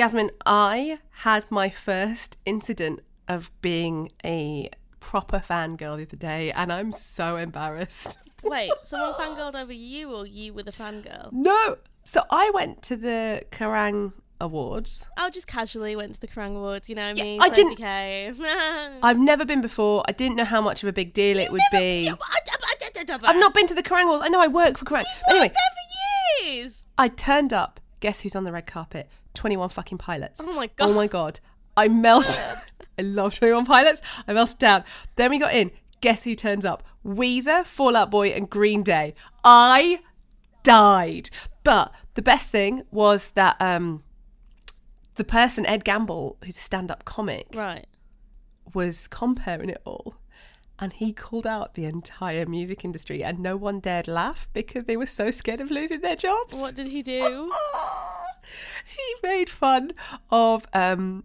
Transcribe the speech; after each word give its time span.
Yasmin, 0.00 0.30
I 0.46 0.98
had 1.10 1.50
my 1.50 1.68
first 1.68 2.38
incident 2.46 3.00
of 3.28 3.50
being 3.60 4.10
a 4.24 4.70
proper 4.98 5.40
fangirl 5.46 5.98
the 5.98 6.04
other 6.04 6.16
day, 6.16 6.50
and 6.52 6.72
I'm 6.72 6.90
so 6.90 7.36
embarrassed. 7.36 8.16
Wait, 8.42 8.72
someone 8.82 9.12
fangirled 9.12 9.54
over 9.54 9.74
you 9.74 10.10
or 10.14 10.26
you 10.26 10.54
were 10.54 10.62
the 10.62 10.72
fangirl? 10.72 11.30
No. 11.32 11.76
So 12.06 12.22
I 12.30 12.48
went 12.54 12.80
to 12.84 12.96
the 12.96 13.42
Kerrang 13.52 14.14
Awards. 14.40 15.06
I 15.18 15.28
just 15.28 15.46
casually 15.46 15.94
went 15.96 16.14
to 16.14 16.20
the 16.20 16.28
Kerrang 16.28 16.56
Awards, 16.56 16.88
you 16.88 16.94
know 16.94 17.08
what 17.08 17.18
I 17.18 17.22
Yeah, 17.22 17.24
me. 17.24 17.38
I 17.38 17.48
didn't- 17.50 17.82
I've 19.04 19.18
never 19.18 19.44
been 19.44 19.60
before. 19.60 20.02
I 20.08 20.12
didn't 20.12 20.36
know 20.38 20.46
how 20.46 20.62
much 20.62 20.82
of 20.82 20.88
a 20.88 20.94
big 20.94 21.12
deal 21.12 21.38
it 21.38 21.52
would 21.52 21.60
be. 21.70 22.10
I've 22.10 23.36
not 23.36 23.52
been 23.52 23.66
to 23.66 23.74
the 23.74 23.82
Kerrang 23.82 24.04
Awards. 24.04 24.22
I 24.24 24.28
know 24.28 24.40
I 24.40 24.48
work 24.48 24.78
for 24.78 24.86
Kerrang. 24.86 25.04
Anyway, 25.28 25.50
for 25.50 26.46
years. 26.46 26.84
I 26.96 27.08
turned 27.08 27.52
up. 27.52 27.80
Guess 28.00 28.20
who's 28.22 28.34
on 28.34 28.44
the 28.44 28.52
red 28.52 28.66
carpet? 28.66 29.08
21 29.34 29.68
fucking 29.68 29.98
pilots. 29.98 30.40
Oh 30.42 30.52
my 30.54 30.66
God. 30.68 30.88
Oh 30.88 30.92
my 30.94 31.06
god. 31.06 31.40
I 31.76 31.88
melted. 31.88 32.38
I 32.98 33.02
love 33.02 33.34
21 33.38 33.64
pilots. 33.66 34.02
I 34.26 34.32
melted 34.32 34.58
down. 34.58 34.84
Then 35.16 35.30
we 35.30 35.38
got 35.38 35.54
in. 35.54 35.70
Guess 36.00 36.24
who 36.24 36.34
turns 36.34 36.64
up? 36.64 36.82
Weezer, 37.06 37.64
Fallout 37.66 38.10
Boy, 38.10 38.28
and 38.28 38.48
Green 38.48 38.82
Day. 38.82 39.14
I 39.44 40.00
died. 40.62 41.30
But 41.62 41.92
the 42.14 42.22
best 42.22 42.50
thing 42.50 42.82
was 42.90 43.30
that 43.32 43.56
um 43.60 44.02
the 45.16 45.24
person, 45.24 45.66
Ed 45.66 45.84
Gamble, 45.84 46.38
who's 46.44 46.56
a 46.56 46.60
stand-up 46.60 47.04
comic, 47.04 47.48
Right. 47.54 47.86
was 48.72 49.06
comparing 49.08 49.68
it 49.68 49.82
all. 49.84 50.14
And 50.82 50.94
he 50.94 51.12
called 51.12 51.46
out 51.46 51.74
the 51.74 51.84
entire 51.84 52.46
music 52.46 52.86
industry, 52.86 53.22
and 53.22 53.38
no 53.38 53.54
one 53.54 53.80
dared 53.80 54.08
laugh 54.08 54.48
because 54.54 54.86
they 54.86 54.96
were 54.96 55.06
so 55.06 55.30
scared 55.30 55.60
of 55.60 55.70
losing 55.70 56.00
their 56.00 56.16
jobs. 56.16 56.58
What 56.58 56.74
did 56.74 56.86
he 56.86 57.02
do? 57.02 57.52
he 58.86 59.14
made 59.22 59.50
fun 59.50 59.92
of 60.30 60.66
um, 60.72 61.24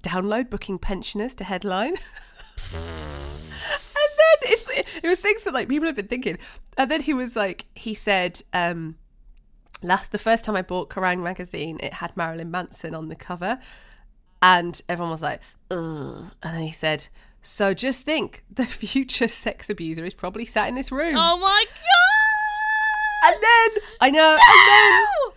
download 0.00 0.48
booking 0.48 0.78
pensioners 0.78 1.34
to 1.36 1.44
headline. 1.44 1.94
and 2.74 2.84
then 4.16 4.36
it's, 4.42 4.70
it 4.70 5.08
was 5.08 5.20
things 5.20 5.42
that 5.42 5.54
like 5.54 5.68
people 5.68 5.86
have 5.86 5.96
been 5.96 6.06
thinking. 6.06 6.38
And 6.76 6.88
then 6.88 7.00
he 7.00 7.12
was 7.12 7.34
like, 7.34 7.66
he 7.74 7.94
said, 7.94 8.42
um, 8.52 8.96
last 9.82 10.12
the 10.12 10.18
first 10.18 10.44
time 10.44 10.54
I 10.54 10.62
bought 10.62 10.88
Kerrang 10.88 11.22
magazine, 11.22 11.78
it 11.82 11.94
had 11.94 12.16
Marilyn 12.16 12.52
Manson 12.52 12.94
on 12.94 13.08
the 13.08 13.16
cover, 13.16 13.58
and 14.40 14.80
everyone 14.88 15.10
was 15.10 15.22
like, 15.22 15.40
ugh. 15.70 16.30
And 16.42 16.54
then 16.54 16.62
he 16.62 16.72
said, 16.72 17.08
so 17.42 17.74
just 17.74 18.04
think, 18.04 18.44
the 18.50 18.66
future 18.66 19.28
sex 19.28 19.70
abuser 19.70 20.04
is 20.04 20.14
probably 20.14 20.44
sat 20.44 20.68
in 20.68 20.74
this 20.74 20.90
room. 20.92 21.14
Oh 21.16 21.38
my 21.38 21.64
god! 21.66 23.32
And 23.32 23.34
then 23.42 23.82
I 24.00 24.10
know, 24.10 24.38
and 24.40 24.68
then 24.70 25.34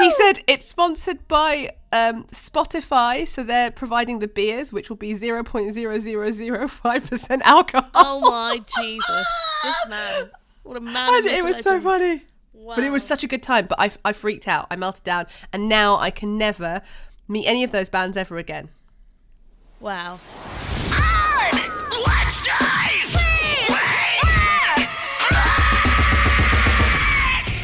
he 0.00 0.10
said 0.12 0.44
it's 0.46 0.66
sponsored 0.66 1.26
by 1.26 1.70
um, 1.92 2.24
Spotify, 2.24 3.26
so 3.26 3.42
they're 3.42 3.70
providing 3.70 4.20
the 4.20 4.28
beers, 4.28 4.72
which 4.72 4.88
will 4.88 4.96
be 4.96 5.14
zero 5.14 5.42
point 5.42 5.72
zero 5.72 5.98
zero 5.98 6.30
zero 6.30 6.68
five 6.68 7.08
percent 7.08 7.42
alcohol. 7.44 7.90
Oh 7.94 8.20
my 8.20 8.60
Jesus! 8.80 9.26
This 9.64 9.86
man, 9.88 10.30
what 10.62 10.76
a 10.76 10.80
man! 10.80 11.14
and 11.16 11.26
it 11.26 11.44
was 11.44 11.60
so 11.60 11.70
legend. 11.70 11.84
funny. 11.84 12.24
But 12.62 12.84
it 12.84 12.90
was 12.90 13.04
such 13.04 13.24
a 13.24 13.26
good 13.26 13.42
time. 13.42 13.66
But 13.66 13.80
I, 13.80 13.90
I 14.04 14.12
freaked 14.12 14.46
out. 14.46 14.66
I 14.70 14.76
melted 14.76 15.02
down, 15.02 15.26
and 15.52 15.68
now 15.68 15.96
I 15.96 16.10
can 16.10 16.38
never 16.38 16.82
meet 17.26 17.46
any 17.46 17.64
of 17.64 17.72
those 17.72 17.88
bands 17.88 18.16
ever 18.16 18.36
again. 18.36 18.68
Wow. 19.80 20.20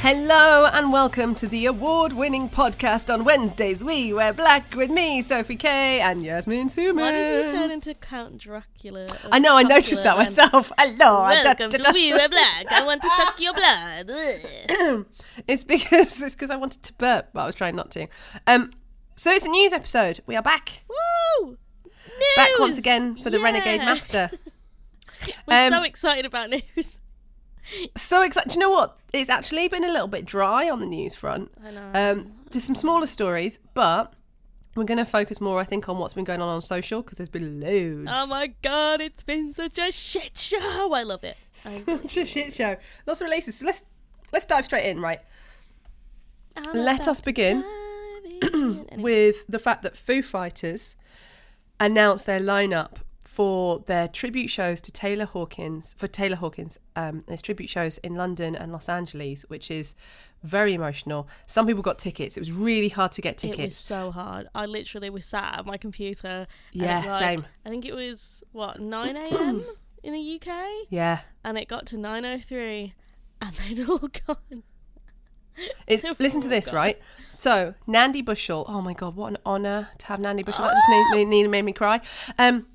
Hello 0.06 0.66
and 0.66 0.92
welcome 0.92 1.34
to 1.34 1.48
the 1.48 1.66
award-winning 1.66 2.48
podcast 2.48 3.12
on 3.12 3.24
Wednesdays. 3.24 3.82
We 3.82 4.12
wear 4.12 4.32
black 4.32 4.72
with 4.76 4.88
me, 4.88 5.20
Sophie 5.20 5.56
Kay, 5.56 5.98
and 6.00 6.22
Yasmin 6.22 6.68
Suman. 6.68 7.00
Why 7.00 7.10
did 7.10 7.46
you 7.50 7.50
turn 7.58 7.72
into 7.72 7.92
Count 7.92 8.38
Dracula? 8.38 9.08
I 9.32 9.40
know, 9.40 9.56
I 9.56 9.64
noticed 9.64 10.04
that 10.04 10.16
then? 10.16 10.26
myself. 10.26 10.70
Hello. 10.78 11.22
I- 11.22 11.42
Welcome 11.42 11.70
da- 11.70 11.78
to 11.78 11.82
da- 11.82 11.90
We 11.92 12.12
Wear 12.12 12.28
Black. 12.28 12.70
I 12.70 12.84
want 12.86 13.02
to 13.02 13.10
suck 13.16 13.40
your 13.40 13.52
blood. 13.52 15.06
It's 15.48 15.64
because 15.64 16.22
it's 16.22 16.36
because 16.36 16.52
I 16.52 16.56
wanted 16.56 16.84
to 16.84 16.92
burp, 16.92 17.30
but 17.32 17.40
I 17.40 17.46
was 17.46 17.56
trying 17.56 17.74
not 17.74 17.90
to. 17.90 18.06
Um, 18.46 18.74
so 19.16 19.32
it's 19.32 19.44
a 19.46 19.50
news 19.50 19.72
episode. 19.72 20.20
We 20.26 20.36
are 20.36 20.42
back, 20.42 20.84
Woo! 20.88 21.58
News! 21.84 22.36
back 22.36 22.50
once 22.60 22.78
again 22.78 23.20
for 23.24 23.30
the 23.30 23.40
Renegade 23.40 23.80
Master. 23.80 24.30
We're 25.48 25.66
Um, 25.66 25.72
so 25.72 25.82
excited 25.82 26.24
about 26.26 26.50
news. 26.50 27.00
So 27.96 28.22
excited! 28.22 28.50
Do 28.50 28.54
you 28.54 28.60
know 28.60 28.70
what? 28.70 28.96
It's 29.12 29.30
actually 29.30 29.68
been 29.68 29.84
a 29.84 29.90
little 29.90 30.08
bit 30.08 30.24
dry 30.24 30.68
on 30.70 30.80
the 30.80 30.86
news 30.86 31.14
front. 31.14 31.50
I 31.64 31.70
know. 31.70 31.90
Um, 31.94 32.32
some 32.50 32.74
smaller 32.74 33.06
stories, 33.06 33.58
but 33.74 34.14
we're 34.76 34.84
going 34.84 34.98
to 34.98 35.04
focus 35.06 35.40
more, 35.40 35.58
I 35.58 35.64
think, 35.64 35.88
on 35.88 35.98
what's 35.98 36.14
been 36.14 36.24
going 36.24 36.40
on 36.40 36.48
on 36.48 36.62
social 36.62 37.02
because 37.02 37.16
there's 37.18 37.28
been 37.28 37.60
loads. 37.60 38.10
oh 38.12 38.26
my 38.28 38.52
god, 38.62 39.00
it's 39.00 39.22
been 39.22 39.52
such 39.52 39.78
a 39.78 39.90
shit 39.90 40.36
show. 40.38 40.92
I 40.92 41.02
love 41.02 41.24
it. 41.24 41.36
I 41.64 41.82
Such 41.86 42.16
a 42.18 42.26
shit 42.26 42.54
show. 42.54 42.76
Lots 43.06 43.20
of 43.20 43.26
releases. 43.26 43.58
So 43.58 43.66
let's 43.66 43.82
let's 44.32 44.44
dive 44.46 44.64
straight 44.64 44.84
in, 44.84 45.00
right? 45.00 45.20
I'm 46.56 46.76
Let 46.76 47.08
us 47.08 47.20
begin. 47.20 47.64
Anyway. 48.42 48.84
with 48.98 49.44
the 49.48 49.58
fact 49.58 49.82
that 49.82 49.96
Foo 49.96 50.20
Fighters 50.20 50.94
announced 51.80 52.26
their 52.26 52.40
lineup 52.40 52.96
for 53.26 53.80
their 53.80 54.08
tribute 54.08 54.48
shows 54.48 54.80
to 54.80 54.92
Taylor 54.92 55.24
Hawkins 55.24 55.94
for 55.98 56.06
Taylor 56.06 56.36
Hawkins. 56.36 56.78
Um, 56.94 57.24
there's 57.26 57.42
tribute 57.42 57.68
shows 57.68 57.98
in 57.98 58.14
London 58.14 58.54
and 58.54 58.72
Los 58.72 58.88
Angeles, 58.88 59.44
which 59.48 59.70
is 59.70 59.94
very 60.42 60.74
emotional. 60.74 61.28
Some 61.46 61.66
people 61.66 61.82
got 61.82 61.98
tickets. 61.98 62.36
It 62.36 62.40
was 62.40 62.52
really 62.52 62.88
hard 62.88 63.12
to 63.12 63.22
get 63.22 63.36
tickets 63.36 63.58
It 63.58 63.64
was 63.64 63.76
so 63.76 64.10
hard. 64.10 64.48
I 64.54 64.66
literally 64.66 65.10
was 65.10 65.26
sat 65.26 65.58
at 65.58 65.66
my 65.66 65.76
computer. 65.76 66.46
Yeah, 66.72 67.04
like, 67.06 67.18
same. 67.18 67.46
I 67.64 67.68
think 67.68 67.84
it 67.84 67.94
was 67.94 68.44
what 68.52 68.80
9 68.80 69.16
a.m. 69.16 69.64
in 70.02 70.12
the 70.12 70.40
UK, 70.40 70.56
Yeah, 70.88 71.20
and 71.44 71.58
it 71.58 71.66
got 71.68 71.86
to 71.86 71.96
9:03, 71.96 72.92
and 73.42 73.54
they'd 73.54 73.88
all 73.88 73.98
gone. 73.98 74.62
it's, 75.86 76.04
listen 76.20 76.40
to 76.42 76.48
this, 76.48 76.72
right? 76.72 77.00
So 77.38 77.74
Nandi 77.86 78.22
Bushell. 78.22 78.64
Oh 78.68 78.80
my 78.80 78.92
god, 78.94 79.16
what 79.16 79.28
an 79.32 79.38
honour 79.44 79.88
to 79.98 80.06
have 80.06 80.20
Nandi 80.20 80.44
Bushell. 80.44 80.66
That 80.66 80.74
just 80.88 80.88
made, 81.12 81.26
made, 81.26 81.50
made 81.50 81.62
me 81.62 81.72
cry. 81.72 82.00
Um, 82.38 82.66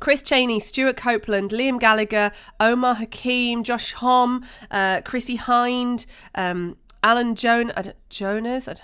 Chris 0.00 0.22
Cheney, 0.22 0.58
Stewart 0.60 0.96
Copeland, 0.96 1.50
Liam 1.50 1.78
Gallagher, 1.78 2.32
Omar 2.58 2.96
Hakim, 2.96 3.62
Josh 3.62 3.92
Homme, 3.92 4.44
uh, 4.70 5.00
Chrissie 5.02 5.38
Hynde, 5.38 6.06
um, 6.34 6.76
Alan 7.02 7.34
Joan- 7.34 7.72
I 7.76 7.92
Jonas, 8.08 8.68
I 8.68 8.74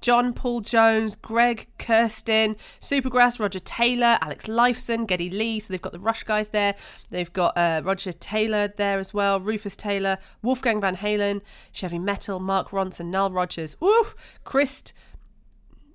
John 0.00 0.32
Paul 0.32 0.60
Jones, 0.60 1.16
Greg 1.16 1.66
Kurstin, 1.78 2.56
Supergrass, 2.80 3.40
Roger 3.40 3.58
Taylor, 3.58 4.16
Alex 4.20 4.46
Lifeson, 4.46 5.06
Geddy 5.06 5.28
Lee. 5.28 5.58
So 5.58 5.72
they've 5.72 5.82
got 5.82 5.92
the 5.92 5.98
Rush 5.98 6.22
guys 6.22 6.50
there. 6.50 6.76
They've 7.10 7.32
got 7.32 7.56
uh, 7.58 7.82
Roger 7.84 8.12
Taylor 8.12 8.68
there 8.68 9.00
as 9.00 9.12
well, 9.12 9.40
Rufus 9.40 9.76
Taylor, 9.76 10.18
Wolfgang 10.40 10.80
Van 10.80 10.96
Halen, 10.96 11.40
Chevy 11.72 11.98
Metal, 11.98 12.38
Mark 12.38 12.68
Ronson, 12.70 13.06
Nile 13.06 13.30
Rodgers, 13.32 13.76
Woo! 13.80 14.06
Christ 14.44 14.92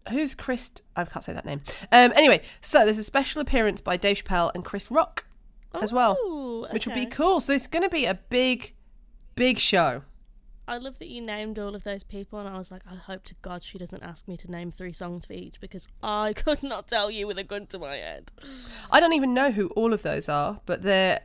who's 0.09 0.35
Chris? 0.35 0.71
I 0.95 1.05
can't 1.05 1.23
say 1.23 1.33
that 1.33 1.45
name. 1.45 1.61
Um, 1.91 2.11
anyway, 2.15 2.41
so 2.61 2.83
there's 2.83 2.97
a 2.97 3.03
special 3.03 3.41
appearance 3.41 3.81
by 3.81 3.97
Dave 3.97 4.23
Chappelle 4.23 4.51
and 4.53 4.63
Chris 4.63 4.91
Rock 4.91 5.25
as 5.81 5.91
well, 5.91 6.17
Ooh, 6.25 6.67
which 6.71 6.85
will 6.87 6.93
be 6.93 7.05
cool. 7.05 7.39
So 7.39 7.53
it's 7.53 7.67
going 7.67 7.83
to 7.83 7.89
be 7.89 8.05
a 8.05 8.15
big, 8.15 8.73
big 9.35 9.57
show. 9.57 10.03
I 10.65 10.77
love 10.77 10.97
that 10.99 11.09
you 11.09 11.21
named 11.21 11.59
all 11.59 11.75
of 11.75 11.83
those 11.83 12.03
people, 12.03 12.39
and 12.39 12.47
I 12.47 12.57
was 12.57 12.71
like, 12.71 12.83
I 12.89 12.95
hope 12.95 13.25
to 13.25 13.35
God 13.41 13.63
she 13.63 13.77
doesn't 13.77 14.01
ask 14.01 14.29
me 14.29 14.37
to 14.37 14.49
name 14.49 14.71
three 14.71 14.93
songs 14.93 15.25
for 15.25 15.33
each 15.33 15.59
because 15.59 15.87
I 16.01 16.33
could 16.35 16.63
not 16.63 16.87
tell 16.87 17.11
you 17.11 17.27
with 17.27 17.37
a 17.37 17.43
gun 17.43 17.65
to 17.67 17.79
my 17.79 17.95
head. 17.95 18.31
I 18.89 18.99
don't 18.99 19.13
even 19.13 19.33
know 19.33 19.51
who 19.51 19.67
all 19.69 19.93
of 19.93 20.03
those 20.03 20.29
are, 20.29 20.61
but 20.65 20.83
they're 20.83 21.21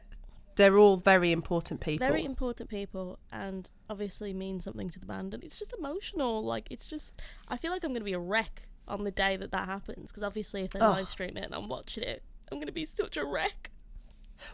they're 0.58 0.76
all 0.76 0.98
very 0.98 1.32
important 1.32 1.80
people. 1.80 2.06
Very 2.06 2.24
important 2.24 2.68
people, 2.68 3.18
and 3.32 3.70
obviously 3.88 4.34
mean 4.34 4.60
something 4.60 4.90
to 4.90 4.98
the 5.00 5.06
band, 5.06 5.32
and 5.32 5.42
it's 5.42 5.58
just 5.58 5.72
emotional. 5.78 6.44
Like 6.44 6.68
it's 6.70 6.86
just, 6.86 7.22
I 7.48 7.56
feel 7.56 7.70
like 7.70 7.84
I'm 7.84 7.92
gonna 7.94 8.04
be 8.04 8.12
a 8.12 8.18
wreck 8.18 8.68
on 8.86 9.04
the 9.04 9.10
day 9.10 9.36
that 9.36 9.52
that 9.52 9.66
happens 9.66 10.10
because 10.10 10.22
obviously 10.22 10.62
if 10.62 10.72
they 10.72 10.80
Oh. 10.80 10.90
live 10.90 11.08
stream 11.08 11.36
it 11.36 11.44
and 11.44 11.54
I'm 11.54 11.68
watching 11.68 12.04
it, 12.04 12.22
I'm 12.52 12.58
gonna 12.58 12.72
be 12.72 12.84
such 12.84 13.16
a 13.16 13.24
wreck. 13.24 13.70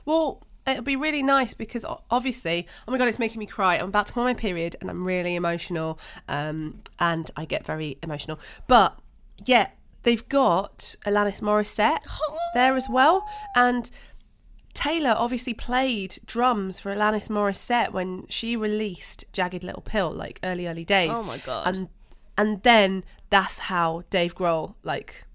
Well, 0.04 0.42
it'll 0.66 0.82
be 0.82 0.96
really 0.96 1.22
nice 1.22 1.54
because 1.54 1.84
obviously, 2.10 2.66
oh 2.86 2.92
my 2.92 2.98
god, 2.98 3.08
it's 3.08 3.18
making 3.18 3.38
me 3.38 3.46
cry. 3.46 3.76
I'm 3.76 3.88
about 3.88 4.06
to 4.08 4.12
come 4.12 4.22
on 4.22 4.26
my 4.28 4.34
period 4.34 4.76
and 4.80 4.90
I'm 4.90 5.04
really 5.04 5.34
emotional, 5.34 5.98
um, 6.28 6.80
and 6.98 7.30
I 7.36 7.44
get 7.44 7.64
very 7.66 7.98
emotional. 8.02 8.38
But 8.66 8.98
yeah, 9.44 9.68
they've 10.02 10.26
got 10.28 10.96
Alanis 11.06 11.40
Morissette 11.40 12.00
there 12.54 12.76
as 12.76 12.88
well, 12.88 13.26
and 13.56 13.90
Taylor 14.74 15.14
obviously 15.16 15.54
played 15.54 16.18
drums 16.26 16.80
for 16.80 16.94
Alanis 16.94 17.28
Morissette 17.28 17.92
when 17.92 18.26
she 18.28 18.56
released 18.56 19.24
Jagged 19.32 19.62
Little 19.62 19.82
Pill, 19.82 20.10
like 20.10 20.40
early 20.42 20.66
early 20.66 20.84
days. 20.84 21.12
Oh 21.14 21.22
my 21.22 21.38
God. 21.38 21.66
And 21.66 21.88
and 22.36 22.62
then 22.62 23.04
that's 23.30 23.60
how 23.60 24.02
Dave 24.10 24.34
Grohl 24.34 24.74
like 24.82 25.26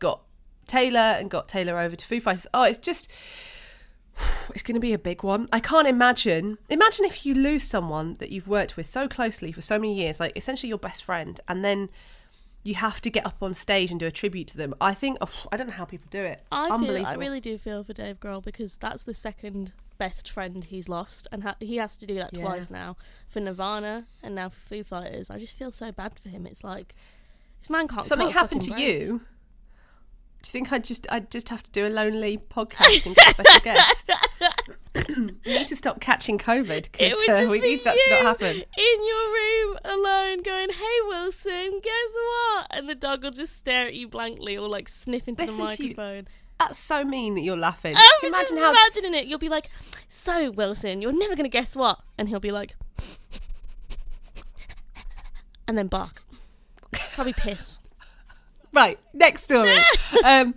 got 0.00 0.22
Taylor 0.66 0.98
and 0.98 1.30
got 1.30 1.48
Taylor 1.48 1.78
over 1.78 1.94
to 1.94 2.04
Foo 2.04 2.20
Fighters. 2.20 2.46
Oh, 2.52 2.64
it's 2.64 2.78
just 2.78 3.10
it's 4.50 4.62
going 4.62 4.74
to 4.74 4.80
be 4.80 4.92
a 4.92 4.98
big 4.98 5.22
one. 5.22 5.48
I 5.52 5.60
can't 5.60 5.86
imagine. 5.86 6.58
Imagine 6.68 7.04
if 7.04 7.24
you 7.24 7.34
lose 7.34 7.64
someone 7.64 8.16
that 8.18 8.30
you've 8.30 8.48
worked 8.48 8.76
with 8.76 8.86
so 8.86 9.06
closely 9.06 9.52
for 9.52 9.62
so 9.62 9.78
many 9.78 9.94
years, 9.94 10.18
like 10.18 10.36
essentially 10.36 10.68
your 10.68 10.78
best 10.78 11.04
friend, 11.04 11.40
and 11.48 11.64
then 11.64 11.88
you 12.66 12.74
have 12.74 13.00
to 13.02 13.10
get 13.10 13.24
up 13.24 13.36
on 13.40 13.54
stage 13.54 13.90
and 13.90 14.00
do 14.00 14.06
a 14.06 14.10
tribute 14.10 14.48
to 14.48 14.56
them. 14.56 14.74
I 14.80 14.92
think 14.94 15.18
oh, 15.20 15.28
I 15.52 15.56
don't 15.56 15.68
know 15.68 15.72
how 15.72 15.84
people 15.84 16.08
do 16.10 16.22
it. 16.22 16.42
I 16.50 16.68
feel, 16.78 17.06
I 17.06 17.14
really 17.14 17.40
do 17.40 17.56
feel 17.58 17.84
for 17.84 17.92
Dave 17.92 18.18
Grohl 18.20 18.42
because 18.42 18.76
that's 18.76 19.04
the 19.04 19.14
second 19.14 19.72
best 19.98 20.30
friend 20.30 20.64
he's 20.64 20.88
lost, 20.88 21.26
and 21.32 21.42
ha- 21.42 21.56
he 21.60 21.76
has 21.76 21.96
to 21.96 22.06
do 22.06 22.14
that 22.14 22.30
Yeah. 22.34 22.42
twice 22.42 22.68
now 22.70 22.96
for 23.28 23.40
Nirvana 23.40 24.06
and 24.22 24.34
now 24.34 24.48
for 24.48 24.60
Foo 24.60 24.82
Fighters. 24.84 25.30
I 25.30 25.38
just 25.38 25.56
feel 25.56 25.72
so 25.72 25.92
bad 25.92 26.18
for 26.18 26.28
him. 26.28 26.46
It's 26.46 26.64
like 26.64 26.94
this 27.60 27.70
man 27.70 27.88
can't. 27.88 28.06
Something 28.06 28.30
happened 28.30 28.62
to 28.62 28.72
break. 28.72 28.82
you. 28.84 29.20
Do 30.46 30.50
you 30.50 30.52
think 30.64 30.72
I 30.72 30.78
just 30.78 31.08
I 31.10 31.18
just 31.18 31.48
have 31.48 31.64
to 31.64 31.72
do 31.72 31.88
a 31.88 31.90
lonely 31.90 32.38
podcast 32.38 33.04
and 33.04 33.16
get 33.16 33.30
special 33.30 33.60
guests? 33.64 34.10
you 35.44 35.58
need 35.58 35.66
to 35.66 35.74
stop 35.74 36.00
catching 36.00 36.38
COVID 36.38 36.86
It 36.86 36.92
because 36.94 37.48
uh, 37.48 37.50
we 37.50 37.60
be 37.60 37.70
need 37.70 37.84
that 37.84 37.98
to 37.98 38.10
not 38.10 38.22
happen. 38.22 38.54
in 38.54 39.06
your 39.06 39.32
room 39.32 39.76
alone, 39.84 40.42
going, 40.44 40.70
"Hey 40.70 40.98
Wilson, 41.08 41.80
guess 41.82 42.12
what?" 42.14 42.66
And 42.70 42.88
the 42.88 42.94
dog 42.94 43.24
will 43.24 43.32
just 43.32 43.56
stare 43.56 43.88
at 43.88 43.94
you 43.94 44.06
blankly 44.06 44.56
or 44.56 44.68
like 44.68 44.88
sniff 44.88 45.26
into 45.26 45.42
Listen 45.42 45.56
the 45.56 45.64
microphone. 45.64 46.28
That's 46.60 46.78
so 46.78 47.02
mean 47.02 47.34
that 47.34 47.40
you're 47.40 47.56
laughing. 47.56 47.96
I'm 47.96 48.04
Do 48.20 48.28
you 48.28 48.32
imagine 48.32 48.58
how 48.58 48.70
imagining 48.70 49.14
it. 49.14 49.26
You'll 49.26 49.40
be 49.40 49.48
like, 49.48 49.68
"So 50.06 50.52
Wilson, 50.52 51.02
you're 51.02 51.12
never 51.12 51.34
gonna 51.34 51.48
guess 51.48 51.74
what?" 51.74 51.98
And 52.16 52.28
he'll 52.28 52.38
be 52.38 52.52
like, 52.52 52.76
and 55.66 55.76
then 55.76 55.88
bark. 55.88 56.22
Probably 56.92 57.32
piss. 57.32 57.80
Right, 58.76 58.98
next 59.14 59.44
story. 59.44 59.78
um, 60.24 60.54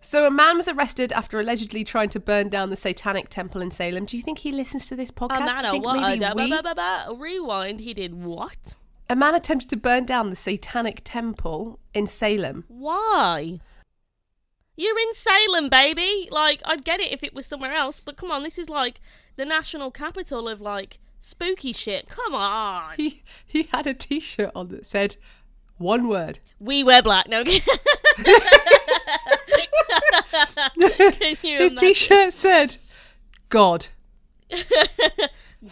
so 0.00 0.26
a 0.26 0.30
man 0.30 0.56
was 0.56 0.68
arrested 0.68 1.12
after 1.12 1.38
allegedly 1.38 1.84
trying 1.84 2.08
to 2.08 2.18
burn 2.18 2.48
down 2.48 2.70
the 2.70 2.76
Satanic 2.76 3.28
Temple 3.28 3.60
in 3.60 3.70
Salem. 3.70 4.06
Do 4.06 4.16
you 4.16 4.22
think 4.22 4.38
he 4.38 4.50
listens 4.50 4.88
to 4.88 4.96
this 4.96 5.10
podcast? 5.10 5.58
A 5.58 5.60
Do 5.60 5.66
you 5.66 5.72
think 5.72 5.84
what? 5.84 6.00
maybe 6.00 6.24
we- 6.34 6.50
ba- 6.50 6.62
ba- 6.62 6.74
ba- 6.74 7.06
ba- 7.08 7.14
Rewind. 7.14 7.80
He 7.80 7.92
did 7.94 8.14
what? 8.14 8.76
a 9.10 9.14
man 9.14 9.34
attempted 9.34 9.68
to 9.68 9.76
burn 9.76 10.06
down 10.06 10.30
the 10.30 10.36
Satanic 10.36 11.02
Temple 11.04 11.78
in 11.92 12.06
Salem. 12.06 12.64
Why? 12.68 13.60
You're 14.74 14.98
in 14.98 15.12
Salem, 15.12 15.68
baby. 15.68 16.28
Like, 16.30 16.62
I'd 16.64 16.84
get 16.84 16.98
it 17.00 17.12
if 17.12 17.22
it 17.22 17.34
was 17.34 17.44
somewhere 17.44 17.74
else, 17.74 18.00
but 18.00 18.16
come 18.16 18.30
on, 18.30 18.42
this 18.42 18.58
is 18.58 18.70
like 18.70 19.00
the 19.36 19.44
national 19.44 19.90
capital 19.90 20.48
of 20.48 20.62
like 20.62 20.98
spooky 21.20 21.74
shit. 21.74 22.08
Come 22.08 22.34
on. 22.34 22.94
He 22.96 23.22
he 23.46 23.64
had 23.64 23.86
a 23.86 23.92
T-shirt 23.92 24.50
on 24.54 24.68
that 24.68 24.86
said 24.86 25.16
one 25.82 26.08
word. 26.08 26.38
We 26.58 26.82
wear 26.84 27.02
black. 27.02 27.28
No. 27.28 27.44
His? 31.42 31.74
T-shirt 31.74 32.32
said 32.32 32.76
God. 33.48 33.88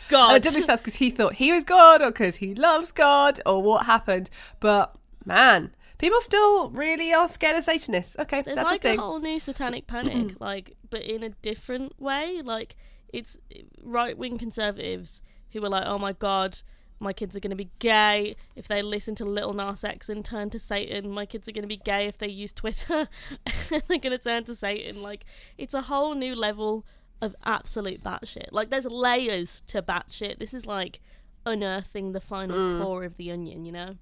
God. 0.09 0.33
I 0.33 0.39
don't 0.39 0.55
know 0.55 0.61
if 0.61 0.67
that's 0.67 0.81
because 0.81 0.95
he 0.97 1.11
thought 1.11 1.35
he 1.35 1.53
was 1.53 1.65
God 1.65 2.03
or 2.03 2.11
because 2.11 2.37
he 2.37 2.55
loves 2.55 2.93
God 2.93 3.41
or 3.45 3.63
what 3.63 3.87
happened, 3.87 4.31
but 4.61 4.95
man, 5.25 5.75
people 5.99 6.21
still 6.21 6.71
really 6.71 7.13
are 7.13 7.29
scared 7.29 7.57
of 7.57 7.65
Satanists. 7.65 8.17
Okay, 8.19 8.43
There's 8.43 8.57
that's 8.57 8.71
like 8.71 8.85
a 8.85 8.89
thing. 8.89 8.99
whole 8.99 9.19
new 9.19 9.39
satanic 9.39 9.87
panic, 9.87 10.37
like, 10.41 10.77
but 10.89 11.03
in 11.03 11.23
a 11.23 11.31
different 11.31 12.01
way. 12.01 12.41
Like, 12.43 12.77
it's 13.13 13.39
right 13.83 14.17
wing 14.17 14.39
conservatives 14.39 15.23
who 15.53 15.65
are 15.65 15.69
like, 15.69 15.85
oh 15.87 15.99
my 15.99 16.13
god, 16.13 16.61
my 17.01 17.13
kids 17.15 17.35
are 17.37 17.41
going 17.41 17.51
to 17.51 17.57
be 17.57 17.71
gay 17.79 18.37
if 18.55 18.69
they 18.69 18.83
listen 18.83 19.15
to 19.17 19.25
Lil 19.25 19.55
Nas 19.55 19.83
X 19.85 20.09
and 20.11 20.23
turn 20.25 20.51
to 20.51 20.59
Satan. 20.59 21.11
My 21.11 21.25
kids 21.27 21.49
are 21.49 21.53
going 21.53 21.63
to 21.63 21.69
be 21.69 21.79
gay 21.79 22.07
if 22.07 22.19
they 22.19 22.29
use 22.29 22.53
Twitter. 22.53 23.09
They're 23.71 23.81
going 23.99 24.11
to 24.11 24.19
turn 24.19 24.45
to 24.45 24.55
Satan. 24.55 25.03
Like, 25.03 25.25
it's 25.57 25.73
a 25.75 25.83
whole 25.83 26.15
new 26.15 26.35
level 26.35 26.85
of 27.23 27.35
absolute 27.45 28.05
batshit. 28.05 28.49
Like, 28.53 28.69
there's 28.71 28.85
layers 28.87 29.63
to 29.69 29.81
batshit. 29.83 30.39
This 30.39 30.53
is 30.55 30.67
like 30.67 31.01
unearthing 31.47 32.13
the 32.13 32.21
final 32.21 32.57
Mm. 32.59 32.83
core 32.83 33.05
of 33.05 33.17
the 33.17 33.33
onion, 33.33 33.65
you 33.65 33.73
know? 33.73 33.97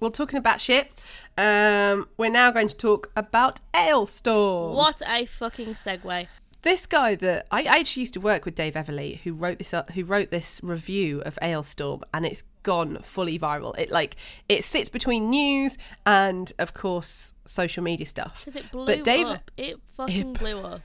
Well, 0.00 0.10
talking 0.10 0.36
about 0.38 0.60
shit, 0.60 0.90
um, 1.38 2.08
we're 2.16 2.30
now 2.30 2.50
going 2.50 2.68
to 2.68 2.76
talk 2.76 3.10
about 3.16 3.60
Alestorm. 3.72 4.74
What 4.74 5.00
a 5.06 5.24
fucking 5.26 5.68
segue. 5.74 6.26
This 6.62 6.86
guy 6.86 7.16
that 7.16 7.46
I, 7.50 7.62
I 7.62 7.80
actually 7.80 8.02
used 8.02 8.14
to 8.14 8.20
work 8.20 8.44
with, 8.44 8.54
Dave 8.54 8.74
Everley, 8.74 9.18
who 9.20 9.34
wrote 9.34 9.58
this 9.58 9.74
up, 9.74 9.90
who 9.90 10.04
wrote 10.04 10.30
this 10.30 10.60
review 10.62 11.20
of 11.22 11.36
Alestorm, 11.42 12.02
and 12.14 12.24
it's 12.24 12.44
gone 12.62 12.98
fully 13.02 13.36
viral. 13.38 13.76
It 13.76 13.90
like 13.90 14.14
it 14.48 14.62
sits 14.62 14.88
between 14.88 15.28
news 15.28 15.76
and, 16.06 16.52
of 16.60 16.72
course, 16.72 17.34
social 17.44 17.82
media 17.82 18.06
stuff. 18.06 18.40
Because 18.44 18.56
it 18.56 18.70
blew 18.70 18.86
But 18.86 19.02
Dave- 19.02 19.26
up. 19.26 19.50
It 19.56 19.80
fucking 19.96 20.34
blew 20.34 20.60
up. 20.60 20.82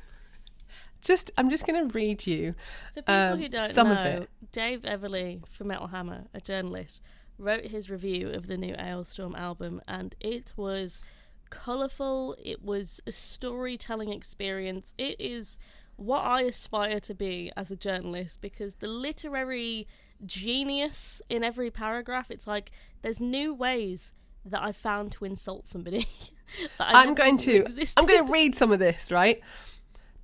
Just, 1.01 1.29
I'm 1.37 1.49
just 1.51 1.65
going 1.67 1.87
to 1.87 1.93
read 1.93 2.25
you 2.25 2.55
For 2.95 3.01
people 3.03 3.13
um, 3.13 3.39
who 3.39 3.47
don't 3.47 3.71
some 3.71 3.89
know, 3.89 3.93
of 3.93 4.05
it. 4.23 4.29
Dave 4.51 4.81
Everley 4.81 5.47
from 5.47 5.67
Metal 5.67 5.87
Hammer, 5.87 6.23
a 6.33 6.41
journalist, 6.41 7.03
wrote 7.37 7.65
his 7.65 7.87
review 7.87 8.29
of 8.29 8.47
the 8.47 8.57
new 8.57 8.73
Alestorm 8.73 9.37
album, 9.37 9.79
and 9.87 10.15
it 10.19 10.53
was 10.57 11.01
colourful. 11.49 12.35
It 12.43 12.63
was 12.63 13.01
a 13.07 13.11
storytelling 13.11 14.11
experience. 14.11 14.93
It 14.97 15.19
is 15.19 15.59
what 15.95 16.19
I 16.19 16.41
aspire 16.41 16.99
to 17.01 17.13
be 17.13 17.51
as 17.57 17.71
a 17.71 17.75
journalist 17.75 18.39
because 18.41 18.75
the 18.75 18.87
literary 18.87 19.87
genius 20.25 21.21
in 21.29 21.43
every 21.43 21.71
paragraph, 21.71 22.31
it's 22.31 22.47
like 22.47 22.71
there's 23.01 23.19
new 23.19 23.53
ways 23.53 24.13
that 24.45 24.61
I 24.61 24.71
found 24.71 25.11
to 25.13 25.25
insult 25.25 25.67
somebody. 25.67 26.05
I'm 26.79 27.13
going 27.15 27.37
to, 27.37 27.65
existed. 27.65 27.99
I'm 27.99 28.07
going 28.07 28.25
to 28.25 28.31
read 28.31 28.55
some 28.55 28.71
of 28.71 28.79
this, 28.79 29.11
right? 29.11 29.41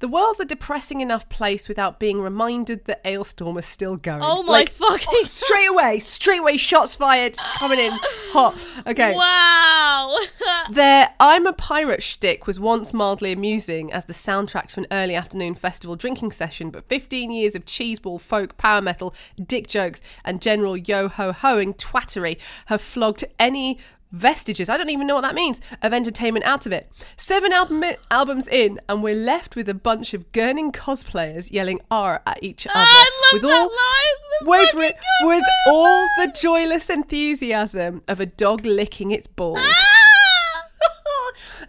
The 0.03 0.09
world's 0.09 0.41
a 0.41 0.45
depressing 0.45 0.99
enough 0.99 1.29
place 1.29 1.69
without 1.69 1.97
being 1.97 2.19
reminded 2.19 2.83
that 2.87 3.01
Alestorm 3.05 3.57
is 3.57 3.65
still 3.65 3.95
going. 3.95 4.21
Oh 4.21 4.43
my 4.43 4.51
Like, 4.51 4.69
fucking 4.69 5.23
straight 5.23 5.69
away, 5.69 5.99
straight 5.99 6.41
away, 6.41 6.57
shots 6.57 6.93
fired, 6.93 7.37
coming 7.37 7.79
in 7.79 7.93
hot. 8.33 8.67
Okay. 8.85 9.13
Wow! 9.15 10.19
Their 10.71 11.11
I'm 11.21 11.47
a 11.47 11.53
Pirate 11.53 12.03
shtick 12.03 12.45
was 12.45 12.59
once 12.59 12.93
mildly 12.93 13.31
amusing 13.31 13.93
as 13.93 14.03
the 14.03 14.11
soundtrack 14.11 14.67
to 14.73 14.81
an 14.81 14.87
early 14.91 15.15
afternoon 15.15 15.55
festival 15.55 15.95
drinking 15.95 16.33
session, 16.33 16.69
but 16.69 16.83
15 16.89 17.31
years 17.31 17.55
of 17.55 17.63
cheeseball, 17.63 18.19
folk, 18.19 18.57
power 18.57 18.81
metal, 18.81 19.15
dick 19.41 19.67
jokes, 19.67 20.01
and 20.25 20.41
general 20.41 20.75
yo 20.75 21.07
ho 21.07 21.31
hoing 21.31 21.73
twattery 21.73 22.37
have 22.65 22.81
flogged 22.81 23.23
any 23.39 23.79
vestiges, 24.13 24.69
I 24.69 24.77
don't 24.77 24.89
even 24.91 25.07
know 25.07 25.15
what 25.15 25.21
that 25.21 25.35
means, 25.35 25.59
of 25.81 25.91
entertainment 25.91 26.45
out 26.45 26.65
of 26.65 26.71
it. 26.71 26.89
Seven 27.17 27.51
album- 27.51 27.83
albums 28.09 28.47
in, 28.47 28.79
and 28.87 29.03
we're 29.03 29.15
left 29.15 29.55
with 29.57 29.67
a 29.67 29.73
bunch 29.73 30.13
of 30.13 30.31
gurning 30.31 30.71
cosplayers 30.71 31.51
yelling 31.51 31.81
R 31.91 32.21
at 32.25 32.41
each 32.41 32.65
other. 32.67 32.75
I 32.77 33.31
love 33.33 33.41
with 33.41 33.49
that 33.49 33.57
all, 33.57 33.65
line. 33.65 34.39
The 34.39 34.49
Wait 34.49 34.69
for 34.69 34.81
it. 34.81 34.95
With 35.23 35.43
all 35.67 36.07
the 36.17 36.31
joyless 36.39 36.89
enthusiasm 36.89 38.03
of 38.07 38.19
a 38.19 38.25
dog 38.25 38.65
licking 38.65 39.11
its 39.11 39.27
balls. 39.27 39.59
Ah! 39.61 39.89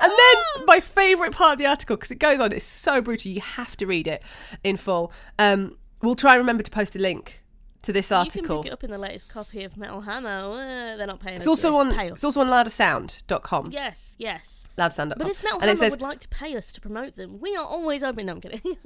And 0.00 0.10
then 0.10 0.66
my 0.66 0.80
favourite 0.80 1.32
part 1.32 1.52
of 1.52 1.58
the 1.60 1.66
article, 1.66 1.96
because 1.96 2.10
it 2.10 2.18
goes 2.18 2.40
on, 2.40 2.52
it's 2.52 2.64
so 2.64 3.00
brutal, 3.00 3.30
you 3.30 3.40
have 3.40 3.76
to 3.76 3.86
read 3.86 4.08
it 4.08 4.24
in 4.64 4.76
full. 4.76 5.12
Um, 5.38 5.78
we'll 6.02 6.16
try 6.16 6.32
and 6.32 6.40
remember 6.40 6.64
to 6.64 6.70
post 6.70 6.96
a 6.96 6.98
link 6.98 7.43
to 7.84 7.92
this 7.92 8.10
article. 8.12 8.56
You 8.56 8.62
can 8.62 8.62
pick 8.62 8.66
it 8.70 8.72
up 8.72 8.84
in 8.84 8.90
the 8.90 8.98
latest 8.98 9.28
copy 9.28 9.64
of 9.64 9.76
Metal 9.76 10.00
Hammer. 10.02 10.28
Uh, 10.28 10.96
they're 10.96 11.06
not 11.06 11.20
paying 11.20 11.36
It's 11.36 11.44
us 11.44 11.48
also 11.48 11.76
on. 11.76 11.92
Pay 11.94 12.06
us. 12.08 12.14
it's 12.14 12.24
also 12.24 12.40
on 12.40 12.48
loudersound.com. 12.48 13.70
Yes, 13.70 14.16
yes. 14.18 14.66
Loudersound.com. 14.76 15.14
But 15.18 15.28
if 15.28 15.42
Metal 15.44 15.60
and 15.60 15.68
Hammer 15.68 15.76
says 15.78 15.90
would 15.92 16.02
like 16.02 16.20
to 16.20 16.28
pay 16.28 16.56
us 16.56 16.72
to 16.72 16.80
promote 16.80 17.16
them, 17.16 17.40
we 17.40 17.54
are 17.56 17.64
always 17.64 18.02
open. 18.02 18.26
No, 18.26 18.32
I'm 18.34 18.40
kidding. 18.40 18.60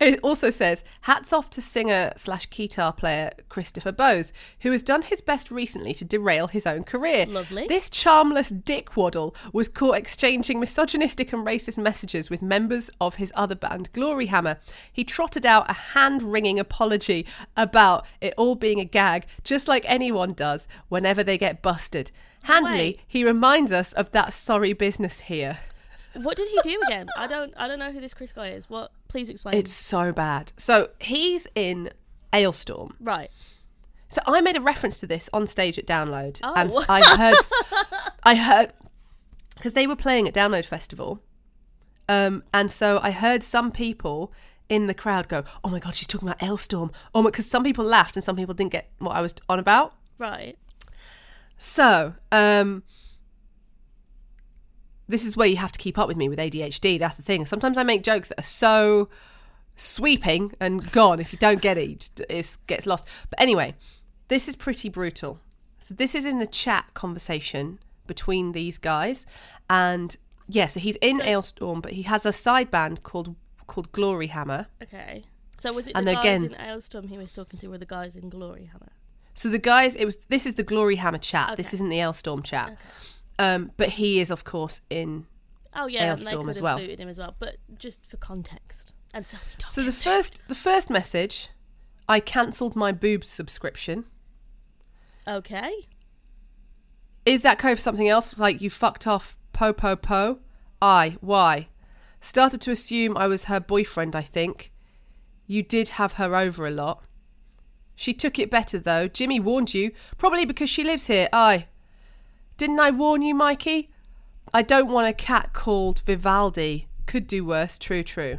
It 0.00 0.20
also 0.22 0.50
says, 0.50 0.84
hats 1.02 1.32
off 1.32 1.50
to 1.50 1.62
singer 1.62 2.12
slash 2.16 2.48
guitar 2.48 2.92
player 2.92 3.32
Christopher 3.48 3.92
Bowes, 3.92 4.32
who 4.60 4.72
has 4.72 4.82
done 4.82 5.02
his 5.02 5.20
best 5.20 5.50
recently 5.50 5.94
to 5.94 6.04
derail 6.04 6.46
his 6.46 6.66
own 6.66 6.84
career. 6.84 7.26
Lovely. 7.26 7.66
This 7.66 7.90
charmless 7.90 8.50
dick 8.50 8.96
waddle 8.96 9.34
was 9.52 9.68
caught 9.68 9.96
exchanging 9.96 10.60
misogynistic 10.60 11.32
and 11.32 11.46
racist 11.46 11.78
messages 11.78 12.30
with 12.30 12.42
members 12.42 12.90
of 13.00 13.16
his 13.16 13.32
other 13.34 13.54
band, 13.54 13.92
Glory 13.92 14.26
Hammer. 14.26 14.58
He 14.92 15.04
trotted 15.04 15.44
out 15.44 15.70
a 15.70 15.74
hand 15.74 16.22
wringing 16.22 16.58
apology 16.58 17.26
about 17.56 18.06
it 18.20 18.34
all 18.36 18.54
being 18.54 18.80
a 18.80 18.84
gag, 18.84 19.26
just 19.42 19.68
like 19.68 19.84
anyone 19.86 20.32
does 20.32 20.66
whenever 20.88 21.22
they 21.22 21.38
get 21.38 21.62
busted. 21.62 22.10
Handily, 22.44 22.78
Wait. 22.78 23.00
he 23.06 23.24
reminds 23.24 23.72
us 23.72 23.92
of 23.94 24.10
that 24.12 24.32
sorry 24.32 24.72
business 24.72 25.20
here. 25.20 25.58
What 26.22 26.36
did 26.36 26.48
he 26.48 26.58
do 26.62 26.80
again? 26.86 27.08
I 27.18 27.26
don't. 27.26 27.52
I 27.56 27.66
don't 27.68 27.78
know 27.78 27.90
who 27.92 28.00
this 28.00 28.14
Chris 28.14 28.32
guy 28.32 28.48
is. 28.48 28.68
What? 28.70 28.92
Please 29.08 29.28
explain. 29.28 29.56
It's 29.56 29.72
so 29.72 30.12
bad. 30.12 30.52
So 30.56 30.88
he's 31.00 31.46
in 31.54 31.90
Alestorm. 32.32 32.92
right. 33.00 33.30
So 34.08 34.20
I 34.26 34.40
made 34.42 34.56
a 34.56 34.60
reference 34.60 35.00
to 35.00 35.06
this 35.08 35.28
on 35.32 35.46
stage 35.46 35.76
at 35.78 35.86
Download, 35.86 36.38
Oh. 36.44 36.54
and 36.56 36.70
I 36.88 37.02
heard, 37.16 37.36
I 38.22 38.34
heard, 38.36 38.72
because 39.56 39.72
they 39.72 39.86
were 39.88 39.96
playing 39.96 40.28
at 40.28 40.34
Download 40.34 40.64
Festival, 40.64 41.20
um, 42.08 42.44
and 42.52 42.70
so 42.70 43.00
I 43.02 43.10
heard 43.10 43.42
some 43.42 43.72
people 43.72 44.32
in 44.68 44.86
the 44.86 44.94
crowd 44.94 45.26
go, 45.28 45.42
"Oh 45.64 45.68
my 45.68 45.80
god, 45.80 45.96
she's 45.96 46.06
talking 46.06 46.28
about 46.28 46.38
Alestorm!" 46.40 46.92
Oh 47.14 47.22
my, 47.22 47.30
because 47.30 47.46
some 47.50 47.64
people 47.64 47.84
laughed 47.84 48.16
and 48.16 48.22
some 48.22 48.36
people 48.36 48.54
didn't 48.54 48.70
get 48.72 48.88
what 48.98 49.16
I 49.16 49.20
was 49.20 49.34
on 49.48 49.58
about. 49.58 49.94
Right. 50.18 50.56
So, 51.58 52.14
um, 52.30 52.82
this 55.08 55.24
is 55.24 55.36
where 55.36 55.46
you 55.46 55.56
have 55.56 55.72
to 55.72 55.78
keep 55.78 55.98
up 55.98 56.08
with 56.08 56.16
me 56.16 56.28
with 56.28 56.38
ADHD. 56.38 56.98
That's 56.98 57.16
the 57.16 57.22
thing. 57.22 57.46
Sometimes 57.46 57.76
I 57.78 57.82
make 57.82 58.02
jokes 58.02 58.28
that 58.28 58.38
are 58.40 58.42
so 58.42 59.08
sweeping 59.76 60.52
and 60.60 60.90
gone. 60.92 61.20
If 61.20 61.32
you 61.32 61.38
don't 61.38 61.60
get 61.60 61.76
it, 61.78 62.10
it 62.28 62.56
gets 62.66 62.86
lost. 62.86 63.06
But 63.30 63.40
anyway, 63.40 63.74
this 64.28 64.48
is 64.48 64.56
pretty 64.56 64.88
brutal. 64.88 65.40
So 65.78 65.94
this 65.94 66.14
is 66.14 66.24
in 66.26 66.38
the 66.38 66.46
chat 66.46 66.94
conversation 66.94 67.78
between 68.06 68.52
these 68.52 68.78
guys. 68.78 69.26
And 69.68 70.16
yeah, 70.48 70.66
so 70.66 70.80
he's 70.80 70.96
in 70.96 71.18
So- 71.18 71.24
Alestorm, 71.24 71.82
but 71.82 71.92
he 71.92 72.02
has 72.02 72.24
a 72.26 72.32
side 72.32 72.70
band 72.70 73.02
called 73.02 73.34
called 73.66 73.90
Glory 73.92 74.26
Hammer. 74.26 74.66
Okay. 74.82 75.24
So 75.56 75.72
was 75.72 75.86
it 75.86 75.92
And 75.94 76.06
the 76.06 76.12
guys 76.14 76.42
again- 76.42 76.44
in 76.44 76.66
Alestorm 76.68 77.08
he 77.08 77.16
was 77.16 77.32
talking 77.32 77.58
to, 77.60 77.68
were 77.68 77.78
the 77.78 77.86
guys 77.86 78.14
in 78.14 78.28
Glory 78.28 78.66
Hammer? 78.70 78.92
So 79.32 79.48
the 79.48 79.58
guys, 79.58 79.96
it 79.96 80.04
was 80.04 80.16
this 80.28 80.44
is 80.46 80.54
the 80.54 80.62
Glory 80.62 80.96
Hammer 80.96 81.18
chat. 81.18 81.56
This 81.56 81.72
isn't 81.74 81.88
the 81.88 81.98
Alestorm 81.98 82.44
chat. 82.44 82.66
Okay. 82.66 82.76
Um, 83.38 83.72
but 83.76 83.90
he 83.90 84.20
is 84.20 84.30
of 84.30 84.44
course 84.44 84.80
in. 84.90 85.26
Oh 85.74 85.86
yeah, 85.86 86.12
and 86.12 86.18
they 86.20 86.32
could 86.32 86.48
as 86.48 86.56
have 86.56 86.62
well. 86.62 86.78
booted 86.78 87.00
him 87.00 87.08
as 87.08 87.18
well, 87.18 87.34
but 87.38 87.56
just 87.76 88.06
for 88.06 88.16
context. 88.16 88.92
And 89.12 89.26
so 89.26 89.36
we 89.36 89.56
don't 89.58 89.70
So 89.70 89.82
the 89.82 89.90
get 89.90 90.00
first 90.00 90.42
the 90.48 90.54
first 90.54 90.90
message, 90.90 91.48
I 92.08 92.20
cancelled 92.20 92.76
my 92.76 92.92
boobs 92.92 93.28
subscription. 93.28 94.04
Okay. 95.26 95.72
Is 97.24 97.42
that 97.42 97.58
code 97.58 97.78
for 97.78 97.82
something 97.82 98.08
else? 98.08 98.38
Like 98.38 98.60
you 98.60 98.70
fucked 98.70 99.06
off 99.06 99.36
po 99.52 99.72
po 99.72 99.96
po? 99.96 100.38
I 100.82 101.16
why? 101.20 101.68
Started 102.20 102.60
to 102.62 102.70
assume 102.70 103.16
I 103.16 103.26
was 103.26 103.44
her 103.44 103.60
boyfriend. 103.60 104.14
I 104.14 104.22
think. 104.22 104.70
You 105.46 105.62
did 105.62 105.90
have 105.90 106.14
her 106.14 106.34
over 106.34 106.66
a 106.66 106.70
lot. 106.70 107.04
She 107.94 108.14
took 108.14 108.38
it 108.38 108.50
better 108.50 108.78
though. 108.78 109.08
Jimmy 109.08 109.38
warned 109.38 109.74
you, 109.74 109.92
probably 110.18 110.44
because 110.44 110.70
she 110.70 110.84
lives 110.84 111.06
here. 111.06 111.28
I. 111.32 111.68
Didn't 112.56 112.80
I 112.80 112.90
warn 112.90 113.22
you, 113.22 113.34
Mikey? 113.34 113.90
I 114.52 114.62
don't 114.62 114.88
want 114.88 115.08
a 115.08 115.12
cat 115.12 115.52
called 115.52 116.02
Vivaldi. 116.06 116.86
Could 117.06 117.26
do 117.26 117.44
worse. 117.44 117.78
True, 117.78 118.02
true. 118.02 118.38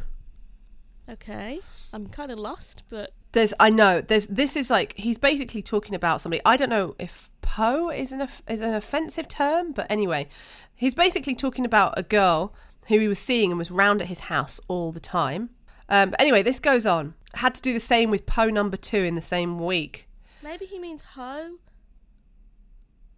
Okay. 1.08 1.60
I'm 1.92 2.06
kind 2.06 2.30
of 2.30 2.38
lost, 2.38 2.82
but 2.88 3.12
There's, 3.32 3.54
I 3.60 3.70
know, 3.70 4.00
there's. 4.00 4.26
This 4.26 4.56
is 4.56 4.70
like 4.70 4.94
he's 4.96 5.18
basically 5.18 5.62
talking 5.62 5.94
about 5.94 6.20
somebody. 6.20 6.40
I 6.44 6.56
don't 6.56 6.70
know 6.70 6.94
if 6.98 7.30
Poe 7.42 7.90
is 7.90 8.12
an 8.12 8.26
is 8.48 8.60
an 8.60 8.74
offensive 8.74 9.28
term, 9.28 9.72
but 9.72 9.86
anyway, 9.90 10.28
he's 10.74 10.94
basically 10.94 11.34
talking 11.34 11.64
about 11.64 11.94
a 11.96 12.02
girl 12.02 12.54
who 12.88 12.98
he 12.98 13.08
was 13.08 13.18
seeing 13.18 13.50
and 13.50 13.58
was 13.58 13.70
round 13.70 14.00
at 14.00 14.08
his 14.08 14.20
house 14.20 14.60
all 14.68 14.92
the 14.92 15.00
time. 15.00 15.50
Um, 15.88 16.10
but 16.10 16.20
anyway, 16.20 16.42
this 16.42 16.58
goes 16.58 16.86
on. 16.86 17.14
Had 17.34 17.54
to 17.56 17.62
do 17.62 17.72
the 17.72 17.80
same 17.80 18.10
with 18.10 18.26
Poe 18.26 18.48
number 18.50 18.76
two 18.76 18.98
in 19.04 19.14
the 19.14 19.22
same 19.22 19.58
week. 19.58 20.08
maybe 20.42 20.64
he 20.66 20.78
means 20.78 21.02
hoe. 21.14 21.56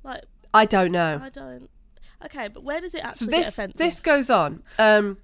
Like 0.03 0.25
I 0.55 0.65
don't 0.65 0.93
know. 0.93 1.21
I 1.23 1.29
don't. 1.29 1.71
Okay, 2.25 2.49
but 2.49 2.65
where 2.65 2.81
does 2.81 2.95
it 2.95 3.03
So 3.03 3.09
actually 3.09 3.27
get 3.29 3.37
this 3.45 3.49
offensive? 3.59 3.79
this 3.79 4.01
goes 4.01 4.29
on. 4.31 4.63
Um, 4.79 5.19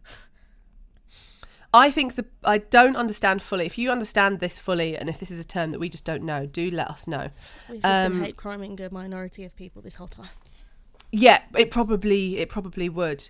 I 1.72 1.90
think 1.90 2.14
the 2.14 2.24
I 2.44 2.58
don't 2.58 2.94
understand 2.96 3.42
fully. 3.42 3.66
If 3.66 3.76
you 3.78 3.90
understand 3.90 4.38
this 4.38 4.60
fully, 4.60 4.96
and 4.96 5.08
if 5.08 5.18
this 5.18 5.30
is 5.30 5.40
a 5.40 5.44
term 5.44 5.72
that 5.72 5.80
we 5.80 5.88
just 5.88 6.04
don't 6.04 6.22
know, 6.22 6.46
do 6.46 6.70
let 6.70 6.88
us 6.88 7.08
know. 7.08 7.30
We've 7.68 7.82
just 7.82 7.92
um, 7.92 8.12
been 8.12 8.24
hate 8.24 8.36
criming 8.36 8.80
a 8.80 8.92
minority 8.92 9.44
of 9.44 9.56
people 9.56 9.82
this 9.82 9.96
whole 9.96 10.06
time. 10.06 10.28
Yeah, 11.10 11.42
it 11.56 11.70
probably 11.72 12.38
it 12.38 12.48
probably 12.48 12.88
would. 12.88 13.28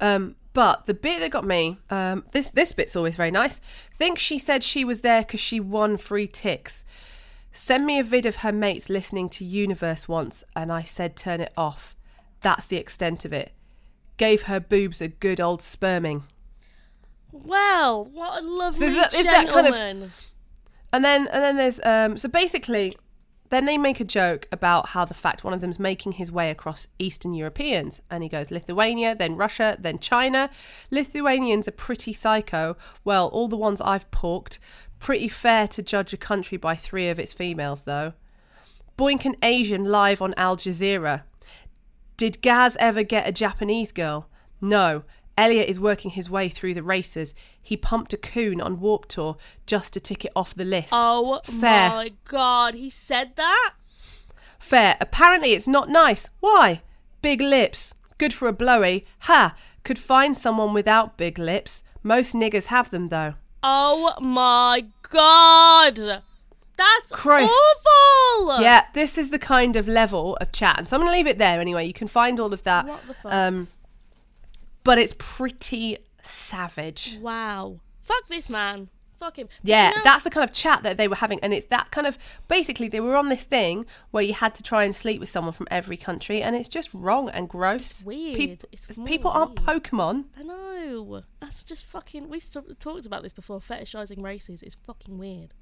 Um, 0.00 0.36
but 0.54 0.86
the 0.86 0.94
bit 0.94 1.20
that 1.20 1.30
got 1.30 1.44
me, 1.44 1.78
um, 1.90 2.24
this 2.32 2.50
this 2.50 2.72
bit's 2.72 2.96
always 2.96 3.16
very 3.16 3.30
nice. 3.30 3.60
Think 3.96 4.18
she 4.18 4.38
said 4.38 4.62
she 4.62 4.84
was 4.84 5.02
there 5.02 5.20
because 5.22 5.40
she 5.40 5.60
won 5.60 5.96
free 5.98 6.26
ticks. 6.26 6.84
Send 7.56 7.86
me 7.86 8.00
a 8.00 8.02
vid 8.02 8.26
of 8.26 8.36
her 8.36 8.52
mates 8.52 8.88
listening 8.90 9.28
to 9.30 9.44
Universe 9.44 10.08
once, 10.08 10.42
and 10.56 10.72
I 10.72 10.82
said 10.82 11.14
turn 11.16 11.40
it 11.40 11.52
off. 11.56 11.94
That's 12.40 12.66
the 12.66 12.76
extent 12.76 13.24
of 13.24 13.32
it. 13.32 13.52
Gave 14.16 14.42
her 14.42 14.58
boobs 14.60 15.00
a 15.00 15.06
good 15.08 15.40
old 15.40 15.62
sperming. 15.62 16.24
Well, 17.32 18.04
what 18.04 18.42
a 18.42 18.46
lovely 18.46 18.86
is 18.88 18.94
that 18.94 19.12
gentleman. 19.12 19.72
kind 19.72 20.02
of- 20.04 20.12
And 20.92 21.04
then 21.04 21.28
and 21.32 21.42
then 21.42 21.56
there's 21.56 21.80
um 21.84 22.16
so 22.18 22.28
basically 22.28 22.96
then 23.50 23.66
they 23.66 23.76
make 23.78 24.00
a 24.00 24.04
joke 24.04 24.48
about 24.50 24.88
how 24.88 25.04
the 25.04 25.14
fact 25.14 25.44
one 25.44 25.52
of 25.52 25.60
them's 25.60 25.78
making 25.78 26.12
his 26.12 26.32
way 26.32 26.50
across 26.50 26.88
Eastern 26.98 27.34
Europeans 27.34 28.00
and 28.10 28.22
he 28.24 28.28
goes 28.28 28.50
Lithuania, 28.50 29.14
then 29.14 29.36
Russia, 29.36 29.76
then 29.78 29.98
China. 29.98 30.50
Lithuanians 30.90 31.68
are 31.68 31.72
pretty 31.72 32.12
psycho. 32.12 32.76
Well, 33.04 33.28
all 33.28 33.46
the 33.46 33.56
ones 33.56 33.80
I've 33.80 34.10
porked. 34.10 34.58
Pretty 35.04 35.28
fair 35.28 35.68
to 35.68 35.82
judge 35.82 36.14
a 36.14 36.16
country 36.16 36.56
by 36.56 36.74
three 36.74 37.10
of 37.10 37.18
its 37.18 37.34
females 37.34 37.84
though. 37.84 38.14
Boink 38.96 39.26
an 39.26 39.36
Asian 39.42 39.84
live 39.84 40.22
on 40.22 40.32
Al 40.38 40.56
Jazeera. 40.56 41.24
Did 42.16 42.40
Gaz 42.40 42.74
ever 42.80 43.02
get 43.02 43.28
a 43.28 43.30
Japanese 43.30 43.92
girl? 43.92 44.30
No. 44.62 45.02
Elliot 45.36 45.68
is 45.68 45.78
working 45.78 46.12
his 46.12 46.30
way 46.30 46.48
through 46.48 46.72
the 46.72 46.82
races. 46.82 47.34
He 47.60 47.76
pumped 47.76 48.14
a 48.14 48.16
coon 48.16 48.62
on 48.62 48.80
Warp 48.80 49.06
Tour 49.06 49.36
just 49.66 49.92
to 49.92 50.00
tick 50.00 50.24
it 50.24 50.32
off 50.34 50.54
the 50.54 50.64
list. 50.64 50.88
Oh 50.94 51.42
Fair. 51.44 51.90
my 51.90 52.12
god, 52.24 52.72
he 52.72 52.88
said 52.88 53.36
that? 53.36 53.74
Fair. 54.58 54.96
Apparently 55.02 55.52
it's 55.52 55.68
not 55.68 55.90
nice. 55.90 56.30
Why? 56.40 56.80
Big 57.20 57.42
lips. 57.42 57.92
Good 58.16 58.32
for 58.32 58.48
a 58.48 58.54
blowy. 58.54 59.04
Ha! 59.24 59.54
Could 59.82 59.98
find 59.98 60.34
someone 60.34 60.72
without 60.72 61.18
big 61.18 61.38
lips. 61.38 61.84
Most 62.02 62.34
niggers 62.34 62.68
have 62.68 62.88
them 62.88 63.08
though. 63.08 63.34
Oh 63.66 64.12
my 64.20 64.84
god! 65.10 66.22
That's 66.76 67.12
Christ. 67.12 67.50
awful! 67.50 68.60
Yeah, 68.60 68.82
this 68.92 69.16
is 69.16 69.30
the 69.30 69.38
kind 69.38 69.74
of 69.74 69.88
level 69.88 70.36
of 70.40 70.52
chat. 70.52 70.76
And 70.76 70.86
so 70.86 70.96
I'm 70.96 71.00
going 71.00 71.10
to 71.10 71.16
leave 71.16 71.26
it 71.26 71.38
there 71.38 71.60
anyway. 71.60 71.86
You 71.86 71.94
can 71.94 72.06
find 72.06 72.38
all 72.38 72.52
of 72.52 72.62
that. 72.64 72.86
What 72.86 73.06
the 73.06 73.14
fuck? 73.14 73.32
Um, 73.32 73.68
but 74.82 74.98
it's 74.98 75.14
pretty 75.16 75.96
savage. 76.22 77.18
Wow. 77.22 77.80
Fuck 78.02 78.28
this 78.28 78.50
man. 78.50 78.90
Fuck 79.24 79.38
him. 79.38 79.48
Yeah, 79.62 79.90
that's 80.04 80.22
the 80.22 80.28
kind 80.28 80.44
of 80.44 80.52
chat 80.52 80.82
that 80.82 80.98
they 80.98 81.08
were 81.08 81.16
having, 81.16 81.40
and 81.40 81.54
it's 81.54 81.66
that 81.68 81.90
kind 81.90 82.06
of 82.06 82.18
basically 82.46 82.88
they 82.88 83.00
were 83.00 83.16
on 83.16 83.30
this 83.30 83.44
thing 83.44 83.86
where 84.10 84.22
you 84.22 84.34
had 84.34 84.54
to 84.56 84.62
try 84.62 84.84
and 84.84 84.94
sleep 84.94 85.18
with 85.18 85.30
someone 85.30 85.54
from 85.54 85.66
every 85.70 85.96
country, 85.96 86.42
and 86.42 86.54
it's 86.54 86.68
just 86.68 86.90
wrong 86.92 87.30
and 87.30 87.48
gross. 87.48 88.04
weird. 88.04 88.66
It's 88.70 88.86
people 89.06 89.30
more 89.30 89.40
aren't 89.40 89.66
weird. 89.66 89.82
Pokemon. 89.82 90.24
I 90.38 90.42
know. 90.42 91.22
That's 91.40 91.64
just 91.64 91.86
fucking. 91.86 92.28
We've 92.28 92.42
st- 92.42 92.78
talked 92.78 93.06
about 93.06 93.22
this 93.22 93.32
before. 93.32 93.60
Fetishizing 93.60 94.22
races 94.22 94.62
is 94.62 94.74
fucking 94.74 95.16
weird. 95.16 95.54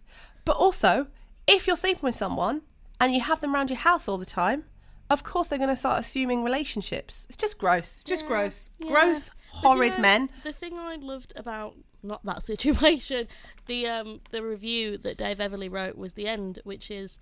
But 0.45 0.57
also, 0.57 1.07
if 1.47 1.69
you're 1.69 1.77
sleeping 1.77 2.03
with 2.03 2.17
someone 2.17 2.63
and 2.99 3.15
you 3.15 3.21
have 3.21 3.41
them 3.41 3.55
around 3.55 3.71
your 3.71 3.79
house 3.79 4.09
all 4.09 4.19
the 4.19 4.27
time, 4.27 4.65
of 5.13 5.23
course 5.25 5.49
they're 5.49 5.59
going 5.59 5.71
to 5.71 5.77
start 5.77 6.01
assuming 6.01 6.43
relationships. 6.45 7.27
It's 7.29 7.37
just 7.37 7.59
gross. 7.59 7.95
It's 7.95 8.05
just 8.05 8.23
Yeah, 8.25 8.29
gross. 8.29 8.71
yeah. 8.79 8.89
Gross, 8.89 9.29
But 9.31 9.37
you 9.37 9.69
horrid 9.69 9.95
know, 9.95 10.01
men. 10.01 10.31
The 10.43 10.53
thing 10.53 10.79
I 10.79 10.97
loved 10.97 11.33
about 11.37 11.75
not 12.03 12.25
that 12.25 12.43
situation, 12.53 13.29
the 13.67 13.87
um 13.87 14.21
the 14.31 14.43
review 14.43 14.99
that 14.99 15.19
Dave 15.19 15.39
Everley 15.39 15.71
wrote 15.71 15.97
was 15.97 16.15
the 16.15 16.27
end, 16.27 16.59
which 16.65 16.91
is 16.91 17.19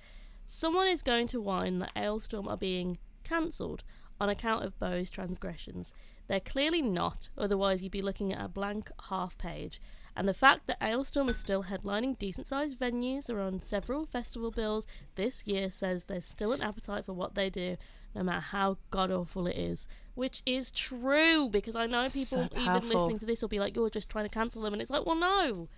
someone 0.47 0.87
is 0.89 1.03
going 1.03 1.27
to 1.29 1.41
whine 1.41 1.79
that 1.81 1.95
Alestorm 1.95 2.49
are 2.49 2.57
being 2.57 2.99
cancelled 3.25 3.83
on 4.21 4.29
account 4.29 4.65
of 4.65 4.79
Bo's 4.79 5.11
transgressions. 5.11 5.95
They're 6.29 6.41
clearly 6.41 6.83
not, 6.83 7.29
otherwise 7.37 7.83
you'd 7.83 7.93
be 7.93 8.03
looking 8.03 8.33
at 8.33 8.45
a 8.45 8.49
blank 8.49 8.91
half 9.09 9.37
page. 9.39 9.81
And 10.17 10.29
the 10.29 10.35
fact 10.35 10.67
that 10.67 10.81
Alestorm 10.81 11.29
is 11.31 11.39
still 11.39 11.65
headlining 11.65 12.19
decent 12.19 12.47
sized 12.47 12.79
venues 12.79 13.31
are 13.31 13.41
on 13.41 13.61
several 13.61 14.07
festival 14.07 14.51
bills 14.51 14.87
this 15.15 15.47
year 15.47 15.71
says 15.71 16.05
there's 16.05 16.25
still 16.25 16.53
an 16.53 16.63
appetite 16.63 17.07
for 17.07 17.13
what 17.13 17.35
they 17.35 17.49
do, 17.51 17.77
no 18.15 18.23
matter 18.23 18.41
how 18.41 18.79
god 18.91 19.11
awful 19.11 19.47
it 19.47 19.57
is. 19.57 19.87
Which 20.15 20.43
is 20.45 20.71
true 20.71 21.49
because 21.49 21.77
I 21.77 21.87
know 21.87 22.05
people 22.05 22.25
So 22.25 22.49
even 22.57 22.89
listening 22.89 23.19
to 23.21 23.27
this 23.27 23.41
will 23.41 23.49
be 23.49 23.61
like, 23.61 23.75
You're 23.77 23.89
just 23.91 24.11
trying 24.11 24.25
to 24.27 24.31
cancel 24.31 24.63
them 24.63 24.73
and 24.73 24.83
it's 24.83 24.91
like, 24.91 25.07
Well 25.07 25.17
no, 25.17 25.69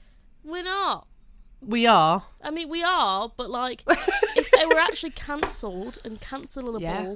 we're 0.42 0.64
not. 0.64 1.06
We 1.60 1.86
are. 1.86 2.24
I 2.42 2.50
mean 2.50 2.68
we 2.68 2.82
are, 2.82 3.30
but 3.36 3.50
like 3.50 3.84
if 3.88 4.50
they 4.50 4.66
were 4.66 4.78
actually 4.80 5.10
cancelled 5.10 5.98
and 6.04 6.20
cancelable, 6.20 6.80
Yeah. 6.80 7.14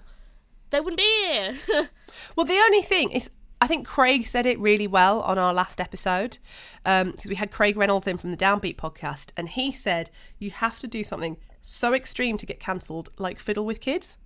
they 0.71 0.81
wouldn't 0.81 0.99
be 0.99 1.03
here. 1.25 1.55
Well, 2.37 2.47
the 2.47 2.55
only 2.55 2.81
thing 2.83 3.11
is, 3.11 3.29
I 3.61 3.67
think 3.67 3.87
Craig 3.87 4.27
said 4.27 4.45
it 4.45 4.59
really 4.59 4.87
well 4.87 5.23
on 5.23 5.39
our 5.39 5.55
last 5.55 5.81
episode 5.81 6.39
um, 6.85 7.13
because 7.13 7.31
we 7.31 7.37
had 7.37 7.51
Craig 7.51 7.77
Reynolds 7.77 8.07
in 8.07 8.19
from 8.19 8.31
the 8.31 8.37
Downbeat 8.37 8.77
podcast, 8.77 9.33
and 9.37 9.49
he 9.49 9.73
said 9.73 10.11
you 10.39 10.51
have 10.51 10.79
to 10.81 10.87
do 10.87 11.03
something 11.03 11.39
so 11.63 11.95
extreme 11.95 12.37
to 12.39 12.47
get 12.47 12.61
cancelled, 12.61 13.09
like 13.19 13.39
fiddle 13.39 13.65
with 13.65 13.81
kids. 13.81 14.19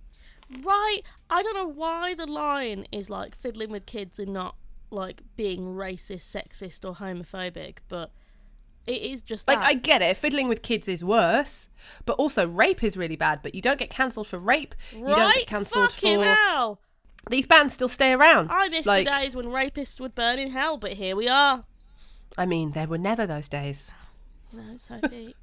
Right. 0.63 1.01
I 1.29 1.41
don't 1.43 1.53
know 1.53 1.67
why 1.67 2.13
the 2.13 2.27
line 2.27 2.85
is 2.91 3.09
like 3.09 3.37
fiddling 3.37 3.71
with 3.71 3.85
kids 3.85 4.19
and 4.19 4.33
not 4.33 4.55
like 4.89 5.23
being 5.37 5.65
racist, 5.75 6.29
sexist, 6.29 6.87
or 6.87 6.95
homophobic, 6.95 7.77
but 7.87 8.11
it 8.85 9.01
is 9.01 9.21
just 9.21 9.47
Like. 9.47 9.59
I 9.59 9.75
get 9.75 10.01
it, 10.01 10.17
fiddling 10.17 10.49
with 10.49 10.61
kids 10.61 10.87
is 10.87 11.03
worse, 11.03 11.69
but 12.05 12.13
also 12.13 12.47
rape 12.47 12.83
is 12.83 12.97
really 12.97 13.15
bad. 13.15 13.41
But 13.41 13.55
you 13.55 13.61
don't 13.61 13.79
get 13.79 13.89
cancelled 13.89 14.27
for 14.27 14.37
rape. 14.39 14.75
You 14.91 15.05
don't 15.05 15.19
right? 15.19 15.35
get 15.35 15.47
cancelled 15.47 15.93
Fucking 15.93 16.19
for. 16.19 16.25
hell. 16.25 16.81
These 17.29 17.45
bands 17.45 17.73
still 17.73 17.89
stay 17.89 18.13
around. 18.13 18.49
I 18.51 18.69
miss 18.69 18.85
like, 18.85 19.05
the 19.05 19.11
days 19.11 19.35
when 19.35 19.45
rapists 19.45 19.99
would 19.99 20.15
burn 20.15 20.39
in 20.39 20.51
hell, 20.51 20.77
but 20.77 20.93
here 20.93 21.15
we 21.15 21.27
are. 21.27 21.63
I 22.37 22.45
mean, 22.45 22.71
there 22.71 22.87
were 22.87 22.97
never 22.97 23.27
those 23.27 23.47
days. 23.47 23.91
You 24.51 24.61
know, 24.61 24.77
Sophie. 24.77 25.35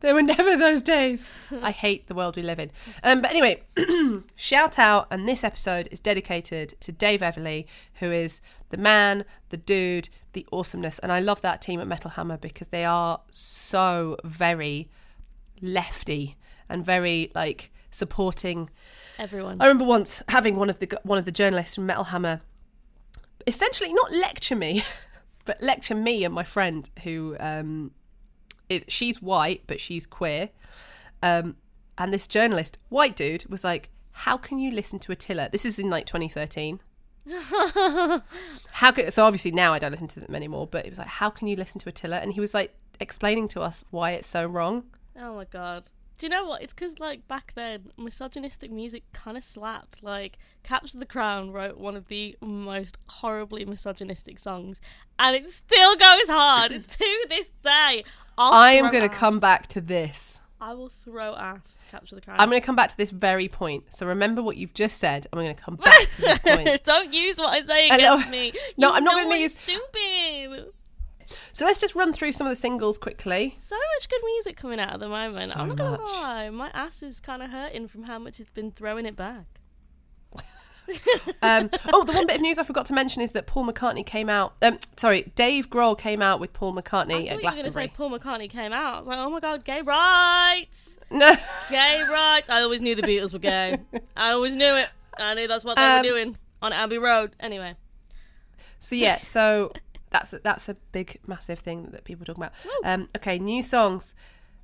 There 0.00 0.14
were 0.14 0.22
never 0.22 0.56
those 0.56 0.82
days. 0.82 1.28
I 1.62 1.70
hate 1.70 2.08
the 2.08 2.14
world 2.14 2.34
we 2.34 2.42
live 2.42 2.58
in. 2.58 2.72
Um, 3.04 3.22
but 3.22 3.30
anyway, 3.30 3.62
shout 4.36 4.76
out, 4.78 5.06
and 5.12 5.28
this 5.28 5.44
episode 5.44 5.88
is 5.92 6.00
dedicated 6.00 6.74
to 6.80 6.90
Dave 6.90 7.20
Everley, 7.20 7.66
who 8.00 8.10
is 8.10 8.40
the 8.70 8.76
man, 8.76 9.24
the 9.50 9.56
dude, 9.56 10.08
the 10.32 10.46
awesomeness, 10.52 10.98
and 10.98 11.12
I 11.12 11.20
love 11.20 11.40
that 11.42 11.62
team 11.62 11.78
at 11.78 11.86
Metal 11.86 12.10
Hammer 12.10 12.36
because 12.36 12.68
they 12.68 12.84
are 12.84 13.20
so 13.30 14.16
very 14.24 14.88
lefty 15.60 16.36
and 16.68 16.84
very 16.84 17.30
like 17.34 17.70
supporting. 17.92 18.70
Everyone. 19.18 19.60
I 19.60 19.66
remember 19.66 19.84
once 19.84 20.22
having 20.28 20.56
one 20.56 20.68
of 20.68 20.80
the 20.80 20.98
one 21.04 21.18
of 21.18 21.24
the 21.24 21.32
journalists 21.32 21.76
from 21.76 21.86
Metal 21.86 22.04
Hammer 22.04 22.40
essentially 23.46 23.92
not 23.92 24.12
lecture 24.12 24.56
me, 24.56 24.84
but 25.44 25.60
lecture 25.62 25.94
me 25.94 26.24
and 26.24 26.34
my 26.34 26.44
friend 26.44 26.88
who 27.04 27.36
um, 27.38 27.92
is 28.68 28.84
she's 28.88 29.22
white 29.22 29.62
but 29.66 29.80
she's 29.80 30.06
queer. 30.06 30.50
Um, 31.22 31.56
and 31.98 32.12
this 32.12 32.26
journalist, 32.26 32.78
white 32.88 33.14
dude, 33.14 33.44
was 33.46 33.62
like, 33.62 33.90
"How 34.10 34.36
can 34.36 34.58
you 34.58 34.70
listen 34.70 34.98
to 35.00 35.12
Attila?" 35.12 35.50
This 35.52 35.64
is 35.64 35.78
in 35.78 35.90
like 35.90 36.06
2013. 36.06 36.80
how 38.72 38.90
could 38.90 39.12
so 39.12 39.24
obviously 39.24 39.52
now 39.52 39.72
I 39.72 39.78
don't 39.78 39.92
listen 39.92 40.08
to 40.08 40.20
them 40.20 40.34
anymore, 40.34 40.66
but 40.66 40.86
it 40.86 40.90
was 40.90 40.98
like, 40.98 41.08
"How 41.08 41.30
can 41.30 41.46
you 41.46 41.56
listen 41.56 41.80
to 41.80 41.88
Attila?" 41.88 42.18
And 42.18 42.32
he 42.32 42.40
was 42.40 42.54
like 42.54 42.74
explaining 42.98 43.48
to 43.48 43.60
us 43.60 43.84
why 43.90 44.12
it's 44.12 44.28
so 44.28 44.46
wrong. 44.46 44.84
Oh 45.16 45.34
my 45.36 45.44
god. 45.44 45.88
Do 46.22 46.26
you 46.26 46.30
know 46.30 46.44
what? 46.44 46.62
It's 46.62 46.72
because, 46.72 47.00
like, 47.00 47.26
back 47.26 47.50
then, 47.56 47.90
misogynistic 47.98 48.70
music 48.70 49.02
kind 49.12 49.36
of 49.36 49.42
slapped. 49.42 50.04
Like, 50.04 50.38
Capture 50.62 50.96
the 50.98 51.04
Crown 51.04 51.50
wrote 51.50 51.78
one 51.78 51.96
of 51.96 52.06
the 52.06 52.36
most 52.40 52.96
horribly 53.08 53.64
misogynistic 53.64 54.38
songs, 54.38 54.80
and 55.18 55.34
it 55.34 55.48
still 55.50 55.96
goes 55.96 56.28
hard 56.28 56.70
to 56.88 57.26
this 57.28 57.50
day. 57.64 58.04
I'll 58.38 58.52
I 58.52 58.70
am 58.74 58.92
going 58.92 59.02
to 59.02 59.12
come 59.12 59.40
back 59.40 59.66
to 59.70 59.80
this. 59.80 60.38
I 60.60 60.74
will 60.74 60.90
throw 60.90 61.34
ass. 61.34 61.76
to 61.86 61.90
Capture 61.90 62.14
the 62.14 62.20
Crown. 62.20 62.38
I'm 62.38 62.48
going 62.50 62.62
to 62.62 62.64
come 62.64 62.76
back 62.76 62.90
to 62.90 62.96
this 62.96 63.10
very 63.10 63.48
point. 63.48 63.92
So 63.92 64.06
remember 64.06 64.44
what 64.44 64.56
you've 64.56 64.74
just 64.74 64.98
said. 64.98 65.26
I'm 65.32 65.40
going 65.40 65.52
to 65.52 65.60
come 65.60 65.74
back 65.84 66.08
to 66.08 66.20
this 66.20 66.38
point. 66.38 66.84
Don't 66.84 67.12
use 67.12 67.36
what 67.38 67.48
I 67.48 67.66
say 67.66 67.88
against 67.88 68.30
me. 68.30 68.52
No, 68.78 68.90
You 68.90 68.94
I'm 68.94 69.02
not 69.02 69.16
know 69.16 69.22
gonna 69.24 69.40
use- 69.40 69.58
Stupid. 69.58 70.66
So 71.52 71.64
let's 71.64 71.78
just 71.78 71.94
run 71.94 72.12
through 72.12 72.32
some 72.32 72.46
of 72.46 72.50
the 72.50 72.56
singles 72.56 72.98
quickly. 72.98 73.56
So 73.58 73.76
much 73.96 74.08
good 74.08 74.20
music 74.24 74.56
coming 74.56 74.80
out 74.80 74.94
at 74.94 75.00
the 75.00 75.08
moment. 75.08 75.34
So 75.34 75.58
I'm 75.60 75.68
not 75.68 75.76
gonna 75.76 75.98
much. 75.98 76.10
lie, 76.12 76.50
my 76.50 76.70
ass 76.74 77.02
is 77.02 77.20
kind 77.20 77.42
of 77.42 77.50
hurting 77.50 77.88
from 77.88 78.04
how 78.04 78.18
much 78.18 78.40
it's 78.40 78.52
been 78.52 78.70
throwing 78.70 79.06
it 79.06 79.16
back. 79.16 79.46
Um, 81.42 81.70
oh, 81.92 82.04
the 82.04 82.12
one 82.12 82.26
bit 82.26 82.36
of 82.36 82.42
news 82.42 82.58
I 82.58 82.64
forgot 82.64 82.86
to 82.86 82.92
mention 82.92 83.22
is 83.22 83.32
that 83.32 83.46
Paul 83.46 83.64
McCartney 83.66 84.04
came 84.04 84.28
out. 84.28 84.54
Um, 84.62 84.78
sorry, 84.96 85.32
Dave 85.36 85.70
Grohl 85.70 85.96
came 85.96 86.20
out 86.20 86.40
with 86.40 86.52
Paul 86.52 86.76
I 86.76 86.82
McCartney 86.82 87.08
thought 87.28 87.36
at 87.36 87.42
you 87.42 87.48
were 87.50 87.56
gonna 87.56 87.70
say 87.70 87.88
Paul 87.88 88.10
McCartney 88.10 88.50
came 88.50 88.72
out. 88.72 88.94
I 88.94 88.98
was 88.98 89.08
like, 89.08 89.18
oh 89.18 89.30
my 89.30 89.40
god, 89.40 89.64
gay 89.64 89.80
rights, 89.80 90.98
No, 91.10 91.34
gay 91.70 92.02
rights. 92.10 92.50
I 92.50 92.62
always 92.62 92.80
knew 92.80 92.94
the 92.94 93.02
Beatles 93.02 93.32
were 93.32 93.38
gay. 93.38 93.78
I 94.16 94.32
always 94.32 94.56
knew 94.56 94.74
it. 94.74 94.90
I 95.18 95.34
knew 95.34 95.46
that's 95.46 95.64
what 95.64 95.76
they 95.76 95.82
Um, 95.84 95.98
were 95.98 96.02
doing 96.02 96.36
on 96.60 96.72
Abbey 96.72 96.98
Road. 96.98 97.36
Anyway, 97.38 97.76
so 98.80 98.96
yeah, 98.96 99.18
so 99.22 99.72
that's 100.12 100.32
a, 100.32 100.38
that's 100.38 100.68
a 100.68 100.74
big, 100.92 101.18
massive 101.26 101.58
thing 101.58 101.88
that 101.92 102.04
people 102.04 102.24
talk 102.24 102.36
about. 102.36 102.52
Um, 102.84 103.08
okay, 103.16 103.38
new 103.38 103.62
songs. 103.62 104.14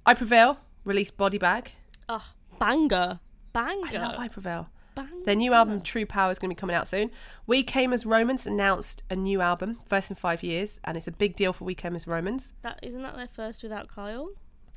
I 0.07 0.15
Prevail 0.15 0.59
released 0.85 1.17
Body 1.17 1.39
Bag. 1.39 1.73
oh 2.09 2.25
banger, 2.59 3.21
banger, 3.53 3.87
I 3.89 3.93
love 3.99 4.19
I 4.19 4.29
Prevail. 4.29 4.69
banger. 4.95 5.25
Their 5.25 5.37
new 5.37 5.53
album, 5.55 5.81
True 5.81 6.07
Power, 6.07 6.31
is 6.31 6.39
going 6.39 6.51
to 6.51 6.55
be 6.55 6.59
coming 6.61 6.77
out 6.77 6.89
soon. 6.89 7.11
We 7.47 7.63
Came 7.63 7.93
as 7.93 8.05
Romans 8.07 8.47
announced 8.47 9.03
a 9.11 9.17
new 9.17 9.41
album, 9.41 9.79
first 9.89 10.11
in 10.11 10.17
five 10.17 10.43
years, 10.43 10.81
and 10.85 10.97
it's 10.97 11.07
a 11.09 11.13
big 11.13 11.37
deal 11.37 11.53
for 11.53 11.65
We 11.65 11.75
Came 11.75 11.95
as 11.97 12.07
Romans. 12.07 12.53
That 12.63 12.79
isn't 12.83 13.03
that 13.03 13.17
their 13.17 13.29
first 13.29 13.63
without 13.63 13.89
Kyle. 13.89 14.31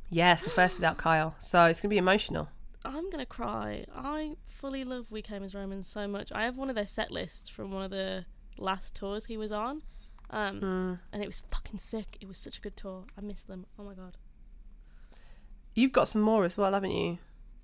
Yes, 0.09 0.43
the 0.43 0.49
first 0.49 0.75
without 0.75 0.97
Kyle. 1.07 1.35
So 1.39 1.65
it's 1.65 1.79
going 1.79 1.89
to 1.89 1.93
be 1.93 1.97
emotional. 1.97 2.49
I'm 2.83 3.11
gonna 3.11 3.27
cry. 3.27 3.85
I 3.95 4.37
fully 4.47 4.83
love 4.83 5.11
We 5.11 5.21
Came 5.21 5.43
as 5.43 5.53
Romans 5.53 5.87
so 5.87 6.07
much. 6.07 6.31
I 6.31 6.45
have 6.45 6.57
one 6.57 6.67
of 6.67 6.75
their 6.75 6.87
set 6.87 7.11
lists 7.11 7.47
from 7.47 7.71
one 7.71 7.83
of 7.83 7.91
the 7.91 8.25
last 8.57 8.95
tours 8.95 9.25
he 9.25 9.37
was 9.37 9.51
on, 9.51 9.83
um, 10.31 10.59
Mm. 10.61 10.99
and 11.13 11.21
it 11.23 11.27
was 11.27 11.43
fucking 11.51 11.77
sick. 11.77 12.17
It 12.19 12.27
was 12.27 12.37
such 12.39 12.57
a 12.57 12.61
good 12.61 12.75
tour. 12.75 13.05
I 13.17 13.21
miss 13.21 13.43
them. 13.43 13.67
Oh 13.77 13.83
my 13.83 13.93
god. 13.93 14.17
You've 15.73 15.91
got 15.93 16.07
some 16.07 16.21
more 16.21 16.43
as 16.43 16.57
well, 16.57 16.73
haven't 16.73 16.91
you? 16.91 17.17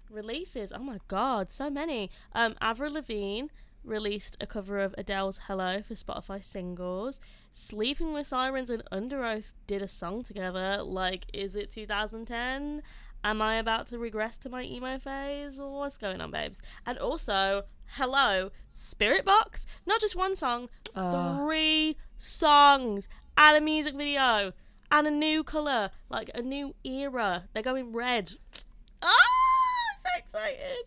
Releases. 0.09 0.71
Oh 0.71 0.79
my 0.79 0.99
god, 1.07 1.51
so 1.51 1.69
many. 1.69 2.09
Um, 2.33 2.55
Avril 2.61 2.93
Lavigne 2.93 3.47
released 3.83 4.37
a 4.39 4.47
cover 4.47 4.79
of 4.79 4.95
Adele's 4.97 5.39
"Hello" 5.47 5.81
for 5.81 5.93
Spotify 5.93 6.41
singles. 6.43 7.19
Sleeping 7.51 8.13
with 8.13 8.27
Sirens 8.27 8.69
and 8.69 8.83
Under 8.91 9.23
Oath 9.25 9.53
did 9.65 9.81
a 9.81 9.87
song 9.87 10.23
together. 10.23 10.81
Like, 10.83 11.25
is 11.33 11.55
it 11.57 11.69
2010? 11.71 12.81
Am 13.27 13.41
I 13.41 13.55
about 13.55 13.87
to 13.87 13.97
regress 13.99 14.37
to 14.37 14.49
my 14.49 14.63
emo 14.63 14.97
phase? 14.97 15.59
Or 15.59 15.79
what's 15.79 15.97
going 15.97 16.21
on, 16.21 16.31
babes? 16.31 16.61
And 16.85 16.97
also, 16.97 17.63
hello, 17.97 18.51
Spirit 18.71 19.25
Box. 19.25 19.65
Not 19.85 19.99
just 19.99 20.15
one 20.15 20.33
song, 20.37 20.69
Ah. 20.95 21.35
three 21.35 21.97
songs 22.17 23.09
and 23.35 23.57
a 23.57 23.59
music 23.59 23.95
video 23.95 24.53
and 24.89 25.07
a 25.07 25.11
new 25.11 25.43
colour, 25.43 25.91
like 26.07 26.31
a 26.33 26.41
new 26.41 26.73
era. 26.85 27.49
They're 27.51 27.61
going 27.63 27.91
red. 27.91 28.31
Ah, 29.01 29.97
so 30.01 30.09
excited. 30.17 30.85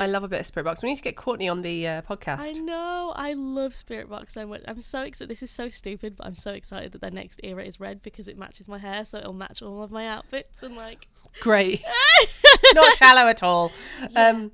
I 0.00 0.06
love 0.06 0.24
a 0.24 0.28
bit 0.28 0.40
of 0.40 0.46
Spirit 0.46 0.64
Box. 0.64 0.82
We 0.82 0.88
need 0.90 0.96
to 0.96 1.02
get 1.02 1.16
Courtney 1.16 1.48
on 1.48 1.62
the 1.62 1.86
uh, 1.86 2.02
podcast. 2.02 2.38
I 2.40 2.52
know. 2.52 3.12
I 3.16 3.32
love 3.34 3.74
Spirit 3.74 4.08
Box 4.10 4.34
so 4.34 4.46
much. 4.46 4.62
I'm 4.66 4.80
so 4.80 5.02
excited. 5.02 5.30
This 5.30 5.42
is 5.42 5.50
so 5.50 5.68
stupid, 5.68 6.16
but 6.16 6.26
I'm 6.26 6.34
so 6.34 6.52
excited 6.52 6.92
that 6.92 7.00
their 7.00 7.10
next 7.10 7.40
era 7.44 7.64
is 7.64 7.78
red 7.80 8.02
because 8.02 8.28
it 8.28 8.36
matches 8.36 8.68
my 8.68 8.78
hair, 8.78 9.04
so 9.04 9.18
it'll 9.18 9.32
match 9.32 9.62
all 9.62 9.82
of 9.82 9.90
my 9.90 10.06
outfits 10.06 10.62
and 10.62 10.76
like. 10.76 11.08
Great. 11.40 11.82
Not 12.74 12.96
shallow 12.96 13.28
at 13.28 13.42
all. 13.42 13.72
Um, 14.14 14.52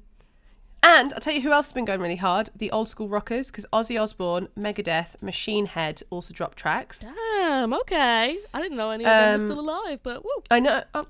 and 0.85 1.13
I'll 1.13 1.21
tell 1.21 1.33
you 1.35 1.41
who 1.43 1.53
else 1.53 1.67
has 1.67 1.73
been 1.73 1.85
going 1.85 2.01
really 2.01 2.17
hard 2.17 2.51
the 2.57 2.71
old 2.73 2.89
school 2.89 3.09
rockers, 3.09 3.51
because 3.51 3.65
Ozzy 3.73 4.01
Osbourne, 4.01 4.49
Megadeth, 4.59 5.21
Machine 5.23 5.67
Head 5.67 6.03
also 6.11 6.35
dropped 6.35 6.59
tracks. 6.59 7.09
Damn. 7.39 7.73
Okay. 7.73 8.37
I 8.53 8.61
didn't 8.61 8.77
know 8.77 8.91
any 8.91 9.05
of 9.05 9.11
them 9.11 9.29
were 9.29 9.35
Um, 9.45 9.49
still 9.51 9.61
alive, 9.61 10.01
but 10.03 10.25
woo. 10.25 10.31
I 10.51 10.59
know. 10.61 10.83
Oh, 10.95 11.07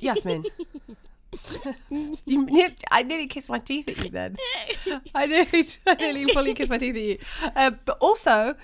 Yasmin. 0.00 0.44
you, 1.90 2.70
I 2.90 3.02
nearly 3.02 3.26
kissed 3.26 3.48
my 3.48 3.58
teeth 3.58 3.88
at 3.88 4.04
you 4.04 4.10
then. 4.10 4.36
I 5.14 5.26
nearly, 5.26 5.66
I 5.86 5.94
nearly 5.94 6.24
fully 6.32 6.54
kissed 6.54 6.70
my 6.70 6.78
teeth 6.78 6.96
at 6.96 7.02
you. 7.02 7.18
Uh, 7.56 7.70
but 7.84 7.98
also, 8.00 8.56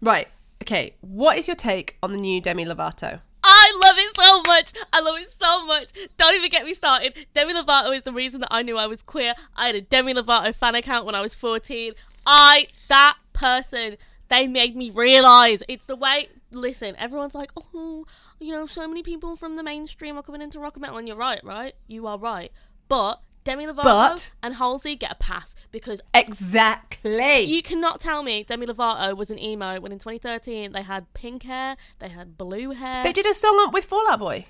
right, 0.00 0.28
okay, 0.62 0.94
what 1.00 1.38
is 1.38 1.46
your 1.46 1.56
take 1.56 1.96
on 2.02 2.12
the 2.12 2.18
new 2.18 2.40
Demi 2.40 2.64
Lovato? 2.64 3.20
I 3.44 3.80
love 3.84 3.96
it 3.98 4.16
so 4.16 4.42
much. 4.42 4.72
I 4.92 5.00
love 5.00 5.18
it 5.18 5.34
so 5.40 5.66
much. 5.66 5.88
Don't 6.16 6.34
even 6.34 6.50
get 6.50 6.64
me 6.64 6.74
started. 6.74 7.26
Demi 7.34 7.54
Lovato 7.54 7.94
is 7.94 8.02
the 8.02 8.12
reason 8.12 8.40
that 8.40 8.48
I 8.50 8.62
knew 8.62 8.76
I 8.76 8.86
was 8.86 9.02
queer. 9.02 9.34
I 9.56 9.66
had 9.66 9.74
a 9.74 9.80
Demi 9.80 10.14
Lovato 10.14 10.54
fan 10.54 10.74
account 10.74 11.06
when 11.06 11.14
I 11.14 11.20
was 11.20 11.34
14. 11.34 11.92
I, 12.26 12.68
that 12.88 13.16
person, 13.32 13.96
they 14.32 14.48
made 14.48 14.74
me 14.74 14.90
realise. 14.90 15.62
It's 15.68 15.84
the 15.86 15.94
way, 15.96 16.28
listen, 16.50 16.96
everyone's 16.96 17.34
like, 17.34 17.52
oh, 17.74 18.06
you 18.40 18.50
know, 18.50 18.66
so 18.66 18.88
many 18.88 19.02
people 19.02 19.36
from 19.36 19.54
the 19.56 19.62
mainstream 19.62 20.16
are 20.16 20.22
coming 20.22 20.40
into 20.42 20.58
rock 20.58 20.74
and 20.76 20.80
metal. 20.80 20.96
And 20.96 21.06
you're 21.06 21.16
right, 21.16 21.42
right? 21.44 21.74
You 21.86 22.06
are 22.06 22.18
right. 22.18 22.50
But 22.88 23.20
Demi 23.44 23.66
Lovato 23.66 23.82
But- 23.82 24.32
and 24.42 24.54
Halsey 24.54 24.96
get 24.96 25.12
a 25.12 25.16
pass 25.16 25.54
because 25.70 26.00
Exactly. 26.14 27.40
you 27.42 27.62
cannot 27.62 28.00
tell 28.00 28.22
me 28.22 28.42
Demi 28.44 28.66
Lovato 28.66 29.16
was 29.16 29.30
an 29.30 29.38
emo 29.38 29.80
when 29.80 29.92
in 29.92 29.98
2013 29.98 30.72
they 30.72 30.82
had 30.82 31.12
pink 31.12 31.42
hair, 31.42 31.76
they 31.98 32.08
had 32.08 32.38
blue 32.38 32.70
hair. 32.70 33.02
they 33.02 33.12
did 33.12 33.26
a 33.26 33.34
song 33.34 33.56
on- 33.56 33.72
with 33.72 33.84
Fallout 33.84 34.18
Boy. 34.20 34.46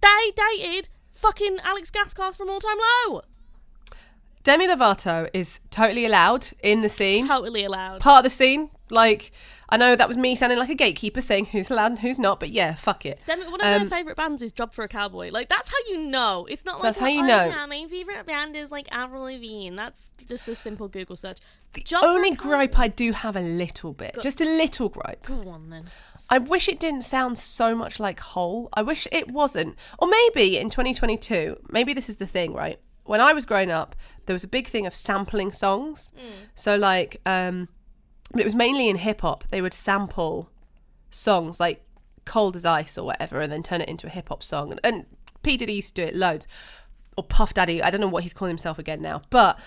They 0.00 0.32
dated 0.36 0.88
fucking 1.14 1.58
Alex 1.64 1.90
Gaskarth 1.90 2.36
from 2.36 2.48
All 2.50 2.60
Time 2.60 2.78
Low. 3.08 3.22
Demi 4.42 4.66
Lovato 4.66 5.28
is 5.34 5.60
totally 5.70 6.06
allowed 6.06 6.48
in 6.62 6.80
the 6.80 6.88
scene. 6.88 7.26
Totally 7.28 7.64
allowed. 7.64 8.00
Part 8.00 8.20
of 8.20 8.24
the 8.24 8.30
scene. 8.30 8.70
Like, 8.90 9.32
I 9.68 9.76
know 9.76 9.94
that 9.94 10.08
was 10.08 10.16
me 10.16 10.34
sounding 10.34 10.58
like 10.58 10.68
a 10.68 10.74
gatekeeper 10.74 11.20
saying 11.20 11.46
who's 11.46 11.70
allowed 11.70 11.92
and 11.92 11.98
who's 12.00 12.18
not, 12.18 12.40
but 12.40 12.50
yeah, 12.50 12.74
fuck 12.74 13.06
it. 13.06 13.20
Demi, 13.26 13.44
one 13.44 13.60
of 13.60 13.66
Um, 13.66 13.80
their 13.80 13.98
favourite 13.98 14.16
bands 14.16 14.42
is 14.42 14.52
Job 14.52 14.74
for 14.74 14.84
a 14.84 14.88
Cowboy. 14.88 15.30
Like, 15.30 15.48
that's 15.48 15.70
how 15.70 15.78
you 15.88 15.98
know. 15.98 16.46
It's 16.50 16.64
not 16.64 16.76
like, 16.76 16.82
That's 16.82 16.98
how 16.98 17.06
you 17.06 17.22
oh, 17.22 17.26
know. 17.26 17.44
Yeah, 17.46 17.66
my 17.66 17.86
favourite 17.88 18.26
band 18.26 18.56
is 18.56 18.70
like 18.70 18.90
Avril 18.92 19.22
Lavigne. 19.22 19.76
That's 19.76 20.10
just 20.28 20.48
a 20.48 20.56
simple 20.56 20.88
Google 20.88 21.16
search. 21.16 21.38
The 21.72 21.82
Job 21.82 22.02
for 22.02 22.08
a 22.08 22.10
only 22.10 22.32
gripe 22.32 22.78
I 22.78 22.88
do 22.88 23.12
have 23.12 23.36
a 23.36 23.40
little 23.40 23.92
bit, 23.92 24.18
just 24.22 24.40
a 24.40 24.44
little 24.44 24.88
gripe. 24.88 25.24
Go 25.24 25.48
on 25.48 25.70
then. 25.70 25.90
I 26.28 26.38
wish 26.38 26.68
it 26.68 26.78
didn't 26.78 27.02
sound 27.02 27.38
so 27.38 27.74
much 27.74 27.98
like 27.98 28.20
Hole. 28.20 28.68
I 28.72 28.82
wish 28.82 29.08
it 29.10 29.30
wasn't. 29.30 29.76
Or 29.98 30.08
maybe 30.08 30.58
in 30.58 30.70
2022, 30.70 31.56
maybe 31.70 31.92
this 31.92 32.08
is 32.08 32.16
the 32.16 32.26
thing, 32.26 32.54
right? 32.54 32.80
When 33.04 33.20
I 33.20 33.32
was 33.32 33.44
growing 33.44 33.72
up, 33.72 33.96
there 34.26 34.34
was 34.34 34.44
a 34.44 34.48
big 34.48 34.68
thing 34.68 34.86
of 34.86 34.94
sampling 34.94 35.50
songs. 35.50 36.12
So 36.54 36.76
like, 36.76 37.20
um, 37.26 37.68
but 38.30 38.40
it 38.40 38.44
was 38.44 38.54
mainly 38.54 38.88
in 38.88 38.96
hip 38.96 39.22
hop. 39.22 39.44
They 39.50 39.62
would 39.62 39.74
sample 39.74 40.50
songs 41.10 41.60
like 41.60 41.84
"Cold 42.24 42.56
as 42.56 42.64
Ice" 42.64 42.96
or 42.96 43.04
whatever, 43.04 43.40
and 43.40 43.52
then 43.52 43.62
turn 43.62 43.80
it 43.80 43.88
into 43.88 44.06
a 44.06 44.10
hip 44.10 44.28
hop 44.28 44.42
song. 44.42 44.70
And, 44.70 44.80
and 44.84 45.06
P 45.42 45.56
Diddy 45.56 45.74
used 45.74 45.94
to 45.96 46.02
do 46.02 46.08
it 46.08 46.16
loads, 46.16 46.46
or 47.16 47.24
Puff 47.24 47.54
Daddy. 47.54 47.82
I 47.82 47.90
don't 47.90 48.00
know 48.00 48.08
what 48.08 48.22
he's 48.22 48.34
calling 48.34 48.50
himself 48.50 48.78
again 48.78 49.02
now, 49.02 49.22
but 49.30 49.58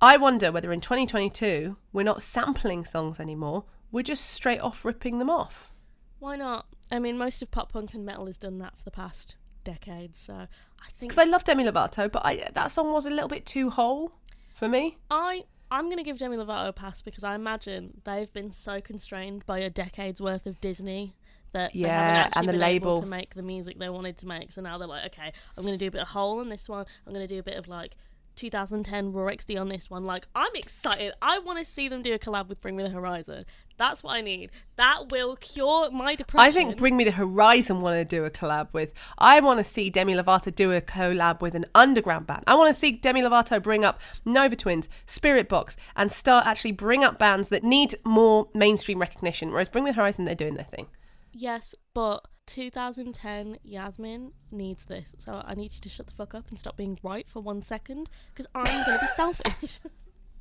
I 0.00 0.16
wonder 0.16 0.50
whether 0.50 0.72
in 0.72 0.80
2022 0.80 1.76
we're 1.92 2.02
not 2.02 2.22
sampling 2.22 2.84
songs 2.84 3.20
anymore. 3.20 3.64
We're 3.92 4.02
just 4.02 4.26
straight 4.26 4.60
off 4.60 4.84
ripping 4.84 5.18
them 5.18 5.28
off. 5.28 5.74
Why 6.20 6.36
not? 6.36 6.66
I 6.90 6.98
mean, 6.98 7.18
most 7.18 7.42
of 7.42 7.50
pop 7.50 7.72
punk 7.72 7.94
and 7.94 8.04
metal 8.04 8.26
has 8.26 8.38
done 8.38 8.58
that 8.58 8.76
for 8.76 8.84
the 8.84 8.90
past 8.90 9.36
decades. 9.64 10.18
So 10.18 10.34
I 10.34 10.88
think 10.98 11.12
Because 11.12 11.26
I 11.26 11.30
love 11.30 11.44
Demi 11.44 11.64
Lovato, 11.64 12.10
but 12.10 12.24
I, 12.24 12.48
that 12.54 12.70
song 12.70 12.92
was 12.92 13.06
a 13.06 13.10
little 13.10 13.28
bit 13.28 13.46
too 13.46 13.70
Hole 13.70 14.12
for 14.54 14.68
me. 14.68 14.98
I 15.10 15.44
I'm 15.70 15.88
gonna 15.88 16.02
give 16.02 16.18
Demi 16.18 16.36
Lovato 16.36 16.68
a 16.68 16.72
pass 16.72 17.00
because 17.02 17.22
I 17.24 17.34
imagine 17.34 18.00
they've 18.04 18.32
been 18.32 18.50
so 18.50 18.80
constrained 18.80 19.46
by 19.46 19.58
a 19.60 19.70
decade's 19.70 20.20
worth 20.20 20.46
of 20.46 20.60
Disney 20.60 21.14
that 21.52 21.72
they 21.72 21.80
Yeah, 21.80 21.88
haven't 21.88 22.16
actually 22.16 22.38
and 22.40 22.48
the 22.48 22.52
been 22.52 22.62
able 22.62 22.88
label. 22.92 23.00
to 23.02 23.06
make 23.06 23.34
the 23.34 23.42
music 23.42 23.78
they 23.78 23.88
wanted 23.88 24.16
to 24.18 24.26
make. 24.26 24.52
So 24.52 24.60
now 24.62 24.78
they're 24.78 24.86
like, 24.88 25.06
okay, 25.06 25.32
I'm 25.56 25.64
going 25.64 25.74
to 25.74 25.78
do 25.78 25.88
a 25.88 25.90
bit 25.90 26.00
of 26.02 26.08
Hole 26.08 26.40
in 26.40 26.48
this 26.48 26.68
one. 26.68 26.86
I'm 27.06 27.12
going 27.12 27.26
to 27.26 27.32
do 27.34 27.40
a 27.40 27.42
bit 27.42 27.56
of 27.56 27.66
like 27.66 27.96
2010 28.40 29.12
Raw 29.12 29.30
XD 29.30 29.60
on 29.60 29.68
this 29.68 29.90
one. 29.90 30.04
Like, 30.04 30.26
I'm 30.34 30.54
excited. 30.54 31.12
I 31.20 31.38
want 31.40 31.58
to 31.58 31.64
see 31.64 31.88
them 31.88 32.00
do 32.00 32.14
a 32.14 32.18
collab 32.18 32.48
with 32.48 32.58
Bring 32.58 32.74
Me 32.74 32.82
the 32.82 32.88
Horizon. 32.88 33.44
That's 33.76 34.02
what 34.02 34.16
I 34.16 34.22
need. 34.22 34.50
That 34.76 35.10
will 35.10 35.36
cure 35.36 35.90
my 35.90 36.14
depression. 36.14 36.48
I 36.48 36.50
think 36.50 36.78
Bring 36.78 36.96
Me 36.96 37.04
the 37.04 37.10
Horizon 37.10 37.80
want 37.80 37.98
to 37.98 38.04
do 38.06 38.24
a 38.24 38.30
collab 38.30 38.68
with. 38.72 38.94
I 39.18 39.40
want 39.40 39.58
to 39.58 39.64
see 39.64 39.90
Demi 39.90 40.14
Lovato 40.14 40.54
do 40.54 40.72
a 40.72 40.80
collab 40.80 41.42
with 41.42 41.54
an 41.54 41.66
underground 41.74 42.26
band. 42.26 42.44
I 42.46 42.54
want 42.54 42.68
to 42.68 42.78
see 42.78 42.92
Demi 42.92 43.20
Lovato 43.20 43.62
bring 43.62 43.84
up 43.84 44.00
Nova 44.24 44.56
Twins, 44.56 44.88
Spirit 45.04 45.46
Box, 45.46 45.76
and 45.94 46.10
start 46.10 46.46
actually 46.46 46.72
bring 46.72 47.04
up 47.04 47.18
bands 47.18 47.50
that 47.50 47.62
need 47.62 47.94
more 48.04 48.48
mainstream 48.54 49.00
recognition. 49.00 49.50
Whereas 49.50 49.68
Bring 49.68 49.84
Me 49.84 49.90
the 49.90 49.96
Horizon, 49.96 50.24
they're 50.24 50.34
doing 50.34 50.54
their 50.54 50.64
thing. 50.64 50.86
Yes, 51.34 51.74
but 51.92 52.26
2010 52.50 53.58
Yasmin 53.62 54.32
needs 54.50 54.84
this. 54.86 55.14
So 55.18 55.42
I 55.44 55.54
need 55.54 55.72
you 55.72 55.80
to 55.80 55.88
shut 55.88 56.06
the 56.06 56.12
fuck 56.12 56.34
up 56.34 56.48
and 56.50 56.58
stop 56.58 56.76
being 56.76 56.98
right 57.02 57.28
for 57.28 57.40
one 57.40 57.62
second 57.62 58.10
because 58.32 58.46
I'm 58.54 58.64
going 58.64 58.84
to 58.84 58.98
be 59.00 59.06
selfish. 59.06 59.78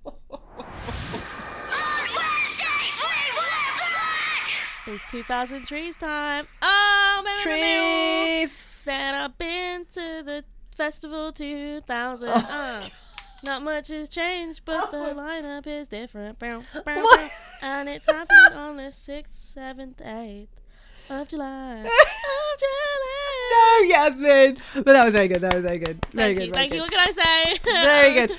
it's 4.87 5.03
2000 5.11 5.65
trees 5.67 5.97
time. 5.97 6.47
Oh, 6.61 7.21
baby. 7.23 7.41
Trees. 7.43 8.51
Said 8.51 9.13
I've 9.13 9.37
been 9.37 9.85
to 9.91 10.23
the 10.25 10.43
festival 10.75 11.31
2000. 11.31 12.27
Oh, 12.27 12.31
uh, 12.33 12.83
not 13.43 13.61
much 13.61 13.89
has 13.89 14.09
changed, 14.09 14.61
but 14.65 14.89
the 14.89 14.97
lineup 14.97 15.67
is 15.67 15.87
different. 15.87 16.39
Bow, 16.39 16.63
bow, 16.83 17.03
What? 17.03 17.19
bow. 17.19 17.29
And 17.61 17.87
it's 17.87 18.07
happening 18.07 18.57
on 18.57 18.77
the 18.77 18.83
6th, 18.91 19.55
7th, 19.55 19.97
8th 19.97 20.47
of 21.09 21.27
July. 21.27 21.81
of 21.83 22.59
July. 22.59 23.49
No, 23.51 23.87
Yasmin. 23.87 24.57
But 24.75 24.85
that 24.85 25.05
was 25.05 25.13
very 25.13 25.27
good. 25.27 25.41
That 25.41 25.53
was 25.55 25.65
very 25.65 25.77
good. 25.79 26.05
Very 26.13 26.35
Thank 26.35 26.37
good. 26.37 26.47
you. 26.47 26.53
Thank 26.53 26.73
you. 26.73 26.81
What 26.81 26.91
can 26.91 26.99
I 26.99 27.55
say? 27.55 27.59
Very 27.63 28.13
good. 28.27 28.31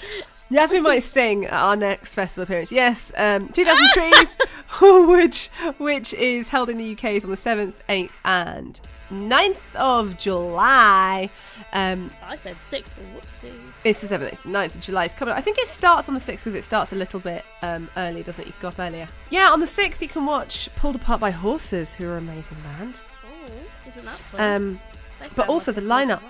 Yasmin 0.50 0.82
might 0.82 1.02
sing 1.04 1.44
at 1.46 1.52
our 1.52 1.76
next 1.76 2.14
festival 2.14 2.42
appearance. 2.42 2.72
Yes, 2.72 3.12
um, 3.16 3.48
2000 3.48 3.88
Trees, 3.94 4.38
which 4.80 5.48
which 5.78 6.12
is 6.14 6.48
held 6.48 6.68
in 6.68 6.76
the 6.78 6.92
UK 6.92 7.04
is 7.04 7.24
on 7.24 7.30
the 7.30 7.36
7th, 7.36 7.74
8th, 7.88 8.12
and 8.24 8.80
9th 9.10 9.74
of 9.76 10.16
July. 10.18 11.30
Um, 11.72 12.10
I 12.24 12.36
said 12.36 12.56
sick. 12.56 12.84
Whoopsie. 13.14 13.52
it's 13.84 14.00
the 14.00 14.06
7th, 14.18 14.30
8th, 14.30 14.42
9th 14.42 14.74
of 14.76 14.80
July. 14.80 15.04
It's 15.06 15.14
coming. 15.14 15.32
up. 15.32 15.38
I 15.38 15.40
think 15.40 15.58
it 15.58 15.66
starts 15.68 16.08
on 16.08 16.14
the 16.14 16.20
6th 16.20 16.36
because 16.36 16.54
it 16.54 16.64
starts 16.64 16.92
a 16.92 16.96
little 16.96 17.20
bit 17.20 17.44
um, 17.62 17.88
early, 17.96 18.22
doesn't 18.22 18.42
it? 18.42 18.46
You 18.46 18.52
can 18.52 18.62
go 18.62 18.68
up 18.68 18.78
earlier. 18.78 19.08
Yeah, 19.30 19.50
on 19.50 19.60
the 19.60 19.66
6th 19.66 20.00
you 20.00 20.08
can 20.08 20.26
watch 20.26 20.68
Pulled 20.76 20.96
Apart 20.96 21.20
by 21.20 21.30
Horses, 21.30 21.92
who 21.94 22.06
are 22.08 22.16
an 22.16 22.28
amazing 22.28 22.56
band. 22.78 23.00
Oh, 23.24 23.88
isn't 23.88 24.04
that 24.04 24.18
fun? 24.18 24.40
Um, 24.40 24.80
but 25.36 25.48
also 25.48 25.72
like 25.72 25.82
the 25.82 25.88
lineup. 25.88 26.22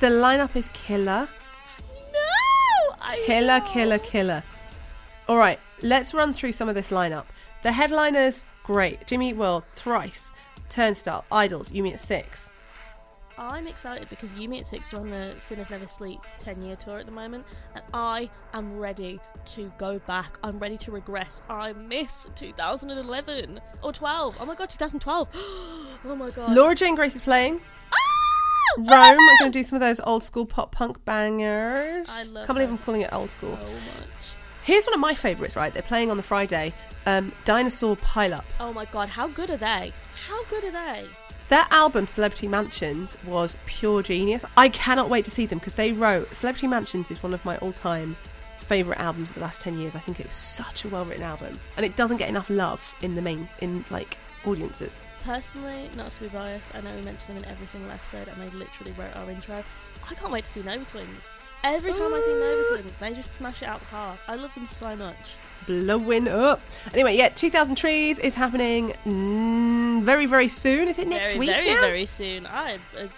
the 0.00 0.08
lineup 0.08 0.54
is 0.54 0.68
killer. 0.68 1.28
No! 2.12 2.94
I 3.00 3.22
Killer, 3.26 3.58
know. 3.60 3.66
killer, 3.72 3.98
killer. 3.98 4.42
All 5.28 5.36
right, 5.38 5.58
let's 5.82 6.14
run 6.14 6.32
through 6.32 6.52
some 6.52 6.68
of 6.68 6.74
this 6.74 6.90
lineup. 6.90 7.24
The 7.62 7.72
headliners, 7.72 8.44
great. 8.62 9.06
Jimmy 9.06 9.30
Eat 9.30 9.36
World, 9.36 9.64
Thrice, 9.74 10.32
Turnstile, 10.68 11.24
IDLES, 11.30 11.72
You 11.74 11.82
Me 11.82 11.92
at 11.92 12.00
Six. 12.00 12.50
I'm 13.38 13.66
excited 13.66 14.08
because 14.08 14.32
You 14.34 14.48
Me 14.48 14.58
at 14.58 14.66
Six 14.66 14.94
are 14.94 15.00
on 15.00 15.10
the 15.10 15.34
Sinners 15.38 15.68
Never 15.68 15.86
Sleep 15.86 16.20
10 16.40 16.62
year 16.62 16.76
tour 16.76 16.98
at 16.98 17.06
the 17.06 17.12
moment, 17.12 17.44
and 17.74 17.84
I 17.92 18.30
am 18.54 18.78
ready 18.78 19.20
to 19.46 19.70
go 19.76 19.98
back. 20.00 20.38
I'm 20.42 20.58
ready 20.58 20.78
to 20.78 20.90
regress. 20.90 21.42
I 21.48 21.72
miss 21.74 22.28
2011 22.34 23.60
or 23.82 23.92
12. 23.92 24.36
Oh 24.40 24.46
my 24.46 24.54
god, 24.54 24.70
2012. 24.70 25.28
oh 25.34 26.16
my 26.16 26.30
god. 26.30 26.50
Laura 26.50 26.74
Jane 26.74 26.94
Grace 26.94 27.14
is 27.14 27.22
playing. 27.22 27.60
Ah! 27.92 28.76
Roam 28.78 29.18
are 29.18 29.38
going 29.40 29.52
to 29.52 29.58
do 29.58 29.62
some 29.62 29.76
of 29.76 29.80
those 29.80 30.00
old 30.00 30.22
school 30.22 30.46
pop 30.46 30.72
punk 30.72 31.04
bangers. 31.04 32.08
I 32.10 32.24
love 32.24 32.46
Can't 32.46 32.56
believe 32.56 32.70
I'm 32.70 32.78
calling 32.78 33.02
it 33.02 33.12
old 33.12 33.30
school. 33.30 33.58
So 33.60 33.66
much. 33.66 34.32
Here's 34.64 34.84
one 34.86 34.94
of 34.94 35.00
my 35.00 35.14
favourites, 35.14 35.56
right? 35.56 35.72
They're 35.72 35.82
playing 35.82 36.10
on 36.10 36.16
the 36.16 36.22
Friday. 36.22 36.72
Um, 37.06 37.32
Dinosaur 37.44 37.96
Pile 37.96 38.34
Up. 38.34 38.44
Oh 38.60 38.72
my 38.72 38.84
god, 38.86 39.08
how 39.08 39.28
good 39.28 39.48
are 39.50 39.56
they? 39.56 39.92
How 40.28 40.44
good 40.46 40.64
are 40.64 40.72
they? 40.72 41.06
Their 41.48 41.66
album 41.70 42.08
Celebrity 42.08 42.48
Mansions 42.48 43.16
was 43.24 43.56
pure 43.66 44.02
genius. 44.02 44.44
I 44.56 44.68
cannot 44.68 45.08
wait 45.08 45.24
to 45.26 45.30
see 45.30 45.46
them 45.46 45.58
because 45.58 45.74
they 45.74 45.92
wrote 45.92 46.34
Celebrity 46.34 46.66
Mansions 46.66 47.10
is 47.10 47.22
one 47.22 47.32
of 47.32 47.44
my 47.44 47.56
all-time 47.58 48.16
favorite 48.58 48.98
albums 48.98 49.28
of 49.30 49.36
the 49.36 49.42
last 49.42 49.60
10 49.60 49.78
years. 49.78 49.94
I 49.94 50.00
think 50.00 50.18
it 50.18 50.26
was 50.26 50.34
such 50.34 50.84
a 50.84 50.88
well-written 50.88 51.22
album 51.22 51.60
and 51.76 51.86
it 51.86 51.94
doesn't 51.94 52.16
get 52.16 52.28
enough 52.28 52.50
love 52.50 52.94
in 53.00 53.14
the 53.14 53.22
main 53.22 53.48
in 53.60 53.84
like 53.90 54.18
audiences. 54.44 55.04
Personally, 55.22 55.88
not 55.96 56.10
to 56.12 56.20
be 56.22 56.28
biased, 56.28 56.74
I 56.74 56.80
know 56.80 56.94
we 56.94 57.02
mention 57.02 57.28
them 57.28 57.36
in 57.38 57.44
every 57.44 57.66
single 57.66 57.90
episode, 57.90 58.28
and 58.28 58.36
they 58.40 58.56
literally 58.56 58.92
wrote 58.92 59.14
our 59.16 59.30
intro. 59.30 59.62
I 60.08 60.14
can't 60.14 60.32
wait 60.32 60.44
to 60.44 60.50
see 60.50 60.62
Nova 60.62 60.84
Twins. 60.84 61.28
Every 61.74 61.92
time 61.92 62.14
I 62.14 62.20
see 62.20 62.32
Nova 62.32 62.80
Twins, 62.80 62.92
they 63.00 63.14
just 63.14 63.32
smash 63.32 63.60
it 63.60 63.66
out 63.66 63.80
the 63.80 63.86
park. 63.86 64.18
I 64.28 64.36
love 64.36 64.54
them 64.54 64.68
so 64.68 64.94
much. 64.94 65.16
Blowing 65.66 66.28
up. 66.28 66.60
Anyway, 66.94 67.16
yeah, 67.16 67.28
2000 67.28 67.74
Trees 67.74 68.20
is 68.20 68.36
happening 68.36 68.92
mm, 69.04 70.00
very 70.02 70.26
very 70.26 70.46
soon. 70.46 70.86
Is 70.86 70.96
it 71.00 71.08
next 71.08 71.30
very, 71.30 71.40
week 71.40 71.50
very, 71.50 71.74
now? 71.74 71.80
very 71.80 72.06
soon. 72.06 72.46
I 72.46 72.78
uh, 72.96 73.08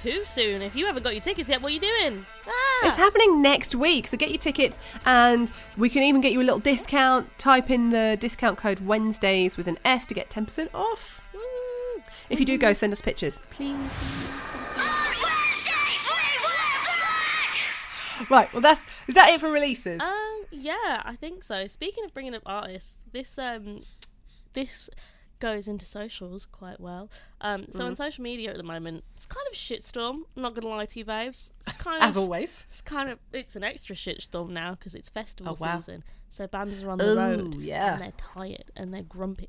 too 0.00 0.24
soon. 0.24 0.62
If 0.62 0.76
you 0.76 0.86
haven't 0.86 1.02
got 1.02 1.14
your 1.14 1.20
tickets 1.20 1.48
yet, 1.48 1.60
what 1.60 1.72
are 1.72 1.74
you 1.74 1.80
doing? 1.80 2.24
Ah! 2.46 2.86
It's 2.86 2.94
happening 2.94 3.42
next 3.42 3.74
week, 3.74 4.06
so 4.06 4.16
get 4.16 4.30
your 4.30 4.38
tickets, 4.38 4.78
and 5.04 5.50
we 5.76 5.88
can 5.88 6.04
even 6.04 6.20
get 6.20 6.30
you 6.30 6.40
a 6.40 6.44
little 6.44 6.60
discount. 6.60 7.36
Type 7.38 7.70
in 7.70 7.90
the 7.90 8.16
discount 8.20 8.56
code 8.56 8.86
Wednesdays 8.86 9.56
with 9.56 9.66
an 9.66 9.78
S 9.84 10.06
to 10.06 10.14
get 10.14 10.30
ten 10.30 10.44
percent 10.44 10.70
off. 10.72 11.20
Woo! 11.34 12.02
If 12.30 12.38
you 12.38 12.46
do 12.46 12.56
go, 12.56 12.72
send 12.72 12.92
us 12.92 13.02
pictures, 13.02 13.40
please. 13.50 14.00
Right, 18.30 18.52
well 18.52 18.62
that's 18.62 18.86
is 19.08 19.14
that 19.14 19.28
it 19.30 19.40
for 19.40 19.50
releases? 19.50 20.00
Um, 20.02 20.44
yeah, 20.50 21.02
I 21.04 21.16
think 21.18 21.44
so. 21.44 21.66
Speaking 21.66 22.04
of 22.04 22.12
bringing 22.14 22.34
up 22.34 22.42
artists, 22.46 23.04
this 23.12 23.38
um, 23.38 23.82
this 24.52 24.88
goes 25.38 25.68
into 25.68 25.84
socials 25.84 26.46
quite 26.46 26.80
well. 26.80 27.10
Um, 27.42 27.66
so 27.70 27.80
Mm. 27.80 27.88
on 27.88 27.96
social 27.96 28.22
media 28.24 28.50
at 28.50 28.56
the 28.56 28.62
moment, 28.62 29.04
it's 29.14 29.26
kind 29.26 29.46
of 29.46 29.52
a 29.52 29.56
shitstorm. 29.56 30.22
I'm 30.34 30.42
not 30.42 30.54
gonna 30.54 30.68
lie 30.74 30.86
to 30.86 30.98
you, 30.98 31.04
babes. 31.04 31.50
It's 31.66 31.76
kind 31.88 32.02
of 32.02 32.08
As 32.08 32.16
always. 32.16 32.62
It's 32.66 32.80
kind 32.80 33.10
of 33.10 33.18
it's 33.32 33.54
an 33.56 33.62
extra 33.62 33.94
shitstorm 33.94 34.48
now 34.50 34.72
because 34.72 34.94
it's 34.94 35.08
festival 35.10 35.56
Oh, 35.60 35.62
wow. 35.64 35.76
season. 35.80 36.04
So 36.30 36.46
bands 36.46 36.82
are 36.82 36.90
on 36.90 36.98
the 36.98 37.14
road 37.16 37.54
Oh 37.56 37.58
yeah. 37.60 37.94
and 37.94 38.02
they're 38.02 38.12
tired 38.34 38.70
and 38.74 38.92
they're 38.94 39.02
grumpy 39.02 39.48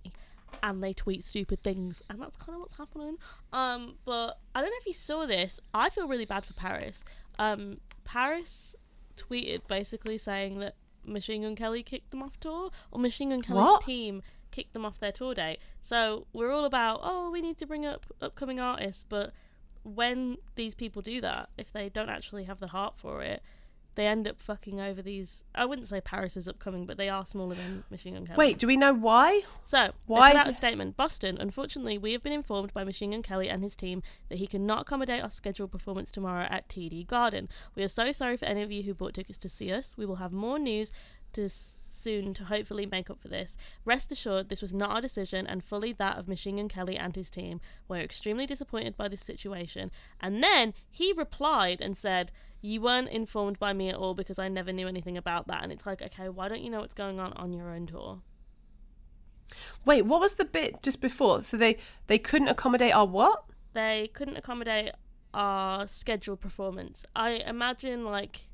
and 0.64 0.84
they 0.84 0.92
tweet 0.92 1.24
stupid 1.24 1.62
things 1.64 2.02
and 2.10 2.22
that's 2.22 2.36
kind 2.36 2.56
of 2.56 2.62
what's 2.62 2.78
happening. 2.78 3.18
Um, 3.54 3.96
but 4.06 4.40
I 4.54 4.60
don't 4.62 4.70
know 4.70 4.78
if 4.80 4.88
you 4.88 4.94
saw 4.94 5.26
this. 5.26 5.60
I 5.74 5.90
feel 5.90 6.08
really 6.08 6.26
bad 6.26 6.46
for 6.46 6.54
PVRIS. 6.54 7.04
Um, 7.40 7.78
PVRIS 8.08 8.76
tweeted 9.15 9.62
basically 9.67 10.17
saying 10.17 10.60
that 10.60 10.76
Machine 11.04 11.41
Gun 11.43 11.56
Kelly 11.56 11.84
kicked 11.84 12.12
them 12.12 12.22
off 12.22 12.39
tour 12.39 12.70
or 12.91 13.00
Machine 13.00 13.30
Gun 13.30 13.41
Kelly's 13.41 13.63
What? 13.63 13.82
team 13.82 14.22
kicked 14.52 14.74
them 14.74 14.86
off 14.86 15.00
their 15.00 15.12
tour 15.12 15.34
date. 15.34 15.60
So 15.80 16.28
we're 16.34 16.52
all 16.52 16.65
about 16.65 17.00
oh 17.04 17.30
we 17.32 17.41
need 17.41 17.58
to 17.58 17.65
bring 17.65 17.86
up 17.86 18.06
upcoming 18.22 18.60
artists, 18.60 19.04
but 19.04 19.34
when 19.84 20.38
these 20.56 20.76
people 20.76 21.02
do 21.02 21.22
that, 21.22 21.50
if 21.58 21.72
they 21.72 21.89
don't 21.89 22.10
actually 22.10 22.43
have 22.43 22.60
the 22.60 22.67
heart 22.67 22.96
for 22.98 23.22
it, 23.22 23.41
they 23.98 24.08
end 24.08 24.28
up 24.28 24.40
fucking 24.40 24.80
over 24.80 25.02
these. 25.02 25.44
I 25.54 25.66
wouldn't 25.66 25.88
say 25.88 26.00
PVRIS 26.00 26.38
is 26.38 26.48
upcoming, 26.48 26.86
but 26.86 26.98
they 26.98 27.10
are 27.10 27.26
smaller 27.26 27.56
than 27.56 27.84
Machine 27.90 28.14
Gun 28.14 28.28
Kelly. 28.28 28.38
Wait, 28.38 28.60
do 28.60 28.68
we 28.68 28.78
know 28.78 28.94
why? 28.94 29.42
So, 29.64 29.92
Why 30.06 30.30
they 30.32 30.38
put 30.38 30.48
out 30.48 30.50
a 30.50 30.54
statement? 30.54 30.96
Boston, 30.96 31.38
unfortunately, 31.40 31.98
we 31.98 32.14
have 32.14 32.22
been 32.22 32.32
informed 32.32 32.74
by 32.74 32.84
Machine 32.84 33.12
Gun 33.12 33.24
Kelly 33.24 33.50
and 33.50 33.64
his 33.64 33.76
team 33.76 34.04
that 34.30 34.38
he 34.38 34.48
cannot 34.48 34.84
accommodate 34.84 35.24
our 35.24 35.32
scheduled 35.32 35.72
performance 35.72 36.12
tomorrow 36.12 36.48
at 36.50 36.70
TD 36.70 37.08
Garden. 37.08 37.50
We 37.76 37.84
are 37.84 37.90
so 37.90 38.12
sorry 38.12 38.38
for 38.38 38.46
any 38.46 38.62
of 38.62 38.72
you 38.72 38.84
who 38.84 38.94
bought 38.94 39.16
tickets 39.16 39.40
to 39.40 39.50
see 39.50 39.74
us. 39.74 39.96
We 39.98 40.06
will 40.06 40.18
have 40.18 40.32
more 40.32 40.60
news 40.60 40.94
to 41.38 41.50
soon 41.50 42.34
to 42.36 42.45
hopefully 42.45 42.86
make 42.86 43.10
up 43.10 43.19
for 43.19 43.28
this. 43.28 43.58
Rest 43.84 44.12
assured, 44.12 44.50
this 44.50 44.62
was 44.62 44.73
not 44.73 44.91
our 44.91 45.02
decision 45.02 45.47
and 45.47 45.63
fully 45.63 45.93
that 45.93 46.17
of 46.17 46.28
Machine 46.28 46.58
Gun 46.58 46.67
Kelly 46.67 46.97
and 46.97 47.15
his 47.15 47.30
team. 47.30 47.60
We're 47.88 48.02
extremely 48.02 48.45
disappointed 48.45 48.95
by 48.95 49.08
this 49.08 49.21
situation. 49.21 49.91
And 50.19 50.43
then 50.43 50.73
he 50.89 51.13
replied 51.13 51.82
and 51.82 51.97
said, 51.97 52.32
You 52.62 52.82
weren't 52.82 53.10
informed 53.10 53.58
by 53.58 53.73
me 53.73 53.89
at 53.89 53.95
all 53.95 54.13
because 54.13 54.38
I 54.38 54.47
never 54.47 54.71
knew 54.71 54.88
anything 54.88 55.17
about 55.17 55.47
that. 55.47 55.63
And 55.63 55.71
it's 55.71 55.86
like, 55.86 56.02
okay, 56.02 56.30
why 56.30 56.47
don't 56.47 56.62
you 56.62 56.69
know 56.69 56.82
what's 56.82 56.93
going 56.93 57.19
on 57.19 57.34
on 57.34 57.54
your 57.54 57.71
own 57.71 57.88
tour? 57.88 58.19
Wait, 59.86 60.04
what 60.04 60.19
was 60.19 60.36
the 60.36 60.45
bit 60.45 60.84
just 60.84 61.02
before? 61.02 61.41
So 61.41 61.58
they 61.58 61.78
they 62.08 62.19
couldn't 62.19 62.50
accommodate 62.50 62.93
our 62.93 63.08
what? 63.08 63.45
they 63.78 64.10
couldn't 64.13 64.38
accommodate 64.38 64.91
our 65.36 65.86
scheduled 65.86 66.41
performance. 66.41 67.06
I 67.15 67.32
imagine 67.45 68.06
like 68.06 68.47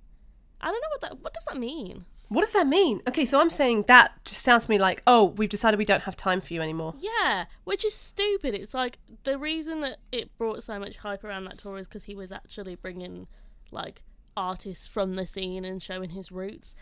I 0.59 0.65
don't 0.65 0.81
know 0.81 0.87
what 0.91 1.01
that 1.01 1.23
what 1.23 1.33
does 1.33 1.45
that 1.45 1.57
mean? 1.57 2.05
What 2.33 2.41
does 2.43 2.53
that 2.53 2.65
mean? 2.65 2.99
Okay, 3.07 3.25
so 3.25 3.39
I'm 3.39 3.51
saying 3.51 3.83
that 3.87 4.11
just 4.25 4.41
sounds 4.41 4.65
to 4.65 4.71
me 4.71 4.79
like, 4.79 5.03
oh, 5.05 5.25
we've 5.37 5.49
decided 5.49 5.77
we 5.77 5.85
don't 5.85 6.01
have 6.03 6.15
time 6.17 6.41
for 6.41 6.51
you 6.55 6.61
anymore. 6.63 6.95
Yeah, 6.97 7.45
which 7.63 7.85
is 7.85 7.93
stupid. 7.93 8.55
It's 8.55 8.73
like 8.73 8.97
the 9.23 9.37
reason 9.37 9.81
that 9.81 9.97
it 10.11 10.35
brought 10.39 10.63
so 10.63 10.79
much 10.79 10.97
hype 10.97 11.23
around 11.23 11.45
that 11.45 11.59
tour 11.59 11.77
is 11.77 11.87
because 11.87 12.05
he 12.05 12.15
was 12.15 12.31
actually 12.31 12.73
bringing 12.75 13.27
like 13.69 14.01
artists 14.35 14.87
from 14.87 15.13
the 15.13 15.27
scene 15.27 15.63
and 15.63 15.79
showing 15.81 16.09
his 16.09 16.31
roots. 16.31 16.75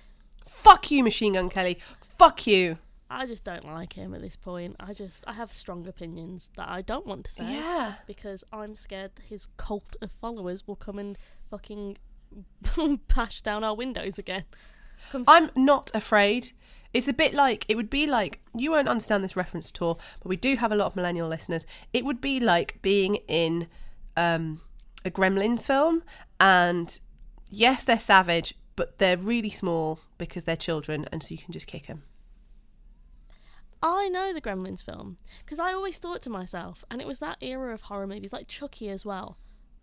Fuck 0.47 0.89
you, 0.89 1.03
Machine 1.03 1.33
Gun 1.33 1.49
Kelly. 1.49 1.77
Fuck 2.17 2.47
you. 2.47 2.77
I 3.09 3.25
just 3.25 3.43
don't 3.43 3.65
like 3.65 3.91
him 3.93 4.13
at 4.13 4.21
this 4.21 4.37
point. 4.37 4.77
I 4.79 4.93
just 4.93 5.21
I 5.27 5.33
have 5.33 5.51
strong 5.51 5.85
opinions 5.85 6.49
that 6.55 6.69
I 6.69 6.81
don't 6.81 7.05
want 7.05 7.25
to 7.25 7.31
say 7.31 7.43
Yeah. 7.55 7.95
because 8.07 8.45
I'm 8.53 8.73
scared 8.73 9.11
that 9.15 9.23
his 9.25 9.47
cult 9.57 9.97
of 10.01 10.13
followers 10.13 10.65
will 10.65 10.77
come 10.77 10.97
and 10.97 11.17
fucking 11.49 11.97
bash 13.13 13.41
down 13.41 13.65
our 13.65 13.75
windows 13.75 14.17
again. 14.17 14.45
Come 15.11 15.23
I'm 15.27 15.49
not 15.55 15.91
afraid. 15.93 16.51
It's 16.93 17.07
a 17.07 17.13
bit 17.13 17.33
like 17.33 17.65
it 17.67 17.75
would 17.75 17.89
be 17.89 18.05
like 18.05 18.41
you 18.55 18.71
won't 18.71 18.89
understand 18.89 19.23
this 19.23 19.35
reference 19.35 19.69
at 19.69 19.81
all, 19.81 19.99
but 20.19 20.29
we 20.29 20.35
do 20.35 20.57
have 20.57 20.71
a 20.71 20.75
lot 20.75 20.87
of 20.87 20.95
millennial 20.95 21.27
listeners. 21.27 21.65
It 21.93 22.05
would 22.05 22.19
be 22.19 22.39
like 22.39 22.81
being 22.81 23.15
in 23.27 23.67
um, 24.17 24.61
a 25.05 25.09
Gremlins 25.09 25.65
film, 25.65 26.03
and 26.39 26.99
yes, 27.49 27.83
they're 27.83 27.99
savage, 27.99 28.55
but 28.75 28.97
they're 28.97 29.17
really 29.17 29.49
small 29.49 29.99
because 30.17 30.43
they're 30.43 30.55
children, 30.55 31.05
and 31.11 31.23
so 31.23 31.33
you 31.33 31.37
can 31.37 31.53
just 31.53 31.67
kick 31.67 31.87
them. 31.87 32.03
I 33.83 34.09
know 34.09 34.31
the 34.31 34.41
Gremlins 34.41 34.83
film 34.83 35.17
because 35.43 35.59
I 35.59 35.73
always 35.73 35.97
thought 35.97 36.21
to 36.23 36.29
myself, 36.29 36.83
and 36.91 37.01
it 37.01 37.07
was 37.07 37.19
that 37.19 37.37
era 37.41 37.73
of 37.73 37.83
horror 37.83 38.07
movies 38.07 38.33
like 38.33 38.47
Chucky 38.47 38.89
as 38.89 39.05
well. 39.05 39.37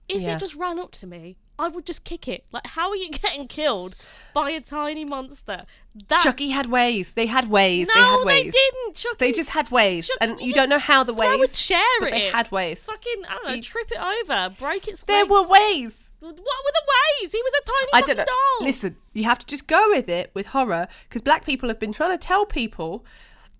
If 0.08 0.22
Yeah. 0.22 0.36
it 0.36 0.40
just 0.40 0.54
ran 0.54 0.78
up 0.78 0.92
to 0.92 1.06
me, 1.06 1.36
I 1.58 1.68
would 1.68 1.84
just 1.84 2.04
kick 2.04 2.28
it. 2.28 2.44
Like, 2.52 2.66
how 2.68 2.88
are 2.90 2.96
you 2.96 3.10
getting 3.24 3.46
killed 3.48 3.94
by 4.32 4.50
a 4.50 4.60
tiny 4.60 5.04
monster? 5.04 5.64
That 6.08 6.22
Chucky 6.22 6.50
had 6.50 6.66
ways. 6.70 7.12
They 7.14 7.26
had 7.26 7.50
ways. 7.50 7.88
no, 7.88 7.94
they 7.94 8.00
had 8.00 8.24
ways. 8.44 8.52
didn't. 8.54 8.94
Chucky, 8.96 9.16
They 9.18 9.32
just 9.32 9.50
had 9.50 9.70
ways, 9.70 10.06
Chucky, 10.06 10.18
and 10.20 10.40
you 10.40 10.52
don't 10.52 10.68
know 10.68 10.78
how 10.78 11.02
the 11.02 11.12
throw 11.14 11.34
a 11.34 11.38
ways. 11.40 11.58
chair 11.58 11.82
but 12.00 12.08
at 12.08 12.12
they 12.12 12.26
had 12.28 12.50
ways. 12.52 12.84
fucking 12.86 13.22
I 13.28 13.34
don't 13.34 13.48
know, 13.48 13.54
You- 13.54 13.62
trip 13.62 13.90
it 13.90 13.98
over, 14.00 14.54
break 14.58 14.86
its 14.88 15.02
There 15.02 15.24
legs. 15.24 15.30
were 15.30 15.48
ways. 15.48 16.10
What 16.20 16.34
were 16.36 16.38
the 16.38 16.86
ways? 17.22 17.32
He 17.32 17.42
was 17.42 17.52
a 17.60 17.64
tiny 17.64 17.88
I 17.92 18.06
don't 18.06 18.16
know. 18.18 18.24
doll. 18.24 18.66
Listen, 18.66 18.96
you 19.12 19.24
have 19.24 19.38
to 19.40 19.46
just 19.46 19.66
go 19.66 19.88
with 19.90 20.08
it 20.08 20.30
with 20.34 20.46
horror 20.46 20.88
because 21.08 21.22
black 21.22 21.44
people 21.44 21.68
have 21.68 21.78
been 21.80 21.92
trying 21.92 22.10
to 22.16 22.18
tell 22.18 22.46
people. 22.46 23.04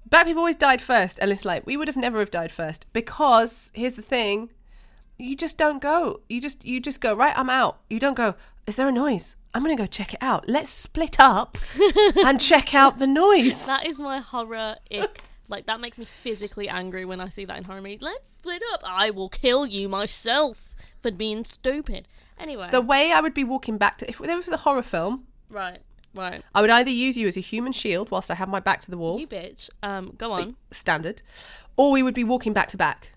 Black 0.09 0.25
people 0.27 0.41
always 0.41 0.57
died 0.57 0.81
first, 0.81 1.19
and 1.21 1.31
it's 1.31 1.45
like 1.45 1.67
we 1.67 1.77
would 1.77 1.87
have 1.89 1.97
never 1.97 2.19
have 2.21 2.31
died 2.31 2.51
first 2.53 2.87
because 2.93 3.71
here's 3.75 3.95
the 3.95 4.03
thing: 4.03 4.51
you 5.19 5.37
just 5.37 5.59
don't 5.59 5.81
go. 5.83 6.21
You 6.29 6.41
just 6.41 6.65
you 6.65 6.81
just 6.81 7.01
go 7.01 7.15
right. 7.15 7.37
I'm 7.37 7.51
out. 7.51 7.79
You 7.91 7.99
don't 8.01 8.15
go. 8.15 8.35
Is 8.67 8.77
there 8.77 8.89
a 8.89 8.93
noise? 8.93 9.37
I'm 9.55 9.63
gonna 9.63 9.77
go 9.77 9.87
check 9.87 10.15
it 10.15 10.23
out. 10.23 10.49
Let's 10.49 10.71
split 10.71 11.19
up 11.19 11.57
and 12.25 12.41
check 12.51 12.75
out 12.75 12.99
the 12.99 13.07
noise. 13.07 13.67
That 13.67 13.87
is 13.87 13.99
my 13.99 14.19
horror 14.19 14.77
ick. 14.91 15.23
Like 15.49 15.67
that 15.67 15.81
makes 15.81 15.99
me 15.99 16.05
physically 16.05 16.69
angry 16.69 17.05
when 17.05 17.21
I 17.21 17.29
see 17.31 17.45
that 17.47 17.57
in 17.57 17.65
horror 17.65 17.81
movies. 17.81 18.03
Let's 18.03 18.29
split 18.37 18.63
up. 18.75 18.83
I 18.87 19.11
will 19.11 19.29
kill 19.31 19.67
you 19.67 19.89
myself 19.89 20.75
for 21.01 21.11
being 21.11 21.45
stupid. 21.45 22.07
Anyway, 22.39 22.69
The 22.71 22.81
way 22.83 23.11
I 23.13 23.21
would 23.21 23.35
be 23.35 23.43
walking 23.45 23.79
back 23.79 23.99
to 23.99 24.09
if 24.09 24.19
there 24.19 24.37
was 24.37 24.47
a 24.49 24.59
horror 24.59 24.83
film, 24.83 25.25
right, 25.49 25.79
right. 26.15 26.41
I 26.55 26.61
would 26.61 26.71
either 26.71 26.91
use 26.91 27.17
you 27.17 27.27
as 27.27 27.37
a 27.37 27.41
human 27.41 27.73
shield 27.73 28.11
whilst 28.13 28.31
I 28.31 28.35
have 28.35 28.49
my 28.49 28.61
back 28.61 28.81
to 28.83 28.91
the 28.93 28.99
wall, 28.99 29.19
You 29.19 29.27
bitch. 29.27 29.71
Um, 29.83 30.13
go 30.17 30.31
on. 30.33 30.55
standard, 30.71 31.23
or 31.77 31.91
we 31.91 32.03
would 32.03 32.15
be 32.15 32.23
walking 32.23 32.53
back 32.53 32.69
to 32.69 32.77
back. 32.77 33.13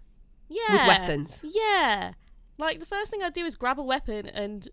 Yeah. 0.52 0.88
weapons. 0.88 1.42
Yeah. 1.44 2.14
Like 2.58 2.80
the 2.80 2.86
first 2.86 3.10
thing 3.12 3.24
I'd 3.24 3.34
do 3.34 3.46
is 3.46 3.56
grab 3.56 3.80
a 3.80 3.84
weapon 3.84 4.28
and 4.28 4.68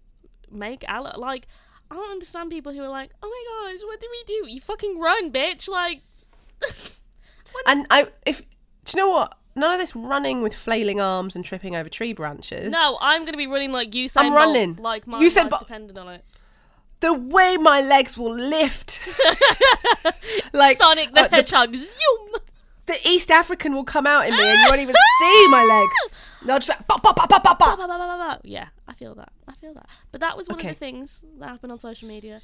make 0.50 0.84
ally. 0.88 1.12
Like 1.16 1.46
I 1.90 1.94
don't 1.94 2.10
understand 2.10 2.50
people 2.50 2.72
who 2.72 2.82
are 2.82 2.88
like, 2.88 3.12
"Oh 3.22 3.28
my 3.28 3.72
gosh, 3.72 3.80
what 3.86 4.00
do 4.00 4.08
we 4.10 4.24
do?" 4.24 4.50
You 4.50 4.60
fucking 4.60 4.98
run, 4.98 5.32
bitch. 5.32 5.68
Like. 5.68 6.02
And 7.66 7.86
I, 7.90 8.08
if 8.26 8.40
do 8.84 8.96
you 8.98 9.02
know 9.02 9.08
what? 9.08 9.38
None 9.56 9.72
of 9.72 9.78
this 9.80 9.96
running 9.96 10.42
with 10.42 10.54
flailing 10.54 11.00
arms 11.00 11.34
and 11.34 11.44
tripping 11.44 11.74
over 11.74 11.88
tree 11.88 12.12
branches. 12.12 12.70
No, 12.70 12.98
I'm 13.00 13.24
gonna 13.24 13.38
be 13.38 13.46
running 13.46 13.72
like 13.72 13.94
you. 13.94 14.06
I'm 14.16 14.32
running. 14.34 14.76
like 14.76 15.06
my 15.06 15.18
Usain 15.18 15.44
life 15.44 15.50
Bolt. 15.50 15.60
depended 15.62 15.96
on 15.98 16.08
it. 16.08 16.24
the 17.00 17.12
way 17.14 17.56
my 17.56 17.80
legs 17.80 18.16
will 18.18 18.34
lift, 18.34 19.00
like 20.52 20.76
Sonic 20.76 21.12
the 21.14 21.22
uh, 21.22 21.28
Hedgehog. 21.30 21.74
Zoom. 21.74 22.28
The 22.88 22.98
East 23.08 23.30
African 23.30 23.74
will 23.74 23.84
come 23.84 24.06
out 24.06 24.26
in 24.26 24.32
me, 24.32 24.42
and 24.42 24.58
you 24.60 24.66
won't 24.68 24.80
even 24.80 24.94
see 25.20 25.48
my 25.48 25.62
legs. 25.64 26.18
They'll 26.44 26.58
just 26.58 26.86
bop, 26.86 27.02
bop, 27.02 27.14
bop, 27.16 27.28
bop, 27.28 27.42
bop, 27.44 27.58
bop. 27.58 27.78
ba, 27.78 27.86
ba, 27.86 27.98
ba, 27.98 28.06
ba. 28.18 28.40
Yeah, 28.42 28.68
I 28.88 28.92
feel 28.94 29.14
that. 29.14 29.30
I 29.46 29.52
feel 29.54 29.74
that. 29.74 29.86
But 30.10 30.20
that 30.20 30.36
was 30.36 30.48
one 30.48 30.58
Okay. 30.58 30.68
of 30.70 30.74
the 30.74 30.78
things 30.78 31.22
that 31.38 31.48
happened 31.48 31.72
on 31.72 31.78
social 31.78 32.08
media. 32.08 32.40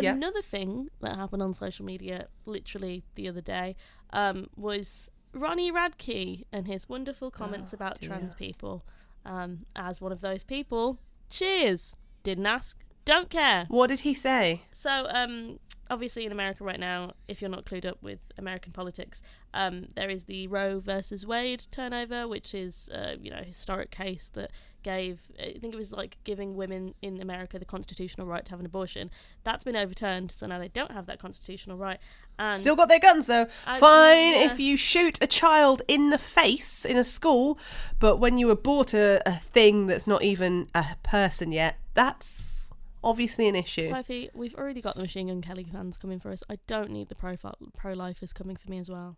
Yeah. 0.00 0.12
Another 0.12 0.42
thing 0.42 0.90
that 1.00 1.16
happened 1.16 1.42
on 1.42 1.54
social 1.54 1.84
media, 1.84 2.28
literally 2.46 3.04
the 3.16 3.26
other 3.28 3.40
day, 3.40 3.74
um, 4.12 4.46
was 4.56 5.10
Ronnie 5.32 5.72
Radke 5.72 6.44
and 6.52 6.66
his 6.66 6.88
wonderful 6.88 7.30
comments 7.30 7.72
Oh, 7.74 7.76
about 7.76 7.98
dear. 8.00 8.08
trans 8.10 8.34
people. 8.34 8.84
Um, 9.24 9.66
as 9.76 10.00
one 10.00 10.12
of 10.12 10.20
those 10.20 10.42
people, 10.44 10.98
cheers. 11.30 11.96
Didn't 12.22 12.46
ask, 12.46 12.78
don't 13.04 13.30
care. 13.30 13.64
What 13.68 13.86
did 13.88 14.00
he 14.00 14.14
say? 14.14 14.62
So, 14.72 15.06
um, 15.10 15.58
obviously, 15.90 16.24
in 16.26 16.32
America 16.32 16.64
right 16.64 16.78
now, 16.80 17.12
if 17.28 17.40
you're 17.40 17.50
not 17.50 17.64
clued 17.64 17.84
up 17.84 17.98
with 18.02 18.18
American 18.36 18.72
politics, 18.72 19.22
um, 19.54 19.86
there 19.96 20.10
is 20.10 20.24
the 20.24 20.46
Roe 20.46 20.80
versus 20.80 21.26
Wade 21.26 21.66
turnover, 21.70 22.26
which 22.28 22.54
is, 22.54 22.88
uh, 22.94 23.16
you 23.20 23.30
know, 23.30 23.38
a 23.38 23.44
historic 23.44 23.90
case 23.90 24.30
that 24.34 24.50
gave, 24.82 25.20
I 25.40 25.56
think 25.60 25.74
it 25.74 25.76
was 25.76 25.92
like 25.92 26.18
giving 26.24 26.54
women 26.54 26.94
in 27.02 27.20
America 27.20 27.58
the 27.58 27.64
constitutional 27.64 28.26
right 28.26 28.44
to 28.44 28.50
have 28.50 28.60
an 28.60 28.66
abortion. 28.66 29.10
That's 29.44 29.64
been 29.64 29.76
overturned, 29.76 30.32
so 30.32 30.46
now 30.46 30.58
they 30.58 30.68
don't 30.68 30.92
have 30.92 31.06
that 31.06 31.18
constitutional 31.18 31.76
right. 31.76 31.98
And 32.38 32.58
Still 32.58 32.76
got 32.76 32.88
their 32.88 33.00
guns 33.00 33.26
though. 33.26 33.46
I- 33.66 33.78
Fine 33.78 34.32
yeah. 34.32 34.52
if 34.52 34.60
you 34.60 34.76
shoot 34.76 35.18
a 35.20 35.26
child 35.26 35.82
in 35.88 36.10
the 36.10 36.18
face 36.18 36.84
in 36.84 36.96
a 36.96 37.04
school, 37.04 37.58
but 37.98 38.16
when 38.16 38.38
you 38.38 38.50
abort 38.50 38.94
a, 38.94 39.20
a 39.26 39.38
thing 39.38 39.86
that's 39.88 40.06
not 40.06 40.22
even 40.22 40.68
a 40.74 40.96
person 41.02 41.50
yet, 41.52 41.78
that's 41.94 42.57
obviously 43.02 43.48
an 43.48 43.54
issue. 43.56 43.82
Sophie, 43.82 44.30
we've 44.34 44.54
already 44.54 44.80
got 44.80 44.96
the 44.96 45.02
Machine 45.02 45.28
Gun 45.28 45.40
Kelly 45.42 45.64
fans 45.70 45.96
coming 45.96 46.18
for 46.20 46.30
us. 46.30 46.42
I 46.48 46.58
don't 46.66 46.90
need 46.90 47.08
the 47.08 47.14
pro 47.14 47.36
pro 47.76 47.92
lifers 47.94 48.32
coming 48.32 48.56
for 48.56 48.70
me 48.70 48.78
as 48.78 48.88
well. 48.90 49.16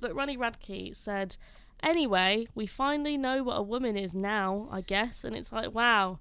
But 0.00 0.14
Ronnie 0.14 0.36
Radke 0.36 0.94
said, 0.96 1.36
"Anyway, 1.82 2.46
we 2.54 2.66
finally 2.66 3.16
know 3.16 3.42
what 3.42 3.56
a 3.58 3.62
woman 3.62 3.96
is 3.96 4.14
now, 4.14 4.68
I 4.70 4.80
guess." 4.80 5.24
And 5.24 5.36
it's 5.36 5.52
like, 5.52 5.72
wow, 5.74 6.18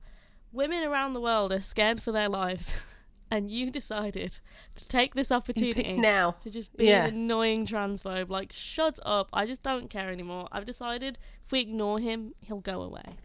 women 0.52 0.84
around 0.84 1.14
the 1.14 1.22
world 1.22 1.52
are 1.52 1.62
scared 1.62 2.02
for 2.04 2.12
their 2.12 2.30
lives, 2.30 2.76
and 3.32 3.50
you 3.50 3.72
decided 3.72 4.40
to 4.76 4.88
take 4.88 5.16
this 5.16 5.32
opportunity 5.32 5.98
now. 5.98 6.32
to 6.42 6.50
just 6.52 6.76
be 6.78 6.88
Yeah. 6.88 7.06
an 7.06 7.16
annoying 7.16 7.66
transphobe. 7.66 8.30
Like, 8.30 8.52
shut 8.54 9.00
up! 9.04 9.30
I 9.34 9.46
just 9.46 9.64
don't 9.64 9.90
care 9.90 10.12
anymore. 10.12 10.48
I've 10.52 10.66
decided 10.66 11.18
if 11.46 11.52
we 11.52 11.60
ignore 11.62 12.00
him, 12.00 12.34
he'll 12.42 12.60
go 12.60 12.82
away. 12.84 13.16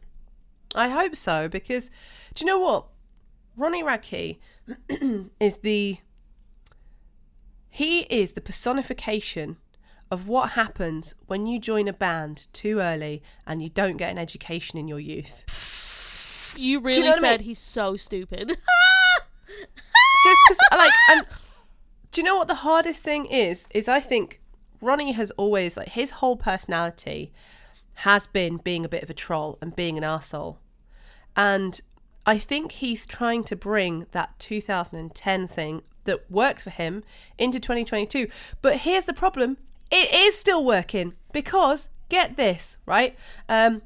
I 0.74 0.88
hope 0.88 1.16
so 1.16 1.48
because 1.48 1.90
do 2.34 2.44
you 2.44 2.46
know 2.46 2.58
what? 2.58 2.86
Ronnie 3.56 3.82
Radke 3.82 4.38
is 5.40 5.58
the 5.58 5.98
he 7.68 8.00
is 8.02 8.32
the 8.32 8.40
personification 8.40 9.58
of 10.10 10.28
what 10.28 10.50
happens 10.50 11.14
when 11.26 11.46
you 11.46 11.58
join 11.58 11.88
a 11.88 11.92
band 11.92 12.46
too 12.52 12.78
early 12.78 13.22
and 13.46 13.62
you 13.62 13.68
don't 13.68 13.96
get 13.96 14.10
an 14.10 14.18
education 14.18 14.78
in 14.78 14.88
your 14.88 15.00
youth. 15.00 16.54
You 16.56 16.80
really 16.80 17.00
know 17.00 17.08
what 17.08 17.16
I 17.16 17.20
said 17.20 17.40
mean? 17.40 17.48
he's 17.48 17.58
so 17.58 17.96
stupid. 17.96 18.48
Just 20.48 20.60
like 20.72 20.92
and 21.10 21.26
do 22.10 22.20
you 22.20 22.24
know 22.24 22.36
what 22.36 22.48
the 22.48 22.54
hardest 22.54 23.02
thing 23.02 23.26
is? 23.26 23.66
Is 23.70 23.88
I 23.88 24.00
think 24.00 24.40
Ronnie 24.80 25.12
has 25.12 25.30
always 25.32 25.76
like 25.76 25.90
his 25.90 26.12
whole 26.12 26.36
personality 26.36 27.32
has 28.00 28.26
been 28.26 28.58
being 28.58 28.84
a 28.84 28.88
bit 28.88 29.02
of 29.02 29.10
a 29.10 29.14
troll 29.14 29.58
and 29.60 29.74
being 29.74 29.96
an 29.96 30.04
arsehole. 30.04 30.56
And 31.34 31.80
I 32.26 32.38
think 32.38 32.72
he's 32.72 33.06
trying 33.06 33.44
to 33.44 33.56
bring 33.56 34.06
that 34.10 34.38
2010 34.40 35.48
thing 35.48 35.82
that 36.04 36.30
worked 36.30 36.60
for 36.60 36.70
him 36.70 37.04
into 37.38 37.60
2022. 37.60 38.28
But 38.60 38.78
here's 38.78 39.04
the 39.04 39.14
problem 39.14 39.58
it 39.90 40.12
is 40.12 40.36
still 40.36 40.64
working 40.64 41.14
because, 41.32 41.90
get 42.08 42.36
this, 42.36 42.78
right? 42.84 43.16
Um, 43.48 43.82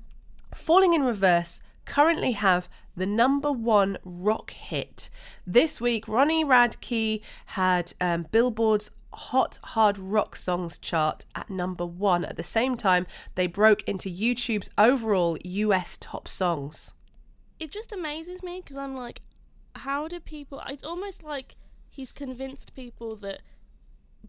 Falling 0.55 0.95
in 0.95 1.03
Reverse 1.03 1.63
currently 1.85 2.33
have 2.33 2.69
the 2.97 3.07
number 3.07 3.53
one 3.53 3.99
rock 4.05 4.51
hit. 4.51 5.11
This 5.47 5.81
week, 5.81 6.09
Ronnie 6.09 6.45
Radke 6.45 7.21
had 7.47 7.93
um, 8.01 8.27
Billboard's 8.33 8.91
Hot 9.13 9.59
Hard 9.63 9.99
Rock 9.99 10.35
Songs 10.37 10.79
chart 10.79 11.25
at 11.35 11.51
number 11.51 11.85
one. 11.85 12.25
At 12.25 12.37
the 12.37 12.45
same 12.45 12.77
time, 12.77 13.07
they 13.35 13.47
broke 13.47 13.83
into 13.89 14.09
YouTube's 14.11 14.71
overall 14.79 15.37
US 15.45 15.99
top 16.01 16.27
songs. 16.27 16.95
It 17.61 17.71
just 17.71 17.93
amazes 17.93 18.43
me 18.43 18.61
because 18.61 18.77
I'm 18.77 18.97
like, 18.97 19.21
how 19.77 20.09
do 20.09 20.19
people? 20.19 20.63
It's 20.67 20.83
almost 20.83 21.23
like 21.23 21.57
he's 21.91 22.11
convinced 22.11 22.75
people 22.75 23.15
that 23.17 23.43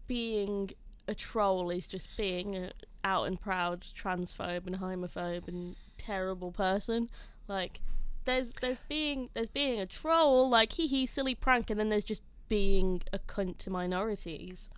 being 0.06 0.70
a 1.08 1.14
troll 1.14 1.70
is 1.70 1.88
just 1.88 2.16
being 2.16 2.54
a 2.54 2.70
out 3.04 3.24
and 3.26 3.40
proud 3.40 3.80
transphobe 3.80 4.66
and 4.66 4.78
homophobe 4.78 5.48
and 5.48 5.74
terrible 5.98 6.52
person. 6.52 7.08
Like, 7.48 7.80
there's 8.26 8.52
there's 8.60 8.82
being 8.88 9.30
there's 9.34 9.48
being 9.48 9.80
a 9.80 9.86
troll, 9.86 10.48
like 10.48 10.72
hee 10.72 10.86
hee 10.86 11.06
silly 11.06 11.34
prank, 11.34 11.70
and 11.70 11.80
then 11.80 11.88
there's 11.88 12.04
just 12.04 12.22
being 12.48 13.02
a 13.12 13.18
cunt 13.18 13.56
to 13.58 13.70
minorities. 13.70 14.68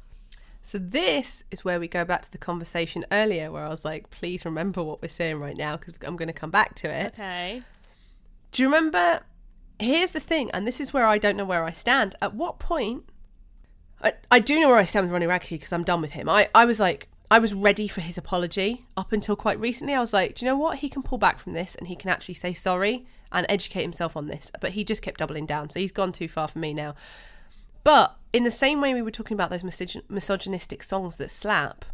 So, 0.63 0.79
this 0.79 1.45
is 1.51 1.63
where 1.63 1.79
we 1.79 1.89
go 1.89 2.07
back 2.07 2.23
to 2.23 2.33
the 2.33 2.39
conversation 2.39 3.05
earlier 3.13 3.51
where 3.51 3.67
I 3.67 3.69
was 3.69 3.85
like, 3.85 4.09
please 4.09 4.47
remember 4.47 4.83
what 4.83 5.03
we're 5.03 5.09
saying 5.09 5.39
right 5.39 5.57
now 5.57 5.77
because 5.77 5.93
I'm 6.03 6.17
going 6.17 6.29
to 6.29 6.33
come 6.33 6.51
back 6.51 6.75
to 6.77 6.89
it. 6.89 7.13
Okay. 7.13 7.63
Do 8.55 8.63
you 8.63 8.69
remember? 8.69 9.21
Here's 9.81 10.13
the 10.13 10.21
thing, 10.21 10.49
and 10.53 10.65
this 10.65 10.81
is 10.81 10.93
where 10.93 11.09
I 11.09 11.19
don't 11.19 11.37
know 11.37 11.45
where 11.45 11.65
I 11.65 11.73
stand. 11.73 12.15
At 12.23 12.35
what 12.35 12.61
point 12.61 13.03
I, 14.01 14.13
I 14.31 14.39
do 14.39 14.61
know 14.61 14.69
where 14.69 14.79
I 14.79 14.85
stand 14.85 15.05
with 15.05 15.13
Ronnie 15.13 15.27
Radke 15.27 15.51
because 15.51 15.73
I'm 15.73 15.83
done 15.83 16.01
with 16.01 16.13
him. 16.13 16.29
I, 16.29 16.49
I 16.55 16.65
was 16.65 16.79
like, 16.79 17.09
I 17.33 17.41
was 17.41 17.53
ready 17.53 17.89
for 17.89 18.01
his 18.01 18.17
apology 18.17 18.87
up 18.97 19.13
until 19.13 19.35
quite 19.35 19.59
recently. 19.59 19.93
I 19.93 19.99
was 19.99 20.13
like, 20.13 20.37
do 20.37 20.47
you 20.47 20.53
know 20.53 20.57
what? 20.57 20.79
He 20.79 20.89
can 20.89 21.03
pull 21.03 21.19
back 21.19 21.41
from 21.41 21.53
this 21.53 21.75
and 21.75 21.89
he 21.89 21.97
can 21.97 22.11
actually 22.11 22.35
say 22.35 22.55
sorry 22.55 23.07
and 23.33 23.45
educate 23.49 23.83
himself 23.83 24.17
on 24.17 24.29
this. 24.29 24.53
But 24.61 24.71
he 24.71 24.85
just 24.85 25.03
kept 25.03 25.19
doubling 25.19 25.47
down. 25.47 25.69
So 25.69 25.81
he's 25.81 25.91
gone 25.91 26.13
too 26.13 26.29
far 26.29 26.47
for 26.47 26.61
me 26.61 26.73
now. 26.73 26.95
But 27.83 28.17
in 28.33 28.45
the 28.45 28.53
same 28.53 28.81
way 28.81 28.95
we 28.95 29.03
were 29.03 29.11
talking 29.11 29.35
about 29.35 29.51
those 29.51 29.65
misog- 29.65 30.09
misogynistic 30.09 30.85
songs 30.85 31.17
that 31.17 31.33
slap, 31.33 31.85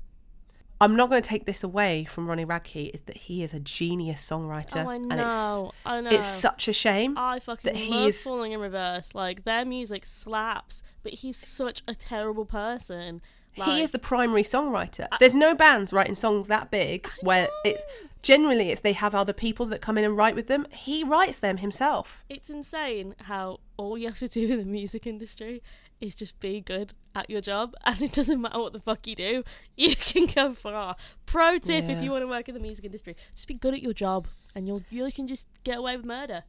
I'm 0.81 0.97
not 0.97 1.11
going 1.11 1.21
to 1.21 1.29
take 1.29 1.45
this 1.45 1.63
away 1.63 2.05
from 2.05 2.27
Ronnie 2.27 2.47
Radke 2.47 2.91
is 2.95 3.03
that 3.03 3.17
he 3.17 3.43
is 3.43 3.53
a 3.53 3.61
genius 3.61 4.27
songwriter. 4.29 4.85
Oh, 4.85 4.89
I 4.89 4.95
And 4.97 5.13
it's, 5.13 5.21
know. 5.21 5.73
I 5.85 6.01
know. 6.01 6.11
it's 6.11 6.27
such 6.27 6.69
a 6.69 6.73
shame. 6.73 7.15
I 7.19 7.39
fucking 7.39 7.73
that 7.73 7.91
love 7.91 8.09
is- 8.09 8.23
Falling 8.23 8.53
in 8.53 8.61
Reverse. 8.61 9.15
Like 9.15 9.45
their 9.45 9.65
music 9.65 10.07
slaps, 10.07 10.83
but 11.03 11.13
he's 11.13 11.37
such 11.37 11.83
a 11.87 11.95
terrible 11.95 12.47
person. 12.47 13.21
Like, 13.57 13.69
he 13.69 13.83
is 13.83 13.91
the 13.91 13.99
primary 13.99 14.45
songwriter. 14.45 15.09
There's 15.19 15.35
no 15.35 15.55
bands 15.57 15.93
writing 15.93 16.15
songs 16.15 16.47
that 16.49 16.71
big 16.71 17.09
where 17.21 17.49
it's 17.65 17.85
generally 18.23 18.71
it's 18.71 18.81
they 18.83 18.93
have 18.93 19.13
other 19.15 19.33
people 19.33 19.67
that 19.67 19.81
come 19.81 19.99
in 19.99 20.05
and 20.05 20.17
write 20.17 20.37
with 20.37 20.47
them. 20.47 20.67
He 20.71 21.03
writes 21.03 21.41
them 21.41 21.57
himself. 21.59 22.25
It's 22.29 22.49
insane 22.49 23.17
how 23.23 23.59
all 23.77 23.99
you 23.99 24.07
have 24.07 24.19
to 24.21 24.29
do 24.29 24.53
in 24.53 24.59
the 24.61 24.65
music 24.65 25.05
industry 25.07 25.63
is 26.01 26.15
just 26.15 26.41
be 26.41 26.61
good 26.61 26.95
at 27.15 27.29
your 27.29 27.41
job, 27.41 27.75
and 27.85 28.01
it 28.03 28.13
doesn't 28.13 28.41
matter 28.41 28.59
what 28.59 28.73
the 28.73 28.81
fuck 28.81 29.07
you 29.07 29.15
do, 29.15 29.45
you 29.77 29.95
can 29.97 30.27
go 30.27 30.53
far. 30.53 30.97
Pro 31.27 31.59
tip: 31.59 31.89
if 31.89 32.03
you 32.03 32.11
want 32.11 32.23
to 32.23 32.29
work 32.29 32.49
in 32.49 32.55
the 32.55 32.61
music 32.61 32.85
industry, 32.85 33.17
just 33.35 33.49
be 33.49 33.55
good 33.55 33.75
at 33.75 33.83
your 33.83 33.95
job, 33.95 34.29
and 34.55 34.67
you'll 34.67 34.83
you 34.91 35.11
can 35.13 35.29
just 35.29 35.47
get 35.65 35.79
away 35.79 35.97
with 35.97 36.07
murder 36.07 36.45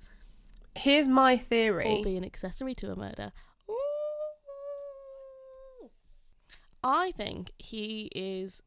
Here's 0.76 1.08
my 1.08 1.34
or 1.34 1.38
theory. 1.38 2.02
be 2.04 2.16
an 2.18 2.24
accessory 2.24 2.74
to 2.76 2.92
a 2.92 2.96
murder. 2.96 3.32
I 6.84 7.12
think 7.12 7.52
he 7.60 8.10
is. 8.16 8.64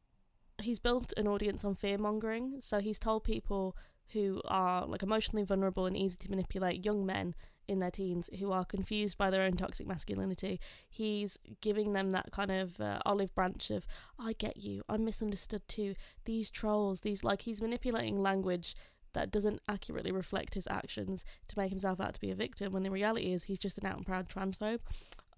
He's 0.63 0.79
built 0.79 1.13
an 1.17 1.27
audience 1.27 1.65
on 1.65 1.75
fear 1.75 1.99
mongering, 1.99 2.61
so 2.61 2.79
he's 2.79 2.99
told 2.99 3.25
people 3.25 3.77
who 4.13 4.41
are 4.45 4.87
like 4.87 5.03
emotionally 5.03 5.45
vulnerable 5.45 5.87
and 5.87 5.97
easy 5.97 6.17
to 6.19 6.31
manipulate, 6.31 6.85
young 6.85 7.05
men 7.05 7.35
in 7.69 7.79
their 7.81 7.91
teens 7.91 8.31
who 8.39 8.53
are 8.53 8.65
confused 8.65 9.17
by 9.19 9.31
their 9.31 9.43
own 9.43 9.53
toxic 9.53 9.87
masculinity. 9.87 10.61
He's 10.89 11.39
giving 11.61 11.93
them 11.93 12.11
that 12.11 12.31
kind 12.33 12.51
of 12.51 12.81
uh, 12.81 12.99
olive 13.07 13.35
branch 13.35 13.71
of, 13.71 13.87
I 14.19 14.33
get 14.35 14.59
you, 14.59 14.83
I'm 14.89 15.05
misunderstood 15.05 15.63
too. 15.69 15.95
These 16.25 16.51
trolls, 16.51 17.01
these 17.01 17.25
like, 17.25 17.43
he's 17.43 17.61
manipulating 17.63 18.23
language 18.23 18.75
that 19.13 19.31
doesn't 19.31 19.61
accurately 19.69 20.11
reflect 20.11 20.55
his 20.55 20.67
actions 20.69 21.25
to 21.47 21.57
make 21.59 21.71
himself 21.71 22.01
out 22.01 22.15
to 22.15 22.21
be 22.21 22.33
a 22.33 22.35
victim 22.35 22.73
when 22.73 22.83
the 22.83 22.91
reality 22.91 23.33
is 23.33 23.45
he's 23.45 23.61
just 23.61 23.79
an 23.79 23.87
out 23.87 23.97
and 23.97 24.05
proud 24.05 24.29
transphobe. 24.29 24.81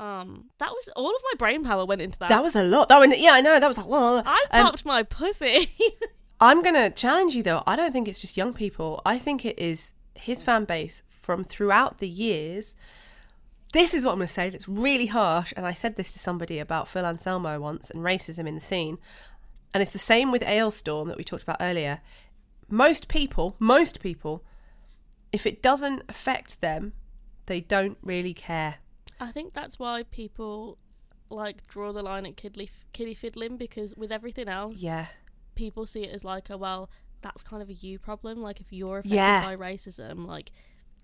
Um, 0.01 0.47
that 0.59 0.71
was 0.71 0.89
all 0.97 1.15
of 1.15 1.21
my 1.25 1.37
brain 1.39 1.63
power 1.63 1.85
went 1.85 2.01
into 2.01 2.19
that. 2.21 2.29
That 2.31 2.43
was 2.43 2.57
a 2.57 2.63
lot. 2.63 2.89
That 2.89 2.99
one, 2.99 3.13
yeah, 3.19 3.33
I 3.33 3.41
know. 3.41 3.61
That 3.61 3.69
was 3.69 3.77
a 3.79 3.83
lot. 3.85 4.25
I 4.27 4.45
Um, 4.51 4.67
popped 4.67 4.85
my 4.87 5.03
pussy. 5.03 5.71
I'm 6.41 6.63
gonna 6.63 6.91
challenge 6.91 7.35
you 7.35 7.43
though. 7.43 7.63
I 7.67 7.77
don't 7.77 7.93
think 7.93 8.09
it's 8.09 8.21
just 8.21 8.37
young 8.37 8.53
people. 8.53 9.01
I 9.07 9.19
think 9.19 9.45
it 9.47 9.59
is 9.59 9.93
his 10.19 10.43
fan 10.43 10.65
base 10.65 11.03
from 11.09 11.45
throughout 11.45 11.99
the 11.99 12.09
years. 12.09 12.77
This 13.73 13.93
is 13.93 14.05
what 14.05 14.13
I'm 14.13 14.19
gonna 14.19 14.29
say. 14.29 14.49
That's 14.51 14.69
really 14.69 15.07
harsh, 15.07 15.53
and 15.57 15.67
I 15.67 15.73
said 15.73 15.97
this 15.97 16.13
to 16.13 16.19
somebody 16.19 16.59
about 16.59 16.89
Phil 16.89 17.05
Anselmo 17.05 17.61
once 17.61 17.91
and 17.91 18.01
racism 18.03 18.47
in 18.47 18.55
the 18.55 18.61
scene, 18.61 18.99
and 19.75 19.83
it's 19.83 19.93
the 19.93 19.99
same 19.99 20.31
with 20.33 20.43
Alestorm 20.43 21.09
that 21.09 21.17
we 21.19 21.25
talked 21.25 21.43
about 21.43 21.59
earlier. 21.61 22.01
Most 22.69 23.09
people, 23.09 23.57
most 23.59 24.01
people, 24.01 24.43
if 25.33 25.47
it 25.47 25.63
doesn't 25.63 26.03
affect 26.09 26.61
them, 26.61 26.93
they 27.47 27.61
don't 27.61 27.99
really 28.03 28.35
care. 28.35 28.77
I 29.21 29.31
think 29.33 29.53
that's 29.53 29.79
why 29.79 30.05
people 30.05 30.79
like 31.29 31.67
draw 31.67 31.93
the 31.93 32.03
line 32.03 32.25
at 32.27 32.37
kiddly, 32.37 32.71
kiddie 32.93 33.15
fiddling 33.15 33.57
because 33.57 33.95
with 33.97 34.13
everything 34.13 34.49
else, 34.49 34.81
Yeah, 34.81 35.07
people 35.55 35.87
see 35.87 36.05
it 36.05 36.13
as 36.15 36.25
like 36.25 36.51
a 36.51 36.57
well, 36.57 36.89
that's 37.27 37.43
kind 37.43 37.63
of 37.63 37.69
a 37.69 37.73
you 37.75 37.99
problem. 37.99 38.41
Like 38.41 38.61
if 38.61 38.73
you're 38.73 38.99
affected 38.99 39.15
Yeah. 39.17 39.43
by 39.45 39.57
racism, 39.57 40.27
like 40.27 40.53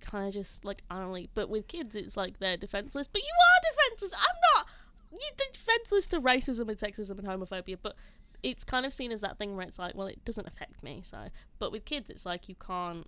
kind 0.00 0.26
of 0.28 0.34
just 0.34 0.64
like 0.64 0.82
I 0.90 0.98
don't 0.98 1.12
know. 1.12 1.26
But 1.34 1.48
with 1.48 1.66
kids, 1.68 1.94
it's 1.96 2.16
like 2.16 2.38
they're 2.38 2.56
defenseless. 2.56 3.06
But 3.06 3.22
you 3.22 3.28
are 3.28 3.60
defenseless. 3.72 4.12
I'm 4.18 4.36
not. 4.54 4.66
You're 5.12 5.48
defenseless 5.52 6.06
to 6.08 6.20
racism 6.20 6.68
and 6.68 6.78
sexism 6.78 7.18
and 7.18 7.26
homophobia. 7.26 7.76
But 7.82 7.96
it's 8.42 8.64
kind 8.64 8.84
of 8.86 8.92
seen 8.92 9.12
as 9.12 9.20
that 9.20 9.38
thing 9.38 9.56
where 9.56 9.66
it's 9.66 9.78
like, 9.78 9.94
well, 9.94 10.06
it 10.06 10.24
doesn't 10.24 10.46
affect 10.48 10.82
me. 10.82 11.00
So, 11.04 11.28
but 11.58 11.70
with 11.72 11.84
kids, 11.84 12.08
it's 12.10 12.24
like 12.26 12.48
you 12.48 12.54
can't. 12.54 13.06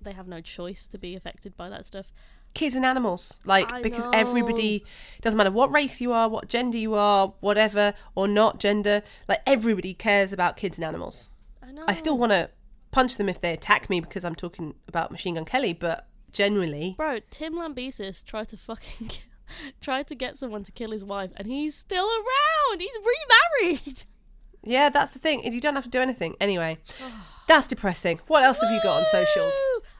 They 0.00 0.12
have 0.12 0.28
no 0.28 0.40
choice 0.42 0.86
to 0.88 0.98
be 0.98 1.14
affected 1.16 1.56
by 1.56 1.68
that 1.70 1.86
stuff. 1.86 2.12
kids 2.52 2.74
and 2.76 2.84
animals 2.84 3.40
like 3.44 3.72
I 3.72 3.80
because 3.82 4.04
know. 4.04 4.10
everybody 4.12 4.84
doesn't 5.22 5.36
matter 5.38 5.50
what 5.50 5.72
race 5.72 6.00
you 6.00 6.12
are 6.12 6.28
what 6.28 6.46
gender 6.48 6.76
you 6.78 6.94
are 6.94 7.32
whatever 7.40 7.94
or 8.14 8.28
not 8.28 8.60
gender 8.60 9.02
like 9.28 9.40
everybody 9.46 9.92
cares 9.94 10.30
about 10.32 10.56
kids 10.56 10.78
and 10.78 10.84
animals 10.84 11.30
know. 11.74 11.84
i 11.88 11.94
still 11.94 12.16
want 12.16 12.32
to 12.32 12.48
punch 12.90 13.16
them 13.16 13.28
if 13.28 13.40
they 13.40 13.52
attack 13.52 13.90
me 13.90 14.00
because 14.00 14.24
i'm 14.24 14.34
talking 14.34 14.74
about 14.88 15.10
machine 15.10 15.34
gun 15.34 15.44
kelly 15.44 15.72
but 15.72 16.06
generally 16.32 16.94
Bro, 16.96 17.20
Tim 17.30 17.54
Lambesis 17.54 18.24
tried 18.24 18.48
to 18.48 18.56
fucking 18.56 19.10
tried 19.80 20.06
to 20.08 20.14
get 20.14 20.36
someone 20.36 20.64
to 20.64 20.72
kill 20.72 20.90
his 20.90 21.04
wife, 21.04 21.30
and 21.36 21.46
he's 21.46 21.76
still 21.76 22.06
around. 22.06 22.80
He's 22.80 22.96
remarried. 23.60 24.04
yeah 24.64 24.88
that's 24.88 25.12
the 25.12 25.18
thing 25.18 25.44
you 25.44 25.60
don't 25.60 25.74
have 25.76 25.84
to 25.84 25.90
do 25.90 26.00
anything 26.00 26.34
anyway 26.40 26.78
that's 27.48 27.68
depressing 27.68 28.18
what 28.26 28.42
else 28.42 28.58
have 28.60 28.70
you 28.72 28.80
got 28.82 28.98
on 29.00 29.06
socials 29.06 29.54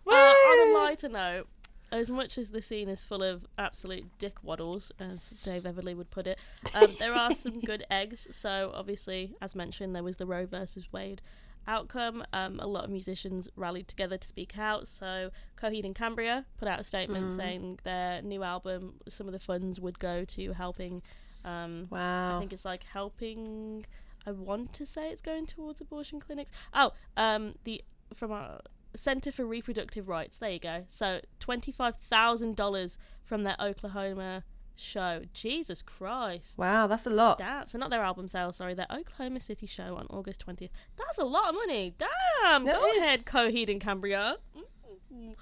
Woo! 0.07 0.13
Uh, 0.15 0.17
on 0.17 0.69
a 0.69 0.73
Woo! 0.73 0.79
lighter 0.83 1.09
note, 1.09 1.47
as 1.93 2.11
much 2.11 2.37
as 2.39 2.51
the 2.51 2.61
scene 2.63 2.89
is 2.89 3.05
full 3.05 3.23
of 3.23 3.47
absolute 3.57 4.05
dick 4.19 4.43
waddles, 4.43 4.91
as 4.99 5.31
Dave 5.45 5.63
Everley 5.63 5.95
would 5.97 6.11
put 6.11 6.27
it, 6.27 6.39
um, 6.75 6.97
there 6.99 7.15
are 7.15 7.33
some 7.45 7.61
good 7.61 7.85
eggs. 7.91 8.27
So 8.33 8.73
obviously, 8.75 9.37
as 9.41 9.55
mentioned, 9.55 9.95
there 9.95 10.03
was 10.03 10.17
the 10.17 10.27
Roe 10.27 10.47
versus 10.47 10.89
Wade 10.93 11.23
outcome. 11.67 12.25
Um, 12.33 12.61
a 12.61 12.67
lot 12.67 12.85
of 12.85 12.91
musicians 12.91 13.49
rallied 13.57 13.89
together 13.89 14.17
to 14.17 14.27
speak 14.27 14.59
out. 14.59 14.89
So 14.89 15.31
Coheed 15.57 15.85
and 15.85 15.95
Cambria 15.95 16.47
put 16.59 16.69
out 16.69 16.81
a 16.81 16.85
statement 16.85 17.33
saying 17.33 17.81
their 17.85 18.23
new 18.23 18.43
album, 18.43 19.01
some 19.09 19.27
of 19.27 19.33
the 19.33 19.39
funds 19.39 19.81
would 19.81 19.99
go 19.99 20.25
to 20.25 20.53
helping. 20.53 21.03
Um, 21.45 21.89
I 22.37 22.39
think 22.41 22.53
it's 22.53 22.65
like 22.65 22.85
helping. 22.85 23.87
I 24.27 24.31
want 24.31 24.73
to 24.75 24.87
say 24.87 25.11
it's 25.11 25.21
going 25.23 25.47
towards 25.47 25.81
abortion 25.81 26.21
clinics. 26.21 26.51
Oh, 26.73 26.93
um, 27.17 27.55
the 27.65 27.85
from 28.15 28.33
our 28.33 28.61
Center 28.97 29.33
for 29.33 29.45
Reproductive 29.45 30.09
Rights. 30.09 30.39
There 30.39 30.51
you 30.51 30.59
go. 30.59 30.85
So 30.89 31.21
twenty 31.41 31.73
five 31.73 31.97
thousand 31.97 32.57
dollars 32.57 32.97
from 33.23 33.43
their 33.43 33.57
Oklahoma 33.61 34.45
show. 34.77 35.23
Jesus 35.33 35.83
Christ. 35.83 36.59
wow 36.59 36.87
that's 36.87 37.07
a 37.07 37.11
lot 37.11 37.39
Damn. 37.39 37.67
So 37.69 37.79
not 37.79 37.91
their 37.91 38.03
album 38.03 38.29
sales. 38.29 38.57
Sorry, 38.57 38.75
their 38.75 38.87
Oklahoma 38.91 39.41
City 39.41 39.67
show 39.67 39.97
on 39.97 40.07
August 40.11 40.41
twentieth. 40.41 40.71
That's 40.97 41.19
a 41.19 41.25
lot 41.25 41.49
of 41.51 41.55
money. 41.55 41.95
Damn. 41.99 42.65
That 42.65 42.75
Go 42.77 42.87
is. 42.93 42.99
ahead, 42.99 43.25
Coheed 43.25 43.71
and 43.71 43.81
Cambria. 43.81 44.37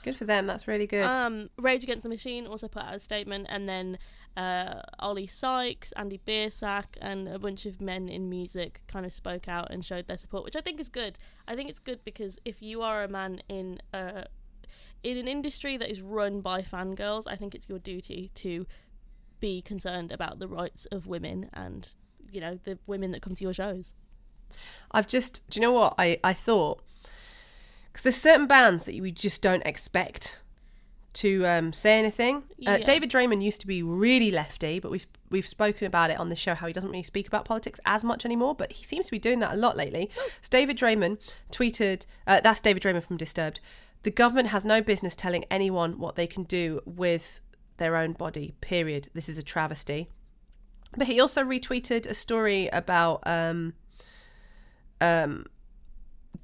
good 0.03 0.17
for 0.17 0.25
them 0.25 0.47
that's 0.47 0.69
really 0.69 0.87
good 0.87 1.05
Um, 1.05 1.49
Rage 1.59 1.83
Against 1.83 2.03
the 2.03 2.09
Machine 2.09 2.47
also 2.47 2.69
put 2.69 2.83
out 2.83 2.95
a 2.95 2.99
statement, 2.99 3.47
and 3.49 3.69
then 3.69 3.99
uh, 4.37 4.81
Oli 5.01 5.27
Sykes, 5.27 5.93
Andy 5.93 6.21
Biersack, 6.27 6.85
and 7.01 7.29
a 7.29 7.39
bunch 7.39 7.67
of 7.67 7.81
men 7.81 8.09
in 8.09 8.29
music 8.31 8.81
kind 8.87 9.05
of 9.07 9.13
spoke 9.13 9.49
out 9.49 9.71
and 9.71 9.85
showed 9.85 10.07
their 10.09 10.17
support, 10.17 10.45
which 10.45 10.57
I 10.57 10.61
think 10.61 10.81
is 10.81 10.89
good. 10.89 11.19
I 11.47 11.55
think 11.55 11.69
it's 11.71 11.79
good 11.79 12.05
because 12.05 12.39
if 12.45 12.63
you 12.63 12.83
are 12.83 13.03
a 13.05 13.09
man 13.09 13.41
in 13.49 13.81
a 13.93 14.27
in 15.03 15.19
an 15.19 15.27
industry 15.27 15.77
that 15.77 15.91
is 15.91 16.01
run 16.01 16.41
by 16.41 16.63
fangirls, 16.63 17.25
I 17.27 17.37
think 17.37 17.55
it's 17.55 17.69
your 17.69 17.79
duty 17.79 18.31
to 18.37 18.67
be 19.43 19.61
concerned 19.61 20.11
about 20.13 20.39
the 20.39 20.49
rights 20.49 20.87
of 20.87 21.07
women 21.07 21.51
and 21.53 21.93
you 22.31 22.41
know 22.41 22.59
the 22.65 22.79
women 22.87 23.11
that 23.11 23.21
come 23.21 23.35
to 23.35 23.45
your 23.45 23.53
shows. 23.53 23.93
I've 24.91 25.07
just, 25.09 25.43
do 25.51 25.59
you 25.59 25.67
know 25.67 25.73
what 25.73 25.95
I, 25.99 26.19
I 26.23 26.33
thought? 26.35 26.83
Because 27.91 28.05
there's 28.05 28.17
certain 28.17 28.47
bands 28.47 28.85
that 28.85 28.99
we 29.01 29.11
just 29.11 29.43
don't 29.43 29.65
expect 29.67 30.39
to 31.15 31.47
um, 31.47 31.73
say 31.73 31.99
anything. 31.99 32.37
Uh, 32.37 32.41
Yeah. 32.59 32.79
David 32.79 33.11
Draiman 33.11 33.43
used 33.43 33.61
to 33.63 33.67
be 33.67 33.83
really 33.83 34.31
lefty, 34.31 34.79
but 34.79 34.91
we've 34.91 35.07
we've 35.31 35.49
spoken 35.49 35.87
about 35.87 36.11
it 36.11 36.19
on 36.19 36.29
the 36.29 36.37
show 36.37 36.55
how 36.55 36.67
he 36.67 36.73
doesn't 36.73 36.91
really 36.91 37.03
speak 37.03 37.27
about 37.27 37.45
politics 37.45 37.81
as 37.85 38.03
much 38.05 38.25
anymore. 38.25 38.55
But 38.55 38.73
he 38.73 38.85
seems 38.85 39.07
to 39.07 39.13
be 39.13 39.19
doing 39.19 39.41
that 39.41 39.53
a 39.53 39.57
lot 39.57 39.77
lately. 39.77 40.11
So 40.41 40.49
David 40.51 40.79
Draiman 40.79 41.19
tweeted, 41.51 42.07
uh, 42.27 42.41
"That's 42.41 42.61
David 42.61 42.83
Draiman 42.83 43.03
from 43.03 43.19
Disturbed. 43.19 43.61
The 44.05 44.11
government 44.11 44.49
has 44.49 44.65
no 44.65 44.81
business 44.81 45.15
telling 45.15 45.45
anyone 45.51 45.99
what 45.99 46.17
they 46.17 46.27
can 46.27 46.45
do 46.45 46.81
with 46.87 47.41
their 47.77 47.97
own 47.97 48.13
body. 48.13 48.55
Period. 48.61 49.09
This 49.15 49.29
is 49.29 49.39
a 49.39 49.43
travesty." 49.43 50.09
But 50.97 51.07
he 51.07 51.21
also 51.21 51.43
retweeted 51.43 52.07
a 52.07 52.15
story 52.15 52.69
about 52.69 53.23
um, 53.25 53.73
um, 55.01 55.47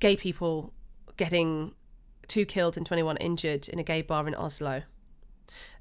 gay 0.00 0.16
people 0.16 0.72
getting 1.16 1.74
two 2.28 2.44
killed 2.44 2.76
and 2.76 2.86
21 2.86 3.16
injured 3.18 3.68
in 3.68 3.78
a 3.78 3.82
gay 3.82 4.02
bar 4.02 4.26
in 4.26 4.34
Oslo. 4.34 4.82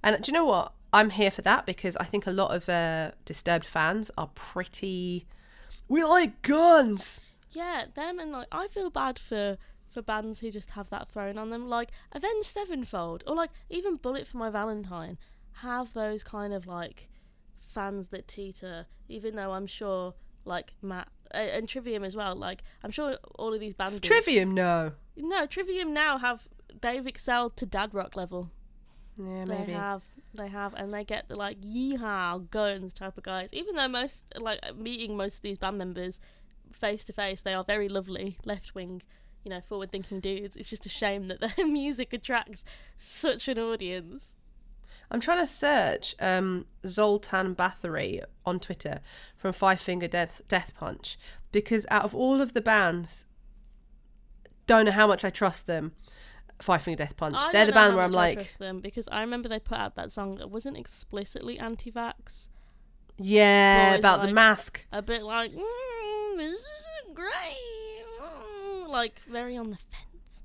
And 0.04 0.22
do 0.22 0.32
you 0.32 0.34
know 0.34 0.46
what? 0.46 0.74
I'm 0.94 1.10
here 1.12 1.32
for 1.32 1.42
that 1.44 1.66
because 1.66 1.98
I 1.98 2.06
think 2.06 2.26
a 2.26 2.32
lot 2.32 2.56
of 2.56 2.70
uh, 2.70 3.12
Disturbed 3.26 3.66
fans 3.66 4.10
are 4.18 4.30
pretty. 4.36 5.28
We 5.88 6.04
like 6.04 6.42
guns! 6.42 7.22
Yeah, 7.52 7.86
them 7.94 8.20
and 8.20 8.32
like 8.32 8.48
I 8.52 8.68
feel 8.68 8.90
bad 8.90 9.20
for 9.20 9.58
for 9.90 10.02
bands 10.02 10.40
who 10.40 10.52
just 10.52 10.72
have 10.72 10.90
that 10.90 11.10
thrown 11.10 11.38
on 11.38 11.50
them, 11.50 11.68
like 11.68 11.92
Avenged 12.12 12.48
Sevenfold 12.48 13.24
or 13.28 13.36
like 13.36 13.52
even 13.70 13.96
Bullet 13.96 14.28
for 14.28 14.38
My 14.38 14.50
Valentine 14.50 15.18
have 15.62 15.94
those 15.94 16.24
kind 16.24 16.54
of 16.54 16.68
like 16.68 17.10
fans 17.60 18.08
that 18.10 18.28
teeter, 18.28 18.88
even 19.08 19.36
though 19.36 19.52
I'm 19.52 19.68
sure 19.68 20.14
like 20.46 20.74
Matt 20.82 21.10
uh, 21.34 21.38
and 21.38 21.68
Trivium 21.68 22.04
as 22.04 22.16
well. 22.16 22.36
Like 22.36 22.64
I'm 22.84 22.92
sure 22.92 23.18
all 23.38 23.54
of 23.54 23.60
these 23.60 23.74
bands. 23.74 24.00
Trivium, 24.00 24.54
no. 24.54 24.94
No, 25.16 25.46
Trivium 25.46 25.94
now 25.94 26.18
have 26.18 26.48
they've 26.82 27.06
excelled 27.06 27.58
to 27.58 27.66
dad 27.66 27.94
rock 27.94 28.16
level. 28.16 28.52
Yeah, 29.18 29.46
maybe. 29.46 29.46
They 29.46 29.58
maybe. 29.60 29.74
have, 29.74 30.04
they 30.34 30.48
have, 30.48 30.74
and 30.76 30.94
they 30.94 31.04
get 31.04 31.28
the 31.28 31.36
like 31.36 31.60
yeehaw 31.62 32.50
guns 32.50 32.94
type 32.94 33.18
of 33.18 33.24
guys. 33.24 33.50
Even 33.54 33.76
though 33.76 33.88
most 33.88 34.26
like 34.40 34.60
meeting 34.76 35.18
most 35.18 35.38
of 35.38 35.42
these 35.42 35.58
band 35.58 35.78
members 35.78 36.20
face 36.72 37.04
to 37.06 37.14
face, 37.14 37.42
they 37.42 37.54
are 37.54 37.64
very 37.64 37.90
lovely 37.90 38.38
left 38.46 38.76
wing, 38.76 39.02
you 39.44 39.50
know, 39.50 39.62
forward 39.62 39.92
thinking 39.92 40.20
dudes. 40.20 40.56
It's 40.56 40.70
just 40.70 40.86
a 40.86 40.90
shame 40.90 41.28
that 41.28 41.42
their 41.42 41.68
music 41.68 42.14
attracts 42.14 42.64
such 42.96 43.48
an 43.48 43.58
audience. 43.58 44.36
I'm 45.10 45.22
trying 45.22 45.40
to 45.40 45.48
search 45.48 46.16
um, 46.20 46.66
Zoltan 46.86 47.56
Bathory 47.56 48.22
on 48.46 48.60
Twitter 48.60 49.00
from 49.36 49.54
Five 49.54 49.80
Finger 49.80 50.08
Death 50.08 50.42
Death 50.48 50.74
Punch 50.76 51.18
because 51.52 51.86
out 51.90 52.04
of 52.04 52.14
all 52.14 52.42
of 52.42 52.54
the 52.54 52.62
bands, 52.62 53.26
don't 54.66 54.86
know 54.86 54.92
how 54.92 55.08
much 55.08 55.24
I 55.24 55.30
trust 55.30 55.66
them. 55.66 55.94
Five 56.62 56.82
Finger 56.82 57.04
Death 57.04 57.16
Punch. 57.16 57.36
I 57.38 57.52
They're 57.52 57.68
the 57.68 57.72
band 57.72 57.96
where 57.96 58.04
I'm 58.04 58.12
much 58.12 58.18
I 58.18 58.22
like, 58.22 58.38
trust 58.40 58.60
them 58.60 58.80
because 58.80 59.08
I 59.12 59.22
remember 59.22 59.48
they 59.48 59.60
put 59.60 59.78
out 59.78 59.96
that 59.96 60.12
song 60.12 60.36
that 60.38 60.50
wasn't 60.50 60.76
explicitly 60.78 61.60
anti-vax, 61.60 62.50
yeah, 63.18 63.96
about 63.96 64.24
the 64.24 64.34
mask. 64.34 64.86
a 64.92 65.02
bit 65.02 65.24
like 65.24 65.52
mm, 65.52 66.38
this 66.38 66.50
isn't 66.50 67.16
great, 67.16 68.04
mm, 68.22 68.88
like 68.88 69.20
very 69.20 69.56
on 69.56 69.70
the 69.70 69.78
fence. 69.78 70.44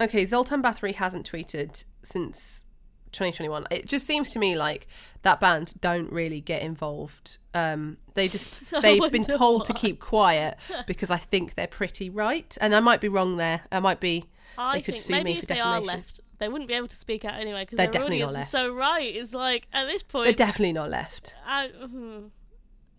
Okay, 0.00 0.24
Zoltan 0.24 0.62
Bathory 0.62 0.94
hasn't 0.94 1.30
tweeted 1.30 1.84
since 2.02 2.66
2021. 3.14 3.66
It 3.70 3.86
just 3.86 4.06
seems 4.06 4.30
to 4.32 4.38
me 4.38 4.56
like 4.56 4.86
that 5.22 5.40
band 5.40 5.74
don't 5.80 6.10
really 6.12 6.40
get 6.40 6.62
involved. 6.62 7.38
Um, 7.54 7.96
they 8.14 8.28
just 8.28 8.70
they've 8.82 9.10
been 9.10 9.24
told 9.24 9.64
to 9.66 9.72
keep 9.72 10.00
quiet 10.00 10.56
because 10.86 11.10
I 11.10 11.16
think 11.18 11.54
they're 11.54 11.66
pretty 11.66 12.10
right, 12.10 12.56
and 12.60 12.74
I 12.74 12.80
might 12.80 13.00
be 13.00 13.08
wrong 13.08 13.36
there. 13.36 13.62
I 13.72 13.80
might 13.80 14.00
be. 14.00 14.24
I 14.56 14.76
They 14.76 14.82
could 14.82 14.94
think 14.94 15.04
sue 15.04 15.12
maybe 15.14 15.24
me 15.24 15.32
if 15.34 15.40
for 15.40 15.46
they 15.46 15.60
are 15.60 15.80
left, 15.80 16.20
they 16.38 16.48
wouldn't 16.48 16.68
be 16.68 16.74
able 16.74 16.86
to 16.88 16.96
speak 16.96 17.24
out 17.24 17.34
anyway 17.34 17.62
because 17.62 17.76
They're 17.76 17.86
their 17.86 17.92
definitely 17.92 18.20
not 18.20 18.28
audience 18.28 18.46
is 18.46 18.52
so 18.52 18.72
right. 18.72 19.14
It's 19.16 19.34
like 19.34 19.66
at 19.72 19.88
this 19.88 20.02
point, 20.02 20.26
They're 20.26 20.46
definitely 20.46 20.72
not 20.74 20.90
left. 20.90 21.34
I, 21.46 21.68
mhm. 21.68 22.30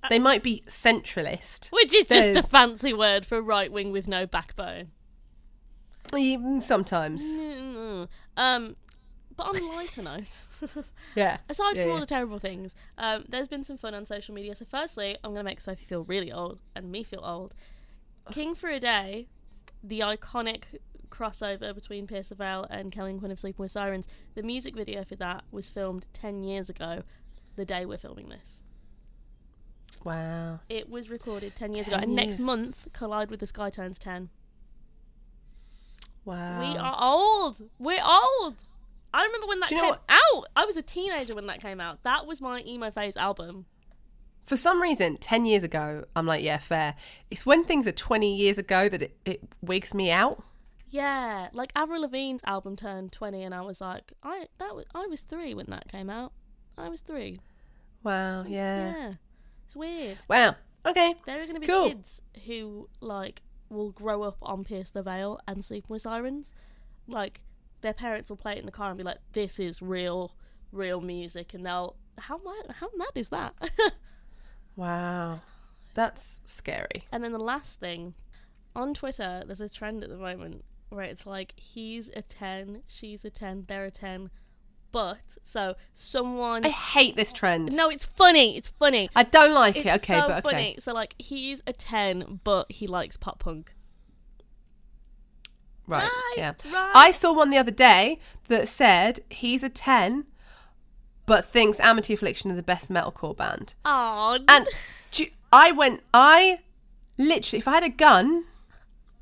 They 0.09 0.19
might 0.19 0.43
be 0.43 0.63
centralist. 0.67 1.71
which 1.71 1.93
is 1.93 2.05
just 2.05 2.29
a 2.29 2.43
fancy 2.43 2.93
word 2.93 3.25
for 3.25 3.41
right 3.41 3.71
wing 3.71 3.91
with 3.91 4.07
no 4.07 4.25
backbone. 4.25 4.91
Sometimes, 6.61 7.23
Mm. 7.23 8.07
Um, 8.37 8.75
but 9.37 9.47
on 9.47 9.57
a 9.57 9.65
lighter 9.75 10.01
note, 10.01 10.43
yeah. 11.15 11.37
aside 11.49 11.75
Yeah, 11.75 11.83
from 11.83 11.91
all 11.91 11.97
yeah. 11.97 12.01
the 12.01 12.05
terrible 12.05 12.39
things, 12.39 12.75
um, 12.97 13.25
there's 13.27 13.47
been 13.47 13.63
some 13.63 13.77
fun 13.77 13.93
on 13.93 14.05
social 14.05 14.33
media. 14.33 14.55
So, 14.55 14.65
firstly, 14.65 15.17
I'm 15.23 15.31
going 15.31 15.43
to 15.45 15.49
make 15.49 15.61
Sophie 15.61 15.85
feel 15.85 16.03
really 16.03 16.31
old 16.31 16.59
and 16.75 16.91
me 16.91 17.03
feel 17.03 17.21
old. 17.23 17.53
King 18.31 18.55
for 18.55 18.69
a 18.69 18.79
Day, 18.79 19.27
the 19.83 19.99
iconic 19.99 20.63
crossover 21.09 21.73
between 21.73 22.07
Pierce 22.07 22.29
the 22.29 22.35
Veil 22.35 22.65
and 22.69 22.91
Kellin 22.91 23.19
Quinn 23.19 23.31
of 23.31 23.39
Sleeping 23.39 23.63
with 23.63 23.71
Sirens, 23.71 24.07
the 24.33 24.43
music 24.43 24.75
video 24.75 25.03
for 25.03 25.15
that 25.15 25.43
was 25.51 25.69
filmed 25.69 26.05
10 26.13 26.43
years 26.43 26.69
ago, 26.69 27.03
the 27.55 27.65
day 27.65 27.85
we're 27.85 27.97
filming 27.97 28.29
this. 28.29 28.61
Wow. 30.03 30.59
It 30.69 30.89
was 30.89 31.09
recorded 31.09 31.55
10 31.55 31.73
years 31.75 31.87
ago, 31.87 31.97
10 31.97 32.03
and 32.03 32.15
next 32.15 32.39
month, 32.39 32.87
Collide 32.93 33.31
with 33.31 33.39
the 33.39 33.47
Sky 33.47 33.69
turns 33.69 33.97
10. 33.97 34.29
Wow. 36.25 36.59
We 36.59 36.77
are 36.77 36.97
old. 36.99 37.61
We're 37.79 38.03
old. 38.03 38.63
I 39.15 39.23
remember 39.25 39.47
when 39.47 39.59
that 39.61 39.69
came 39.69 39.83
out. 39.83 40.01
I 40.55 40.65
was 40.65 40.75
a 40.77 40.81
teenager 40.81 41.33
when 41.35 41.47
that 41.47 41.61
came 41.61 41.79
out. 41.79 42.03
That 42.03 42.25
was 42.25 42.41
my 42.41 42.61
emo 42.65 42.91
phase 42.91 43.15
album. 43.17 43.65
For 44.45 44.57
some 44.57 44.81
reason, 44.81 45.17
10 45.17 45.45
years 45.45 45.63
ago, 45.63 46.03
I'm 46.15 46.25
like, 46.27 46.43
yeah, 46.43 46.57
fair. 46.57 46.95
It's 47.31 47.45
when 47.45 47.63
things 47.63 47.87
are 47.87 47.91
20 47.91 48.35
years 48.35 48.57
ago 48.57 48.89
that 48.89 49.01
it, 49.01 49.17
it 49.25 49.41
wigs 49.61 49.93
me 49.93 50.11
out. 50.11 50.43
Yeah, 50.89 51.47
like 51.53 51.71
Avril 51.75 52.01
Lavigne's 52.07 52.41
album 52.45 52.75
turned 52.75 53.11
20 53.11 53.41
and 53.43 53.55
I 53.55 53.61
was 53.61 53.81
like, 53.81 54.13
I 54.21 54.45
that 54.59 54.75
was 54.75 54.85
I 54.93 55.07
was 55.07 55.23
3 55.23 55.53
when 55.55 55.65
that 55.69 55.87
came 55.91 56.09
out. 56.09 56.31
I 56.77 56.89
was 56.89 57.01
3. 57.01 57.39
Wow, 58.03 58.43
yeah. 58.47 58.93
Yeah. 58.93 59.13
It's 59.65 59.75
weird. 59.75 60.17
Wow. 60.29 60.55
Okay. 60.85 61.15
There 61.25 61.37
are 61.37 61.45
going 61.45 61.55
to 61.55 61.59
be 61.59 61.65
Cool. 61.67 61.87
kids 61.89 62.21
who 62.45 62.87
like 63.01 63.41
will 63.69 63.89
grow 63.91 64.21
up 64.21 64.37
on 64.43 64.63
Pierce 64.63 64.91
the 64.91 65.01
Veil 65.01 65.39
and 65.47 65.65
Sleeping 65.65 65.87
with 65.89 66.03
Sirens. 66.03 66.53
Like 67.07 67.41
their 67.85 67.93
parents 67.93 68.29
will 68.29 68.37
play 68.37 68.53
it 68.53 68.59
in 68.59 68.65
the 68.65 68.71
car 68.71 68.89
and 68.89 68.97
be 68.97 69.03
like, 69.03 69.19
"This 69.33 69.59
is 69.59 69.81
real, 69.81 70.33
real 70.71 70.99
music," 71.01 71.53
and 71.53 71.65
they'll 71.65 71.95
how 72.17 72.39
mad 72.43 72.75
how 72.79 72.89
mad 72.97 73.11
is 73.15 73.29
that? 73.29 73.53
Wow. 74.75 75.41
That's 75.93 76.39
scary. 76.45 77.03
and 77.11 77.23
then 77.23 77.31
the 77.31 77.39
last 77.39 77.79
thing 77.79 78.13
on 78.75 78.93
Twitter, 78.93 79.43
there's 79.45 79.61
a 79.61 79.69
trend 79.69 80.03
at 80.03 80.09
the 80.09 80.17
moment 80.17 80.65
where 80.89 81.05
it's 81.05 81.25
like 81.25 81.53
he's 81.55 82.09
a 82.15 82.21
ten, 82.21 82.81
she's 82.87 83.23
a 83.23 83.29
ten, 83.29 83.63
they're 83.67 83.85
a 83.85 83.91
ten, 83.91 84.29
but 84.91 85.37
so 85.43 85.75
someone. 85.93 86.65
I 86.65 86.69
hate 86.69 87.15
this 87.15 87.31
trend. 87.31 87.73
no, 87.75 87.89
it's 87.89 88.03
funny. 88.05 88.57
It's 88.57 88.67
funny. 88.67 89.09
I 89.15 89.23
don't 89.23 89.53
like 89.53 89.77
It's 89.77 89.85
it. 89.85 89.93
Okay, 90.03 90.13
so 90.19 90.27
but 90.27 90.45
okay. 90.45 90.53
funny. 90.55 90.75
So 90.79 90.93
like 90.93 91.15
he's 91.17 91.63
a 91.67 91.71
ten, 91.73 92.41
but 92.43 92.69
he 92.71 92.87
likes 92.87 93.15
pop 93.15 93.39
punk. 93.39 93.73
Right. 95.87 96.03
Right, 96.03 96.33
Yeah. 96.37 96.53
right. 96.73 96.91
I 96.95 97.11
saw 97.11 97.31
one 97.33 97.49
the 97.51 97.57
other 97.57 97.71
day 97.71 98.19
that 98.47 98.67
said 98.67 99.19
he's 99.29 99.63
a 99.63 99.69
10 99.69 100.25
but 101.27 101.43
thinks 101.45 101.79
Amity 101.79 102.13
Affliction 102.13 102.51
are 102.51 102.55
the 102.55 102.61
best 102.63 102.91
metalcore 102.91 103.35
band. 103.35 103.73
Aw, 103.85 104.39
And 104.47 104.67
you- 105.13 105.31
I 105.51 105.71
went 105.71 106.01
I 106.13 106.59
literally 107.17 107.59
if 107.59 107.67
I 107.67 107.73
had 107.75 107.83
a 107.83 107.89
gun 107.89 108.45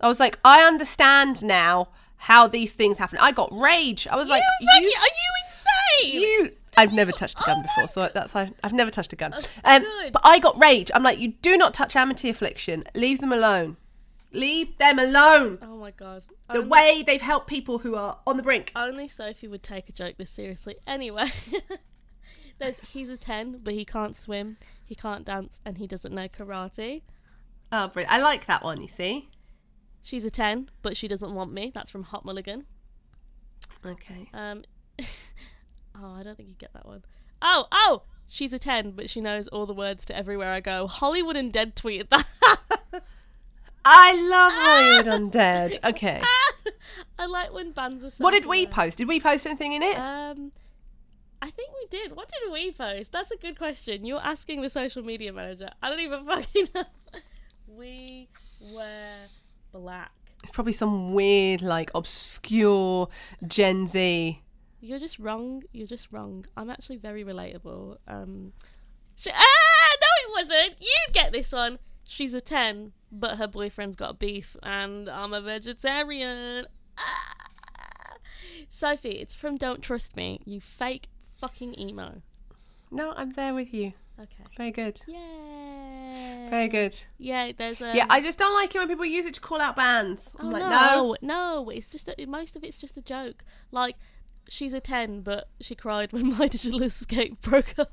I 0.02 0.08
was 0.08 0.20
like 0.20 0.38
I 0.44 0.64
understand 0.64 1.44
now 1.44 1.90
how 2.18 2.48
these 2.48 2.74
things 2.74 2.98
happen. 2.98 3.20
I 3.20 3.32
got 3.32 3.50
rage. 3.58 4.08
I 4.08 4.16
was 4.16 4.30
like 4.30 4.42
you 4.62 4.68
fucking- 4.74 4.84
you 4.84 4.90
are 4.98 5.06
you 5.06 6.12
insane? 6.16 6.22
you 6.22 6.52
I've 6.76 6.92
never 6.94 7.12
touched 7.12 7.40
a 7.40 7.44
gun 7.44 7.58
Oh 7.60 7.62
before, 7.62 7.88
so 7.88 8.10
that's 8.14 8.36
I've, 8.36 8.52
I've 8.64 8.74
never 8.74 8.90
touched 8.90 9.14
a 9.14 9.16
gun. 9.16 9.34
Um, 9.64 9.86
but 10.12 10.22
I 10.26 10.40
got 10.40 10.60
rage. 10.60 10.90
I'm 10.96 11.04
like, 11.04 11.20
you 11.20 11.28
do 11.44 11.56
not 11.56 11.72
touch 11.74 11.96
Amity 11.96 12.30
Affliction. 12.30 12.84
Leave 12.96 13.20
them 13.22 13.32
alone. 13.32 13.78
Leave 14.34 14.78
them 14.80 14.98
alone. 15.00 15.60
Oh 15.62 15.78
my 15.78 15.92
god. 15.92 16.26
The 16.50 16.58
Only- 16.58 16.68
way 16.70 17.04
they've 17.06 17.22
helped 17.22 17.48
people 17.48 17.80
who 17.80 17.96
are 17.96 18.20
on 18.26 18.38
the 18.38 18.44
brink. 18.44 18.72
only 18.76 19.08
Sophie 19.08 19.48
would 19.48 19.64
take 19.64 19.88
a 19.90 19.92
joke 19.92 20.16
this 20.18 20.32
seriously. 20.32 20.76
Anyway, 20.88 21.28
there's 22.60 22.80
he's 22.80 23.10
a 23.10 23.18
ten, 23.18 23.60
but 23.64 23.74
he 23.74 23.86
can't 23.86 24.16
swim, 24.16 24.58
he 24.86 24.96
can't 24.96 25.24
dance, 25.26 25.62
and 25.66 25.78
he 25.78 25.86
doesn't 25.88 26.14
know 26.14 26.28
karate. 26.28 27.04
Oh, 27.72 27.88
brilliant. 27.88 28.12
I 28.14 28.20
like 28.22 28.46
that 28.48 28.64
one, 28.64 28.82
you 28.82 28.88
see. 28.88 29.30
She's 30.02 30.26
a 30.26 30.32
ten, 30.32 30.70
but 30.82 30.98
she 30.98 31.08
doesn't 31.08 31.34
want 31.34 31.54
me. 31.54 31.72
That's 31.74 31.90
from 31.92 32.04
Hot 32.04 32.26
Mulligan. 32.26 32.66
Okay. 33.86 34.30
Um, 34.34 34.64
oh, 35.02 36.14
I 36.16 36.24
don't 36.24 36.36
think 36.36 36.50
you 36.50 36.56
get 36.56 36.74
that 36.74 36.86
one. 36.86 37.04
Oh, 37.42 37.68
oh, 37.72 38.04
she's 38.28 38.54
a 38.54 38.60
ten, 38.60 38.92
but 38.92 39.10
she 39.10 39.22
knows 39.22 39.48
all 39.48 39.66
the 39.66 39.74
words 39.74 40.06
to 40.06 40.16
everywhere 40.16 40.52
I 40.52 40.60
go. 40.60 40.88
Hollywood 40.88 41.36
Undead 41.36 41.74
tweeted 41.76 42.10
that. 42.10 42.26
I 43.86 44.14
love 44.30 44.52
Hollywood 44.56 45.32
Undead. 45.32 45.78
Okay. 45.84 46.22
I 47.20 47.26
like 47.26 47.54
when 47.54 47.72
bands 47.72 48.04
are. 48.04 48.12
So 48.12 48.24
What 48.24 48.32
did 48.32 48.46
we 48.46 48.66
post? 48.66 48.98
Did 48.98 49.08
we 49.08 49.20
post 49.20 49.46
anything 49.46 49.74
in 49.74 49.84
it? 49.84 49.98
Um, 49.98 50.52
I 51.42 51.50
think 51.50 51.72
we 51.74 51.88
did. 51.90 52.16
What 52.16 52.30
did 52.30 52.52
we 52.52 52.72
post? 52.72 53.12
That's 53.12 53.32
a 53.32 53.38
good 53.38 53.58
question. 53.58 54.06
You're 54.06 54.22
asking 54.24 54.62
the 54.62 54.70
social 54.70 55.04
media 55.04 55.32
manager. 55.34 55.70
I 55.82 55.90
don't 55.90 56.00
even 56.00 56.26
fucking 56.26 56.68
know. 56.76 56.84
We 57.68 58.30
were 58.62 59.16
black. 59.72 60.12
It's 60.44 60.52
probably 60.52 60.74
some 60.74 61.14
weird, 61.14 61.62
like, 61.62 61.90
obscure 61.96 63.08
Gen 63.48 63.88
Z. 63.88 64.42
You're 64.82 65.00
just 65.00 65.18
wrong. 65.18 65.64
You're 65.72 65.88
just 65.88 66.12
wrong. 66.14 66.46
I'm 66.56 66.70
actually 66.70 66.98
very 66.98 67.24
relatable. 67.24 67.98
Um, 68.08 68.54
sh- 69.16 69.30
ah, 69.34 69.96
no, 70.02 70.08
it 70.24 70.32
wasn't. 70.48 70.82
You 70.82 70.96
get 71.14 71.32
this 71.32 71.52
one. 71.52 71.80
She's 72.08 72.34
a 72.34 72.42
ten, 72.42 72.94
but 73.12 73.38
her 73.38 73.48
boyfriend's 73.48 73.96
got 73.96 74.20
beef, 74.20 74.56
and 74.62 75.10
I'm 75.10 75.34
a 75.34 75.42
vegetarian. 75.42 76.66
Ah. 76.98 78.16
Sophie, 78.70 79.12
it's 79.20 79.34
from 79.34 79.58
Don't 79.58 79.82
Trust 79.82 80.16
Me. 80.16 80.40
You 80.46 80.60
fake 80.62 81.08
fucking 81.40 81.80
emo. 81.80 82.22
No, 82.92 83.14
I'm 83.16 83.32
there 83.34 83.54
with 83.54 83.74
you. 83.74 83.94
Okay. 84.20 84.44
Very 84.58 84.72
good. 84.72 85.02
Yay. 85.08 86.48
Very 86.50 86.68
good. 86.68 86.96
Yeah, 87.18 87.52
there's 87.58 87.82
a. 87.82 87.94
Yeah, 87.96 88.06
I 88.10 88.22
just 88.22 88.38
don't 88.38 88.54
like 88.54 88.74
it 88.76 88.78
when 88.80 88.88
people 88.88 89.06
use 89.06 89.26
it 89.26 89.34
to 89.36 89.42
call 89.42 89.60
out 89.60 89.76
bands. 89.76 90.36
I'm 90.40 90.48
Oh, 90.48 90.52
like, 90.52 90.62
no. 90.64 90.70
no, 90.70 91.16
no. 91.22 91.70
It's 91.72 91.90
just 91.90 92.10
a, 92.10 92.26
most 92.26 92.56
of 92.56 92.64
it's 92.64 92.78
just 92.78 92.96
a 92.98 93.02
joke. 93.02 93.44
Like 93.72 93.96
she's 94.48 94.74
a 94.74 94.80
ten, 94.80 95.22
but 95.22 95.50
she 95.60 95.74
cried 95.74 96.14
when 96.14 96.30
My 96.38 96.48
Digital 96.48 96.84
Escape 96.84 97.42
broke 97.42 97.74
up. 97.80 97.92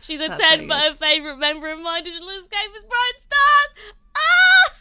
She's 0.00 0.20
a 0.20 0.28
That's 0.28 0.40
10, 0.40 0.68
but 0.68 0.82
her 0.82 0.94
favourite 0.94 1.38
member 1.38 1.70
of 1.70 1.80
my 1.80 2.00
digital 2.00 2.28
escape 2.30 2.70
is 2.76 2.84
Brian 2.84 3.18
Stars. 3.18 3.74
Ah! 4.16 4.72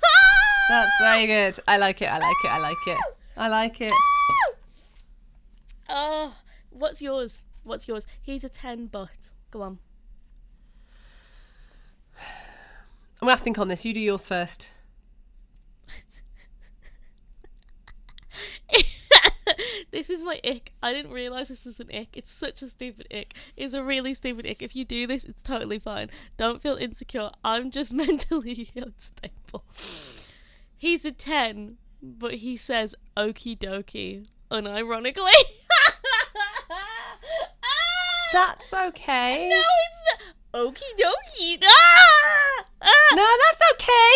That's 0.70 0.94
very 1.00 1.28
good. 1.28 1.60
I 1.68 1.78
like 1.78 2.02
it. 2.02 2.08
I 2.08 2.18
like 2.18 2.36
it. 2.44 2.50
I 2.50 2.60
like 2.60 2.88
it. 2.88 2.98
I 3.38 3.48
like 3.50 3.82
it. 3.82 3.94
Oh, 5.90 6.36
what's 6.70 7.02
yours? 7.02 7.44
What's 7.64 7.88
yours? 7.88 8.08
He's 8.22 8.44
a 8.44 8.50
10, 8.50 8.88
but 8.88 9.32
go 9.52 9.62
on. 9.62 9.80
I'm 12.18 13.28
going 13.28 13.28
to 13.28 13.32
have 13.32 13.40
to 13.40 13.44
think 13.44 13.60
on 13.60 13.68
this. 13.68 13.86
You 13.86 13.94
do 13.94 14.00
yours 14.00 14.28
first. 14.28 14.72
This 19.96 20.10
is 20.10 20.22
my 20.22 20.42
ick. 20.44 20.74
I 20.84 20.92
didn't 20.92 21.14
realize 21.14 21.48
this 21.48 21.66
is 21.66 21.80
an 21.80 21.90
ick. 21.96 22.18
It's 22.18 22.30
such 22.30 22.62
a 22.62 22.68
stupid 22.68 23.08
ick. 23.14 23.34
It's 23.56 23.74
a 23.74 23.82
really 23.82 24.14
stupid 24.14 24.46
ick. 24.46 24.62
If 24.62 24.76
you 24.76 24.84
do 24.84 25.08
this, 25.08 25.24
it's 25.24 25.42
totally 25.42 25.80
fine. 25.80 26.10
Don't 26.36 26.62
feel 26.62 26.76
insecure. 26.76 27.32
I'm 27.46 27.72
just 27.72 27.94
mentally 28.04 28.68
unstable. 28.76 29.64
He's 30.76 31.06
a 31.06 31.14
10, 31.14 31.78
but 32.02 32.34
he 32.36 32.58
says 32.58 32.94
okie 33.16 33.58
dokie 33.58 34.28
unironically. 34.52 35.32
That's 38.34 38.74
okay. 38.74 39.48
no, 39.48 39.64
it's 39.88 40.02
the 40.04 40.18
okie 40.60 40.94
dokie. 41.00 41.64
Ah! 41.64 42.66
Ah! 42.82 43.16
No, 43.16 43.30
that's 43.46 43.62
okay. 43.74 44.12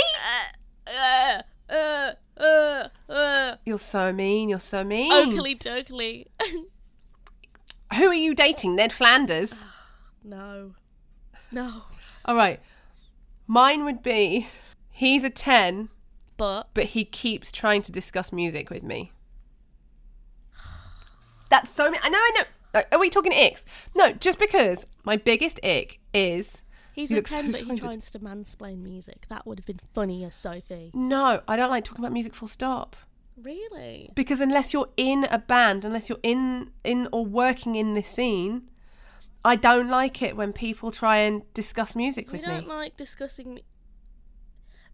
Uh, 0.87 0.91
uh, 0.91 1.41
uh, 1.73 2.11
uh. 2.39 3.55
You're 3.65 3.79
so 3.79 4.11
mean. 4.13 4.49
You're 4.49 4.59
so 4.59 4.83
mean. 4.83 5.11
Oakley 5.11 5.55
dokley. 5.55 6.27
Who 7.97 8.05
are 8.07 8.13
you 8.13 8.35
dating? 8.35 8.75
Ned 8.75 8.93
Flanders. 8.93 9.63
no. 10.23 10.73
No. 11.51 11.83
All 12.25 12.35
right. 12.35 12.59
Mine 13.47 13.83
would 13.83 14.03
be 14.03 14.47
he's 14.91 15.23
a 15.23 15.29
10, 15.31 15.89
But 16.37 16.69
but 16.75 16.85
he 16.85 17.03
keeps 17.03 17.51
trying 17.51 17.81
to 17.81 17.91
discuss 17.91 18.31
music 18.31 18.69
with 18.69 18.83
me. 18.83 19.11
That's 21.49 21.69
so 21.71 21.89
mean. 21.89 21.99
I 22.03 22.09
know, 22.09 22.17
I 22.19 22.31
know. 22.35 22.43
No, 22.75 22.83
Are 22.91 22.99
we 22.99 23.09
talking 23.09 23.31
icks? 23.31 23.65
No, 23.95 24.11
just 24.13 24.37
because 24.37 24.85
my 25.03 25.15
biggest 25.15 25.59
ick 25.63 25.99
is 26.13 26.61
he's 26.93 27.11
You 27.11 27.17
a 27.17 27.19
look 27.19 27.27
so 27.27 27.41
but 27.41 27.55
he 27.61 27.77
tries 27.79 28.09
to 28.11 28.19
mansplain 28.19 28.81
music. 28.81 29.25
That 29.29 29.45
would 29.45 29.59
have 29.59 29.65
been 29.65 29.79
funnier, 29.93 30.31
Sophie. 30.31 30.91
no, 30.93 31.41
I 31.47 31.55
don't 31.55 31.69
like 31.69 31.83
talking 31.83 32.03
about 32.03 32.13
music 32.13 32.33
full 32.35 32.47
stop. 32.47 32.95
Really? 33.41 34.11
Because 34.15 34.41
unless 34.41 34.73
you're 34.73 34.89
in 34.97 35.25
a 35.31 35.37
band, 35.39 35.85
unless 35.85 36.09
you're 36.09 36.19
in 36.23 36.71
in 36.83 37.07
or 37.13 37.25
working 37.25 37.75
in 37.75 37.93
this 37.93 38.09
scene, 38.09 38.69
I 39.45 39.55
don't 39.55 39.87
like 39.87 40.21
it 40.21 40.35
when 40.35 40.51
people 40.51 40.91
try 40.91 41.17
and 41.17 41.43
discuss 41.53 41.95
music 41.95 42.27
You 42.27 42.31
with 42.33 42.41
me. 42.47 42.53
You 42.55 42.59
don't 42.61 42.67
like 42.67 42.97
discussing 42.97 43.53
me. 43.53 43.63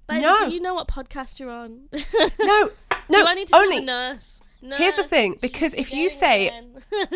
Baby, 0.07 0.21
No. 0.21 0.47
do 0.47 0.53
you 0.53 0.59
know 0.61 0.75
what 0.75 0.87
podcast 0.87 1.39
you're 1.39 1.49
on? 1.49 1.89
No, 2.39 2.69
no, 3.09 3.21
do 3.23 3.25
I 3.27 3.33
need 3.33 3.47
to 3.47 3.55
only 3.55 3.79
nurse? 3.81 4.41
nurse? 4.61 4.79
Here's 4.79 4.95
the 4.95 5.03
thing, 5.03 5.37
because 5.41 5.73
if 5.73 5.91
you 5.91 6.09
say 6.09 6.51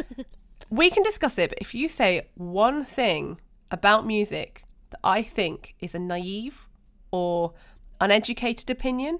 we 0.71 0.89
can 0.89 1.03
discuss 1.03 1.37
it, 1.37 1.49
but 1.49 1.59
if 1.59 1.73
you 1.75 1.87
say 1.89 2.27
one 2.35 2.83
thing 2.85 3.39
about 3.71 4.05
music 4.05 4.63
that 4.91 4.99
I 5.03 5.21
think 5.23 5.75
is 5.79 5.93
a 5.95 5.99
naive 5.99 6.67
or 7.11 7.53
uneducated 8.01 8.69
opinion, 8.69 9.19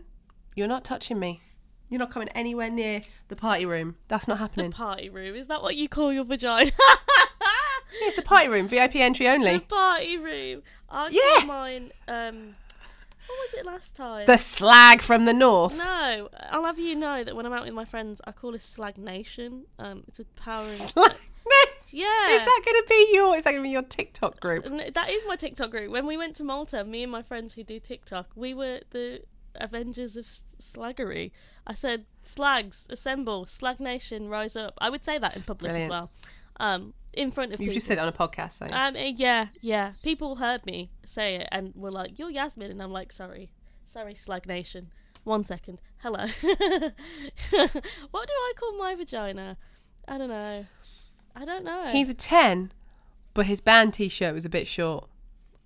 you're 0.55 0.67
not 0.67 0.83
touching 0.83 1.19
me. 1.19 1.41
You're 1.89 1.99
not 1.99 2.11
coming 2.11 2.29
anywhere 2.29 2.69
near 2.69 3.01
the 3.29 3.35
party 3.35 3.65
room. 3.65 3.95
That's 4.07 4.27
not 4.27 4.37
happening. 4.37 4.71
party 4.71 5.09
room, 5.09 5.35
is 5.35 5.47
that 5.47 5.61
what 5.63 5.75
you 5.75 5.89
call 5.89 6.13
your 6.13 6.23
vagina? 6.25 6.71
It's 8.01 8.15
the 8.15 8.21
party 8.21 8.47
room, 8.47 8.67
VIP 8.67 8.97
entry 8.97 9.27
only. 9.27 9.53
the 9.53 9.59
party 9.61 10.15
room. 10.17 10.61
I 10.89 11.09
Yeah. 11.09 11.21
call 11.39 11.47
mine. 11.47 11.91
Um, 12.07 12.55
what 13.27 13.39
was 13.39 13.53
it 13.55 13.65
last 13.65 13.95
time? 13.95 14.27
The 14.27 14.37
slag 14.37 15.01
from 15.01 15.25
the 15.25 15.33
north. 15.33 15.75
No, 15.75 16.29
I'll 16.51 16.65
have 16.65 16.77
you 16.77 16.95
know 16.95 17.23
that 17.23 17.35
when 17.35 17.47
I'm 17.47 17.53
out 17.53 17.65
with 17.65 17.73
my 17.73 17.85
friends, 17.85 18.21
I 18.27 18.31
call 18.31 18.53
it 18.53 18.61
Slag 18.61 18.99
Nation. 18.99 19.65
Um, 19.79 20.03
it's 20.07 20.19
a 20.19 20.25
power. 20.25 20.57
Slag- 20.59 21.15
yeah. 21.91 22.29
Is 22.35 22.41
that 22.41 22.61
going 22.65 22.81
to 22.81 22.85
be 22.87 23.09
your? 23.13 23.35
Is 23.37 23.43
that 23.43 23.51
going 23.51 23.63
to 23.63 23.67
be 23.67 23.71
your 23.71 23.81
TikTok 23.83 24.39
group? 24.39 24.63
That 24.93 25.09
is 25.09 25.23
my 25.27 25.35
TikTok 25.35 25.71
group. 25.71 25.91
When 25.91 26.05
we 26.05 26.17
went 26.17 26.35
to 26.37 26.43
Malta, 26.43 26.83
me 26.83 27.03
and 27.03 27.11
my 27.11 27.21
friends 27.21 27.53
who 27.53 27.63
do 27.63 27.79
TikTok, 27.79 28.29
we 28.35 28.53
were 28.53 28.81
the 28.91 29.21
Avengers 29.55 30.15
of 30.15 30.25
Slaggery. 30.25 31.31
I 31.65 31.73
said, 31.73 32.05
"Slags, 32.23 32.87
assemble! 32.89 33.45
Slag 33.45 33.79
Nation, 33.79 34.29
rise 34.29 34.55
up!" 34.55 34.75
I 34.79 34.89
would 34.89 35.03
say 35.03 35.17
that 35.17 35.35
in 35.35 35.43
public 35.43 35.71
Brilliant. 35.71 35.85
as 35.85 35.89
well, 35.89 36.11
um, 36.59 36.93
in 37.13 37.31
front 37.31 37.53
of 37.53 37.59
You've 37.59 37.67
people. 37.69 37.73
just 37.75 37.87
said 37.87 37.97
it 37.97 38.01
on 38.01 38.07
a 38.07 38.11
podcast, 38.11 38.53
so 38.53 38.65
Um, 38.67 38.95
uh, 38.95 38.99
yeah, 38.99 39.47
yeah. 39.61 39.93
People 40.03 40.35
heard 40.37 40.65
me 40.65 40.91
say 41.05 41.35
it 41.35 41.47
and 41.51 41.73
were 41.75 41.91
like, 41.91 42.17
"You're 42.19 42.29
Yasmin," 42.29 42.71
and 42.71 42.81
I'm 42.81 42.91
like, 42.91 43.11
"Sorry, 43.11 43.51
sorry, 43.85 44.15
Slag 44.15 44.47
Nation." 44.47 44.91
One 45.23 45.43
second. 45.43 45.81
Hello. 45.97 46.25
what 46.41 48.27
do 48.27 48.33
I 48.33 48.53
call 48.57 48.77
my 48.77 48.95
vagina? 48.95 49.57
I 50.07 50.17
don't 50.17 50.29
know. 50.29 50.65
I 51.35 51.45
don't 51.45 51.63
know. 51.63 51.87
he's 51.91 52.09
a 52.09 52.13
ten, 52.13 52.71
but 53.33 53.45
his 53.45 53.61
band 53.61 53.93
T-shirt 53.93 54.33
was 54.33 54.45
a 54.45 54.49
bit 54.49 54.67
short. 54.67 55.07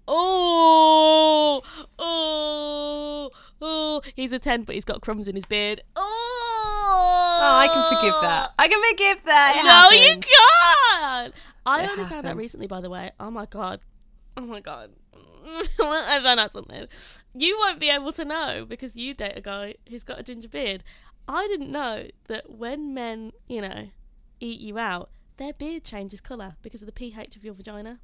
Oh, 0.07 1.61
oh, 1.97 3.31
oh. 3.61 4.01
He's 4.15 4.33
a 4.33 4.39
10, 4.39 4.63
but 4.63 4.75
he's 4.75 4.83
got 4.85 5.01
crumbs 5.01 5.27
in 5.27 5.35
his 5.35 5.45
beard. 5.45 5.81
Oh, 5.95 7.39
Oh, 7.45 7.59
I 7.59 7.67
can 7.67 7.97
forgive 7.97 8.13
that. 8.21 8.49
I 8.59 8.67
can 8.67 8.81
forgive 8.91 9.23
that. 9.25 9.55
It 9.57 9.63
no, 9.65 9.89
you 10.05 10.13
can't. 10.19 11.33
I 11.65 11.83
It 11.83 11.89
only 11.91 12.03
found 12.03 12.11
out 12.13 12.25
happens. 12.25 12.37
recently, 12.41 12.67
by 12.67 12.79
the 12.81 12.89
way. 12.89 13.11
Oh 13.19 13.31
my 13.31 13.45
god. 13.45 13.81
Oh 14.37 14.41
my 14.41 14.59
god. 14.61 14.91
I 15.45 16.19
found 16.23 16.39
out 16.39 16.51
something. 16.53 16.87
You 17.33 17.57
won't 17.59 17.79
be 17.79 17.89
able 17.89 18.11
to 18.13 18.23
know 18.25 18.65
because 18.67 18.95
you 18.95 19.13
date 19.13 19.33
a 19.35 19.41
guy 19.41 19.75
who's 19.89 20.03
got 20.03 20.19
a 20.19 20.23
ginger 20.23 20.47
beard. 20.47 20.83
I 21.27 21.47
didn't 21.47 21.71
know 21.71 22.07
that 22.27 22.49
when 22.57 22.93
men, 22.93 23.31
you 23.47 23.61
know, 23.61 23.89
eat 24.39 24.59
you 24.61 24.77
out, 24.77 25.09
their 25.37 25.53
beard 25.53 25.83
changes 25.83 26.21
colour 26.21 26.55
because 26.61 26.81
of 26.81 26.85
the 26.85 26.91
pH 26.91 27.35
of 27.35 27.43
your 27.43 27.53
vagina. 27.53 27.99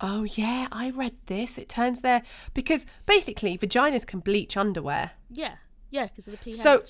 Oh 0.00 0.24
yeah, 0.24 0.66
I 0.72 0.90
read 0.90 1.14
this. 1.26 1.58
It 1.58 1.68
turns 1.68 2.00
there 2.00 2.22
because 2.54 2.86
basically 3.06 3.56
vaginas 3.56 4.06
can 4.06 4.20
bleach 4.20 4.56
underwear. 4.56 5.12
Yeah, 5.30 5.56
yeah, 5.90 6.06
because 6.06 6.26
of 6.26 6.32
the 6.32 6.38
pH. 6.38 6.56
So 6.56 6.82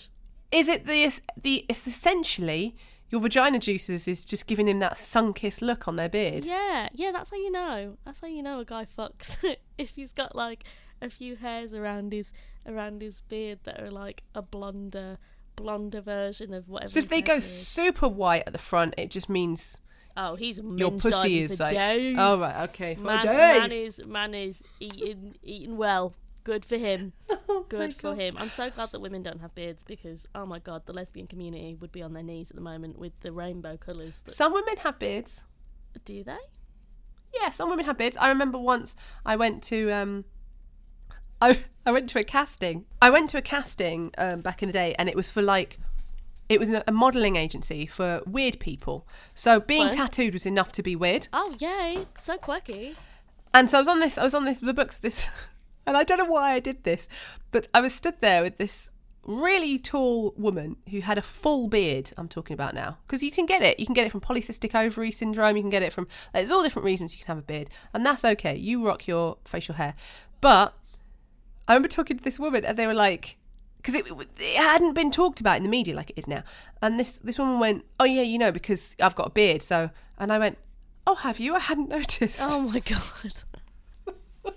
is 0.51 0.69
it 0.69 0.87
the 0.87 1.13
the 1.41 1.67
it's 1.69 1.87
essentially 1.87 2.75
your 3.11 3.21
vagina 3.21 3.59
juices 3.59 4.09
is 4.09 4.25
just 4.25 4.47
giving 4.47 4.67
him 4.67 4.79
that 4.79 4.97
sun-kissed 4.97 5.61
look 5.61 5.87
on 5.87 5.97
their 5.97 6.09
beard. 6.09 6.47
Yeah, 6.47 6.89
yeah, 6.95 7.13
that's 7.13 7.31
how 7.31 7.37
you 7.37 7.51
know. 7.51 7.99
That's 8.07 8.21
how 8.21 8.27
you 8.27 8.43
know 8.43 8.61
a 8.61 8.65
guy 8.65 8.87
fucks 8.87 9.37
if 9.79 9.91
he's 9.91 10.15
got 10.15 10.35
like 10.35 10.65
a 11.03 11.11
few 11.11 11.37
hairs 11.37 11.75
around 11.75 12.13
his 12.15 12.33
around 12.67 13.03
his 13.03 13.21
beard 13.21 13.59
that 13.65 13.81
are 13.81 13.91
like 13.91 14.23
a 14.35 14.41
blonder 14.41 15.19
blonder 15.57 16.01
version 16.01 16.53
of 16.55 16.69
whatever. 16.69 16.91
So 16.91 16.99
if 16.99 17.09
they 17.09 17.23
go 17.23 17.35
is. 17.37 17.45
super 17.45 18.09
white 18.09 18.45
at 18.47 18.53
the 18.53 18.59
front, 18.59 18.95
it 18.99 19.11
just 19.11 19.29
means 19.29 19.81
oh, 20.17 20.35
he's 20.37 20.61
your 20.77 20.91
pussy 20.93 21.41
is 21.41 21.59
like 21.61 21.75
days. 21.75 22.17
oh 22.19 22.39
right 22.41 22.69
okay 22.69 22.95
for 22.97 23.03
Man, 23.03 23.25
days. 23.25 23.61
man 23.61 23.73
is 23.73 24.07
man 24.07 24.35
is 24.35 24.63
eating 24.81 25.37
eating 25.43 25.77
well. 25.77 26.15
Good 26.45 26.65
for 26.65 26.77
him. 26.77 27.13
Oh 27.49 27.67
Good 27.69 27.95
for 27.95 28.11
God. 28.15 28.19
him. 28.19 28.35
I'm 28.39 28.49
so 28.51 28.71
glad 28.71 28.93
that 28.93 29.01
women 29.01 29.23
don't 29.23 29.41
have 29.41 29.55
beards 29.55 29.85
because 29.85 30.27
oh 30.35 30.47
my 30.47 30.59
god, 30.59 30.87
the 30.87 30.93
lesbian 30.95 31.27
community 31.27 31.77
would 31.81 31.93
be 31.93 32.03
on 32.03 32.15
their 32.15 32.23
knees 32.23 32.51
at 32.51 32.57
the 32.57 32.63
moment 32.63 32.99
with 32.99 33.13
the 33.21 33.31
rainbow 33.31 33.77
colours. 33.77 34.23
That, 34.23 34.33
Some 34.33 34.53
women 34.55 34.77
have 34.79 34.99
beards. 34.99 35.43
do 36.05 36.25
they? 36.25 36.39
Yeah, 37.41 37.51
some 37.51 37.69
women 37.71 37.85
have 37.85 37.99
beards. 37.99 38.17
I 38.17 38.29
remember 38.29 38.59
once 38.59 38.97
I 39.27 39.37
went 39.37 39.63
to 39.65 39.91
um 39.93 40.25
I 41.43 41.59
I 41.85 41.91
went 41.91 42.09
to 42.11 42.21
a 42.21 42.25
casting. 42.25 42.85
I 43.03 43.11
went 43.11 43.29
to 43.31 43.39
a 43.39 43.43
casting 43.43 44.13
um, 44.17 44.41
back 44.41 44.63
in 44.63 44.69
the 44.69 44.73
day 44.73 44.95
and 44.99 45.09
it 45.09 45.17
was 45.17 45.29
for 45.29 45.43
like 45.43 45.79
it 46.49 46.61
was 46.61 46.71
a, 46.71 46.85
a 46.87 46.93
modelling 46.93 47.37
agency 47.37 47.87
for 47.87 48.23
weird 48.27 48.61
people. 48.61 49.07
So 49.35 49.59
being 49.59 49.89
Fun. 49.89 49.97
tattooed 49.97 50.33
was 50.35 50.47
enough 50.47 50.71
to 50.73 50.83
be 50.83 50.95
weird. 50.95 51.27
Oh 51.33 51.55
yay! 51.59 52.07
So 52.17 52.39
quirky. 52.39 52.95
And 53.53 53.69
so 53.69 53.79
I 53.79 53.81
was 53.81 53.89
on 53.89 54.01
this 54.01 54.17
I 54.17 54.23
was 54.23 54.35
on 54.35 54.45
this 54.45 54.61
the 54.61 54.73
books 54.73 54.99
this 54.99 55.27
and 55.87 55.97
I 55.97 56.05
don't 56.05 56.19
know 56.19 56.27
why 56.27 56.53
I 56.53 56.61
did 56.61 56.85
this, 56.85 57.09
but 57.51 57.67
I 57.75 57.81
was 57.81 57.93
stood 57.93 58.21
there 58.21 58.43
with 58.43 58.59
this 58.59 58.93
really 59.25 59.79
tall 59.79 60.35
woman 60.37 60.77
who 60.91 61.01
had 61.01 61.17
a 61.17 61.23
full 61.23 61.69
beard 61.69 62.13
I'm 62.17 62.29
talking 62.29 62.55
about 62.55 62.75
now 62.75 62.99
because 63.07 63.23
you 63.23 63.31
can 63.31 63.47
get 63.47 63.63
it 63.63 63.79
you 63.79 63.87
can 63.87 63.95
get 63.95 64.05
it 64.05 64.11
from 64.11 64.21
polycystic 64.21 64.75
ovary 64.75 65.13
syndrome 65.13 65.57
you 65.57 65.63
can 65.63 65.71
get 65.71 65.85
it 65.85 65.93
from 65.93 66.09
there's 66.35 66.51
all 66.51 66.65
different 66.65 66.87
reasons 66.87 67.13
you 67.13 67.25
can 67.25 67.29
have 67.29 67.39
a 67.39 67.47
beard 67.47 67.69
and 67.95 68.05
that's 68.05 68.25
okay 68.25 68.57
you 68.57 68.85
rock 68.85 69.07
your 69.07 69.37
facial 69.45 69.77
hair 69.77 69.95
but 70.41 70.75
I 71.69 71.73
remember 71.75 71.89
talking 71.89 72.19
to 72.19 72.25
this 72.25 72.39
woman 72.39 72.65
and 72.65 72.77
they 72.77 72.87
were 72.87 72.95
like 72.95 73.39
because 73.77 73.95
it, 73.95 74.07
it 74.39 74.57
hadn't 74.57 74.95
been 74.95 75.11
talked 75.11 75.41
about 75.41 75.57
in 75.57 75.63
the 75.63 75.69
media 75.69 75.95
like 75.95 76.11
it 76.11 76.19
is 76.19 76.27
now 76.29 76.43
and 76.81 77.01
this 77.01 77.19
this 77.19 77.39
woman 77.39 77.59
went 77.59 77.85
oh 77.99 78.05
yeah 78.05 78.23
you 78.23 78.39
know 78.39 78.53
because 78.53 78.95
I've 79.01 79.15
got 79.15 79.27
a 79.29 79.31
beard 79.31 79.63
so 79.63 79.91
and 80.19 80.33
I 80.33 80.39
went 80.39 80.59
oh 81.07 81.17
have 81.17 81.41
you 81.41 81.55
I 81.55 81.61
hadn't 81.61 81.89
noticed 81.99 82.41
Oh 82.43 82.61
my 82.61 82.79
god. 82.79 83.33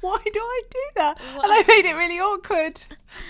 why 0.00 0.18
do 0.32 0.40
I 0.40 0.62
do 0.70 0.78
that? 0.96 1.20
And 1.20 1.52
I 1.52 1.64
made 1.66 1.84
it 1.84 1.94
really 1.94 2.18
awkward. 2.18 2.80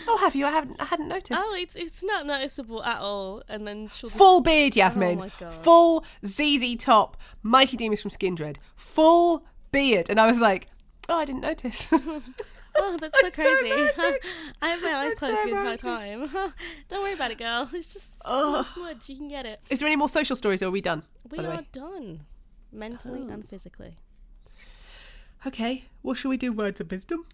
Oh, 0.08 0.18
have 0.18 0.34
you? 0.34 0.46
I 0.46 0.50
haven't. 0.50 0.80
I 0.80 0.84
hadn't 0.86 1.08
noticed. 1.08 1.40
Oh, 1.42 1.54
it's 1.54 1.76
it's 1.76 2.02
not 2.02 2.26
noticeable 2.26 2.82
at 2.82 2.98
all. 2.98 3.42
And 3.48 3.66
then 3.66 3.88
she'll 3.88 4.08
just, 4.08 4.18
Full 4.18 4.40
beard, 4.40 4.74
Yasmin. 4.74 5.18
Oh 5.18 5.20
my 5.22 5.30
God. 5.38 5.52
Full 5.52 6.04
ZZ 6.24 6.76
top. 6.76 7.16
Mikey 7.42 7.76
Demus 7.76 8.02
from 8.02 8.10
Skindred. 8.10 8.56
Full 8.74 9.44
beard, 9.72 10.10
and 10.10 10.20
I 10.20 10.26
was 10.26 10.40
like, 10.40 10.66
oh, 11.08 11.16
I 11.16 11.24
didn't 11.24 11.42
notice. 11.42 11.88
oh, 12.78 12.96
that's 13.00 13.18
so 13.20 13.26
I'm 13.26 13.32
crazy. 13.32 13.70
embarrassing. 13.70 14.16
I 14.62 14.68
have 14.68 14.82
my 14.82 14.94
eyes 14.94 15.12
I'm 15.12 15.18
so 15.18 15.26
closed 15.26 15.42
the 15.42 15.48
entire 15.48 15.76
time. 15.76 16.28
Don't 16.88 17.02
worry 17.02 17.12
about 17.14 17.30
it, 17.30 17.38
girl. 17.38 17.68
It's 17.72 17.92
just 17.92 18.08
Oh. 18.24 18.68
smudge. 18.74 19.08
You 19.08 19.16
can 19.16 19.28
get 19.28 19.46
it. 19.46 19.60
Is 19.70 19.78
there 19.80 19.86
any 19.86 19.96
more 19.96 20.08
social 20.08 20.36
stories, 20.36 20.62
or 20.62 20.66
are 20.66 20.70
we 20.70 20.80
done? 20.80 21.02
We 21.30 21.38
are 21.38 21.64
done, 21.72 22.26
mentally 22.72 23.24
oh. 23.28 23.32
and 23.32 23.48
physically. 23.48 23.96
Okay, 25.46 25.84
what 26.02 26.16
shall 26.16 26.30
we 26.30 26.36
do? 26.36 26.52
Words 26.52 26.80
of 26.80 26.90
wisdom. 26.90 27.26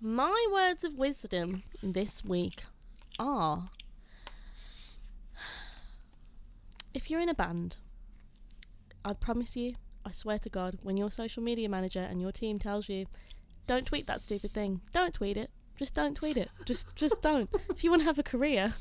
My 0.00 0.46
words 0.52 0.84
of 0.84 0.96
wisdom 0.96 1.62
this 1.82 2.24
week 2.24 2.62
are 3.18 3.70
if 6.94 7.10
you're 7.10 7.20
in 7.20 7.28
a 7.28 7.34
band, 7.34 7.76
I 9.04 9.12
promise 9.12 9.56
you, 9.56 9.74
I 10.04 10.12
swear 10.12 10.38
to 10.40 10.48
God, 10.48 10.78
when 10.82 10.96
your 10.96 11.10
social 11.10 11.42
media 11.42 11.68
manager 11.68 12.00
and 12.00 12.20
your 12.20 12.32
team 12.32 12.58
tells 12.58 12.88
you, 12.88 13.06
don't 13.70 13.86
tweet 13.86 14.08
that 14.08 14.24
stupid 14.24 14.52
thing, 14.52 14.80
don't 14.92 15.14
tweet 15.14 15.36
it. 15.36 15.48
Just 15.78 15.94
don't 15.94 16.16
tweet 16.16 16.36
it. 16.36 16.50
Just 16.64 16.88
just 16.96 17.22
don't. 17.22 17.48
If 17.70 17.84
you 17.84 17.90
want 17.90 18.02
to 18.02 18.06
have 18.06 18.18
a 18.18 18.24
career, 18.24 18.74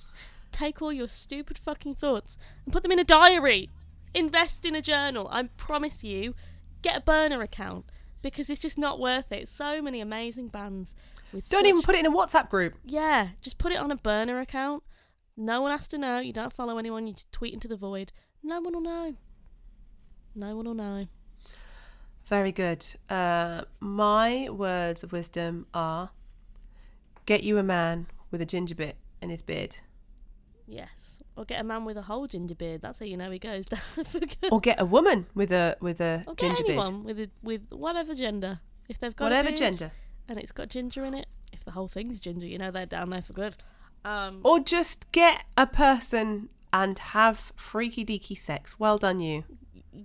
take 0.52 0.82
all 0.82 0.92
your 0.92 1.08
stupid 1.08 1.60
fucking 1.60 1.94
thoughts 1.94 2.40
and 2.66 2.74
put 2.74 2.82
them 2.82 2.92
in 2.92 2.98
a 2.98 3.04
diary. 3.04 3.70
Invest 4.16 4.66
in 4.66 4.76
a 4.76 4.82
journal. 4.82 5.30
I 5.32 5.44
promise 5.58 6.04
you, 6.04 6.34
get 6.82 6.98
a 6.98 7.02
burner 7.02 7.44
account 7.44 7.86
because 8.24 8.50
it's 8.50 8.60
just 8.60 8.80
not 8.80 9.00
worth 9.00 9.32
it. 9.32 9.48
So 9.48 9.80
many 9.80 10.02
amazing 10.02 10.48
bands 10.48 10.96
with 11.32 11.48
Don't 11.50 11.68
even 11.68 11.84
put 11.84 11.94
it 11.94 12.00
in 12.00 12.12
a 12.12 12.12
WhatsApp 12.12 12.50
group. 12.50 12.74
yeah, 12.84 13.30
just 13.44 13.60
put 13.60 13.72
it 13.72 13.78
on 13.78 13.92
a 13.92 13.96
burner 13.96 14.40
account. 14.40 14.82
No 15.38 15.62
one 15.62 15.72
has 15.72 15.88
to 15.90 16.00
know. 16.00 16.18
You 16.20 16.34
don't 16.34 16.52
follow 16.52 16.80
anyone. 16.80 17.06
You 17.06 17.14
just 17.14 17.32
tweet 17.32 17.54
into 17.54 17.68
the 17.68 17.78
void. 17.78 18.12
No 18.42 18.60
one 18.60 18.74
will 18.74 18.82
know. 18.82 19.16
No 20.34 20.56
one 20.56 20.66
will 20.66 20.74
know. 20.74 21.06
Very 22.30 22.52
good. 22.52 22.86
Uh, 23.10 23.64
my 23.80 24.48
words 24.52 25.04
of 25.04 25.12
wisdom 25.12 25.66
are 25.74 26.12
get 27.26 27.44
you 27.44 27.58
a 27.58 27.64
man 27.64 28.08
with 28.32 28.42
a 28.42 28.46
ginger 28.46 28.76
bit 28.76 28.96
in 29.22 29.30
his 29.30 29.42
beard. 29.42 29.78
Yes. 30.68 31.22
Or 31.36 31.46
get 31.46 31.60
a 31.60 31.64
man 31.64 31.86
with 31.86 31.98
a 31.98 32.04
whole 32.04 32.28
ginger 32.28 32.54
beard. 32.56 32.82
That's 32.82 33.00
how 33.00 33.06
you 33.06 33.18
know 33.18 33.32
he 33.32 33.40
goes 33.40 33.66
down 33.68 33.80
for 33.80 34.20
good. 34.20 34.50
Or 34.52 34.60
get 34.60 34.80
a 34.80 34.86
woman 34.86 35.26
with 35.34 35.52
a 35.52 35.76
with 35.82 36.00
a 36.02 36.24
Or 36.28 36.36
get 36.36 36.48
ginger 36.58 36.64
beard. 36.64 36.80
anyone 36.80 37.04
with 37.04 37.20
a, 37.20 37.30
with 37.42 37.62
whatever 37.72 38.14
gender. 38.14 38.60
If 38.88 39.00
they've 39.00 39.16
got 39.16 39.26
Whatever 39.26 39.50
beard 39.50 39.58
gender. 39.58 39.92
and 40.28 40.40
it's 40.40 40.52
got 40.52 40.70
ginger 40.70 41.04
in 41.06 41.14
it. 41.16 41.28
If 41.52 41.64
the 41.66 41.72
whole 41.72 41.88
thing's 41.88 42.20
ginger, 42.20 42.46
you 42.46 42.58
know 42.60 42.70
they're 42.70 42.86
down 42.86 43.10
there 43.10 43.22
for 43.24 43.34
good. 43.34 43.56
Um, 44.06 44.42
Or 44.44 44.60
just 44.60 45.12
get 45.12 45.46
a 45.58 45.66
person 45.66 46.50
and 46.72 46.98
have 47.00 47.52
freaky 47.56 48.06
deaky 48.06 48.38
sex. 48.38 48.80
Well 48.80 48.98
done 49.00 49.20
you. 49.20 49.46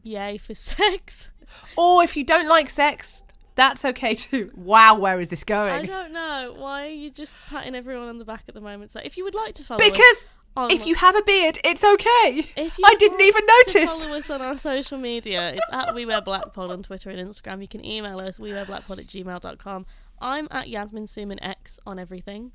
yay 0.03 0.39
for 0.39 0.55
sex. 0.55 1.31
Or 1.77 2.03
if 2.03 2.17
you 2.17 2.25
don't 2.25 2.49
like 2.49 2.71
sex, 2.71 3.23
that's 3.55 3.85
okay 3.85 4.15
too. 4.15 4.51
Wow, 4.55 4.97
where 4.97 5.21
is 5.21 5.29
this 5.29 5.45
going? 5.45 5.75
I 5.75 5.83
don't 5.85 6.13
know 6.13 6.55
why 6.57 6.87
are 6.87 6.91
you 6.91 7.11
just 7.11 7.37
patting 7.49 7.75
everyone 7.75 8.09
on 8.09 8.19
the 8.19 8.25
back 8.25 8.45
at 8.49 8.55
the 8.55 8.61
moment. 8.61 8.91
So 8.91 9.01
if 9.05 9.17
you 9.17 9.25
would 9.25 9.35
like 9.35 9.55
to 9.55 9.65
follow 9.65 9.83
us 9.83 9.91
Because 9.91 10.29
on 10.57 10.71
if 10.71 10.87
you 10.87 10.95
have 10.97 11.17
a 11.17 11.23
beard, 11.23 11.59
it's 11.65 11.85
okay. 11.85 12.47
If 12.57 12.79
you 12.79 12.85
I 12.87 12.95
didn't 12.99 13.21
even 13.21 13.43
notice. 13.47 14.03
follow 14.03 14.17
us 14.17 14.31
on 14.31 14.43
our 14.43 14.59
social 14.59 14.99
media, 14.99 15.53
it's 15.55 15.69
at 15.73 15.95
We 15.95 16.07
Wear 16.07 16.21
Blackpod 16.21 16.71
on 16.71 16.83
Twitter 16.83 17.11
and 17.11 17.29
Instagram. 17.29 17.61
You 17.61 17.69
can 17.69 17.85
email 17.85 18.19
us, 18.21 18.39
we 18.39 18.53
wear 18.53 18.65
blackpod 18.65 18.99
at 18.99 19.07
gmail.com. 19.07 19.87
I'm 20.21 20.49
at 20.51 20.69
Yasmin 20.69 21.05
Suman 21.05 21.39
X 21.43 21.79
on 21.87 21.99
everything. 21.99 22.53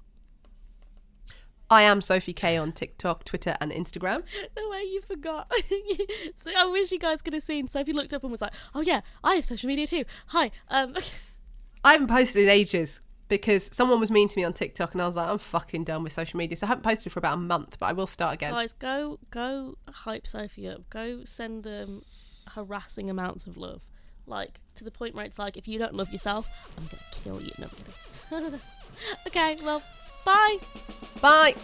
I 1.70 1.84
am 1.84 2.02
Sophie 2.02 2.34
K 2.34 2.58
on 2.58 2.72
TikTok, 2.72 3.24
Twitter, 3.24 3.56
and 3.62 3.72
Instagram. 3.72 4.24
The 4.56 4.68
way 4.70 4.84
you 4.84 5.02
forgot. 5.02 5.52
so 6.36 6.52
I 6.58 6.66
wish 6.66 6.92
you 6.92 7.00
guys 7.00 7.22
could 7.22 7.34
have 7.34 7.44
seen. 7.44 7.68
Sophie 7.68 7.94
looked 7.94 8.14
up 8.14 8.24
and 8.24 8.32
was 8.32 8.42
like, 8.42 8.54
oh 8.74 8.82
yeah, 8.82 9.02
I 9.24 9.36
have 9.36 9.46
social 9.46 9.68
media 9.68 9.88
too. 9.88 10.06
Hi. 10.28 10.52
Um, 10.70 10.96
I 11.84 11.94
haven't 11.94 12.08
posted 12.08 12.44
in 12.44 12.50
ages 12.50 13.02
because 13.28 13.70
someone 13.72 14.00
was 14.00 14.12
mean 14.12 14.28
to 14.28 14.38
me 14.38 14.44
on 14.44 14.54
TikTok, 14.54 14.94
and 14.94 15.02
I 15.02 15.06
was 15.06 15.16
like, 15.16 15.30
I'm 15.30 15.38
fucking 15.38 15.84
done 15.84 16.04
with 16.04 16.14
social 16.14 16.38
media. 16.38 16.56
So 16.56 16.66
I 16.66 16.70
haven't 16.70 16.84
posted 16.84 17.12
for 17.14 17.20
about 17.20 17.36
a 17.36 17.42
month, 17.42 17.78
but 17.80 17.86
I 17.86 17.94
will 17.94 18.08
start 18.08 18.34
again. 18.34 18.52
guys, 18.52 18.74
go 18.74 19.20
go 19.30 19.78
hype 19.88 20.28
Sophie 20.28 20.68
up. 20.68 20.90
Go 20.90 21.24
send 21.26 21.64
them 21.64 22.02
harassing 22.50 23.10
amounts 23.10 23.48
of 23.48 23.56
love. 23.56 23.82
Like, 24.26 24.62
to 24.76 24.84
the 24.84 24.92
point 24.92 25.16
where 25.16 25.26
it's 25.26 25.40
like, 25.40 25.58
if 25.58 25.68
you 25.68 25.80
don't 25.80 25.96
love 25.96 26.12
yourself, 26.12 26.50
I'm 26.78 26.86
going 26.86 27.00
to 27.12 27.22
kill 27.22 27.42
you. 27.42 27.52
No, 27.58 27.68
I'm 28.32 28.44
kidding. 28.44 28.60
okay, 29.28 29.58
well, 29.64 29.82
bye. 30.30 30.58
Bye. 31.22 31.56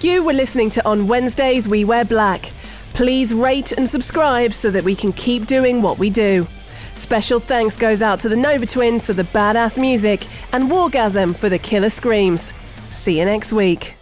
You 0.00 0.22
were 0.22 0.32
listening 0.32 0.68
to 0.70 0.86
On 0.86 1.06
Wednesdays 1.06 1.68
We 1.68 1.84
Wear 1.84 2.04
Black. 2.04 2.52
Please 2.92 3.32
rate 3.32 3.72
and 3.72 3.88
subscribe 3.88 4.52
so 4.52 4.70
that 4.70 4.84
we 4.84 4.94
can 4.94 5.12
keep 5.12 5.46
doing 5.46 5.80
what 5.80 5.98
we 5.98 6.10
do. 6.10 6.46
Special 6.94 7.40
thanks 7.40 7.76
goes 7.76 8.02
out 8.02 8.20
to 8.20 8.28
the 8.28 8.36
Nova 8.36 8.66
Twins 8.66 9.06
for 9.06 9.14
the 9.14 9.24
badass 9.24 9.80
music 9.80 10.26
and 10.52 10.70
Wargasm 10.70 11.34
for 11.34 11.48
the 11.48 11.58
killer 11.58 11.88
screams. 11.88 12.52
See 12.90 13.18
you 13.18 13.24
next 13.24 13.52
week. 13.52 13.94